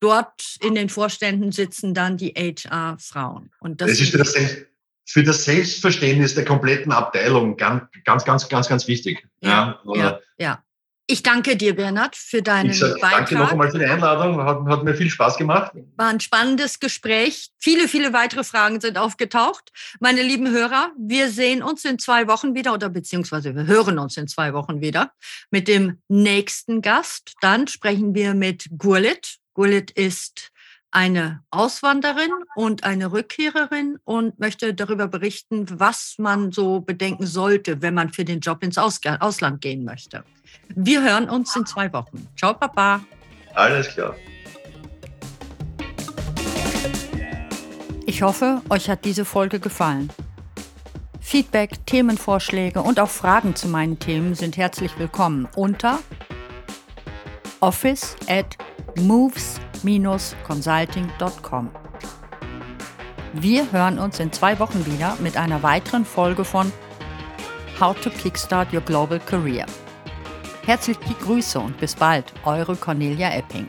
dort 0.00 0.56
in 0.60 0.74
den 0.74 0.88
Vorständen 0.88 1.52
sitzen 1.52 1.94
dann 1.94 2.16
die 2.16 2.30
HR-Frauen. 2.30 3.50
Und 3.60 3.80
das, 3.80 3.90
das 3.90 4.00
ist 4.00 4.14
das, 4.14 4.34
für 5.04 5.22
das 5.22 5.44
Selbstverständnis 5.44 6.34
der 6.34 6.44
kompletten 6.44 6.92
Abteilung 6.92 7.56
ganz, 7.56 7.84
ganz, 8.04 8.24
ganz, 8.24 8.48
ganz, 8.48 8.68
ganz 8.68 8.86
wichtig. 8.86 9.26
Ja, 9.40 9.80
ja, 9.84 9.96
ja. 9.96 10.20
ja. 10.38 10.64
Ich 11.10 11.22
danke 11.22 11.56
dir, 11.56 11.74
Bernhard, 11.74 12.14
für 12.16 12.42
deinen 12.42 12.68
ich 12.68 12.80
sag, 12.80 13.00
Beitrag. 13.00 13.12
Danke 13.12 13.34
noch 13.36 13.50
einmal 13.50 13.70
für 13.70 13.78
die 13.78 13.86
Einladung. 13.86 14.44
Hat, 14.44 14.60
hat, 14.66 14.84
mir 14.84 14.94
viel 14.94 15.08
Spaß 15.08 15.38
gemacht. 15.38 15.72
War 15.96 16.08
ein 16.08 16.20
spannendes 16.20 16.80
Gespräch. 16.80 17.48
Viele, 17.56 17.88
viele 17.88 18.12
weitere 18.12 18.44
Fragen 18.44 18.78
sind 18.82 18.98
aufgetaucht. 18.98 19.72
Meine 20.00 20.20
lieben 20.20 20.50
Hörer, 20.50 20.90
wir 20.98 21.30
sehen 21.30 21.62
uns 21.62 21.86
in 21.86 21.98
zwei 21.98 22.28
Wochen 22.28 22.54
wieder 22.54 22.74
oder 22.74 22.90
beziehungsweise 22.90 23.56
wir 23.56 23.66
hören 23.66 23.98
uns 23.98 24.18
in 24.18 24.28
zwei 24.28 24.52
Wochen 24.52 24.82
wieder 24.82 25.12
mit 25.50 25.66
dem 25.66 25.96
nächsten 26.08 26.82
Gast. 26.82 27.32
Dann 27.40 27.68
sprechen 27.68 28.14
wir 28.14 28.34
mit 28.34 28.66
Gurlit. 28.76 29.38
Gurlit 29.54 29.90
ist 29.90 30.50
eine 30.90 31.42
Auswanderin 31.50 32.30
und 32.56 32.84
eine 32.84 33.12
Rückkehrerin 33.12 33.98
und 34.04 34.38
möchte 34.38 34.74
darüber 34.74 35.06
berichten, 35.06 35.66
was 35.78 36.14
man 36.18 36.52
so 36.52 36.80
bedenken 36.80 37.26
sollte, 37.26 37.82
wenn 37.82 37.94
man 37.94 38.12
für 38.12 38.24
den 38.24 38.40
Job 38.40 38.62
ins 38.62 38.78
Ausland 38.78 39.60
gehen 39.60 39.84
möchte. 39.84 40.24
Wir 40.68 41.02
hören 41.02 41.28
uns 41.28 41.54
in 41.56 41.66
zwei 41.66 41.92
Wochen. 41.92 42.26
Ciao, 42.36 42.54
Papa. 42.54 43.00
Alles 43.54 43.88
klar. 43.88 44.14
Ich 48.06 48.22
hoffe, 48.22 48.62
euch 48.70 48.88
hat 48.88 49.04
diese 49.04 49.26
Folge 49.26 49.60
gefallen. 49.60 50.10
Feedback, 51.20 51.84
Themenvorschläge 51.84 52.80
und 52.80 52.98
auch 53.00 53.10
Fragen 53.10 53.54
zu 53.54 53.68
meinen 53.68 53.98
Themen 53.98 54.34
sind 54.34 54.56
herzlich 54.56 54.98
willkommen 54.98 55.46
unter 55.54 55.98
office 57.60 58.16
at 58.28 58.56
moves-consulting.com. 59.82 61.70
Wir 63.34 63.70
hören 63.72 63.98
uns 63.98 64.20
in 64.20 64.32
zwei 64.32 64.58
Wochen 64.58 64.84
wieder 64.86 65.16
mit 65.20 65.36
einer 65.36 65.62
weiteren 65.62 66.04
Folge 66.04 66.44
von 66.44 66.72
How 67.78 67.98
to 68.00 68.10
Kickstart 68.10 68.72
Your 68.72 68.80
Global 68.80 69.20
Career. 69.20 69.66
Herzliche 70.64 71.14
Grüße 71.22 71.60
und 71.60 71.78
bis 71.78 71.94
bald, 71.94 72.32
eure 72.44 72.76
Cornelia 72.76 73.30
Epping. 73.30 73.68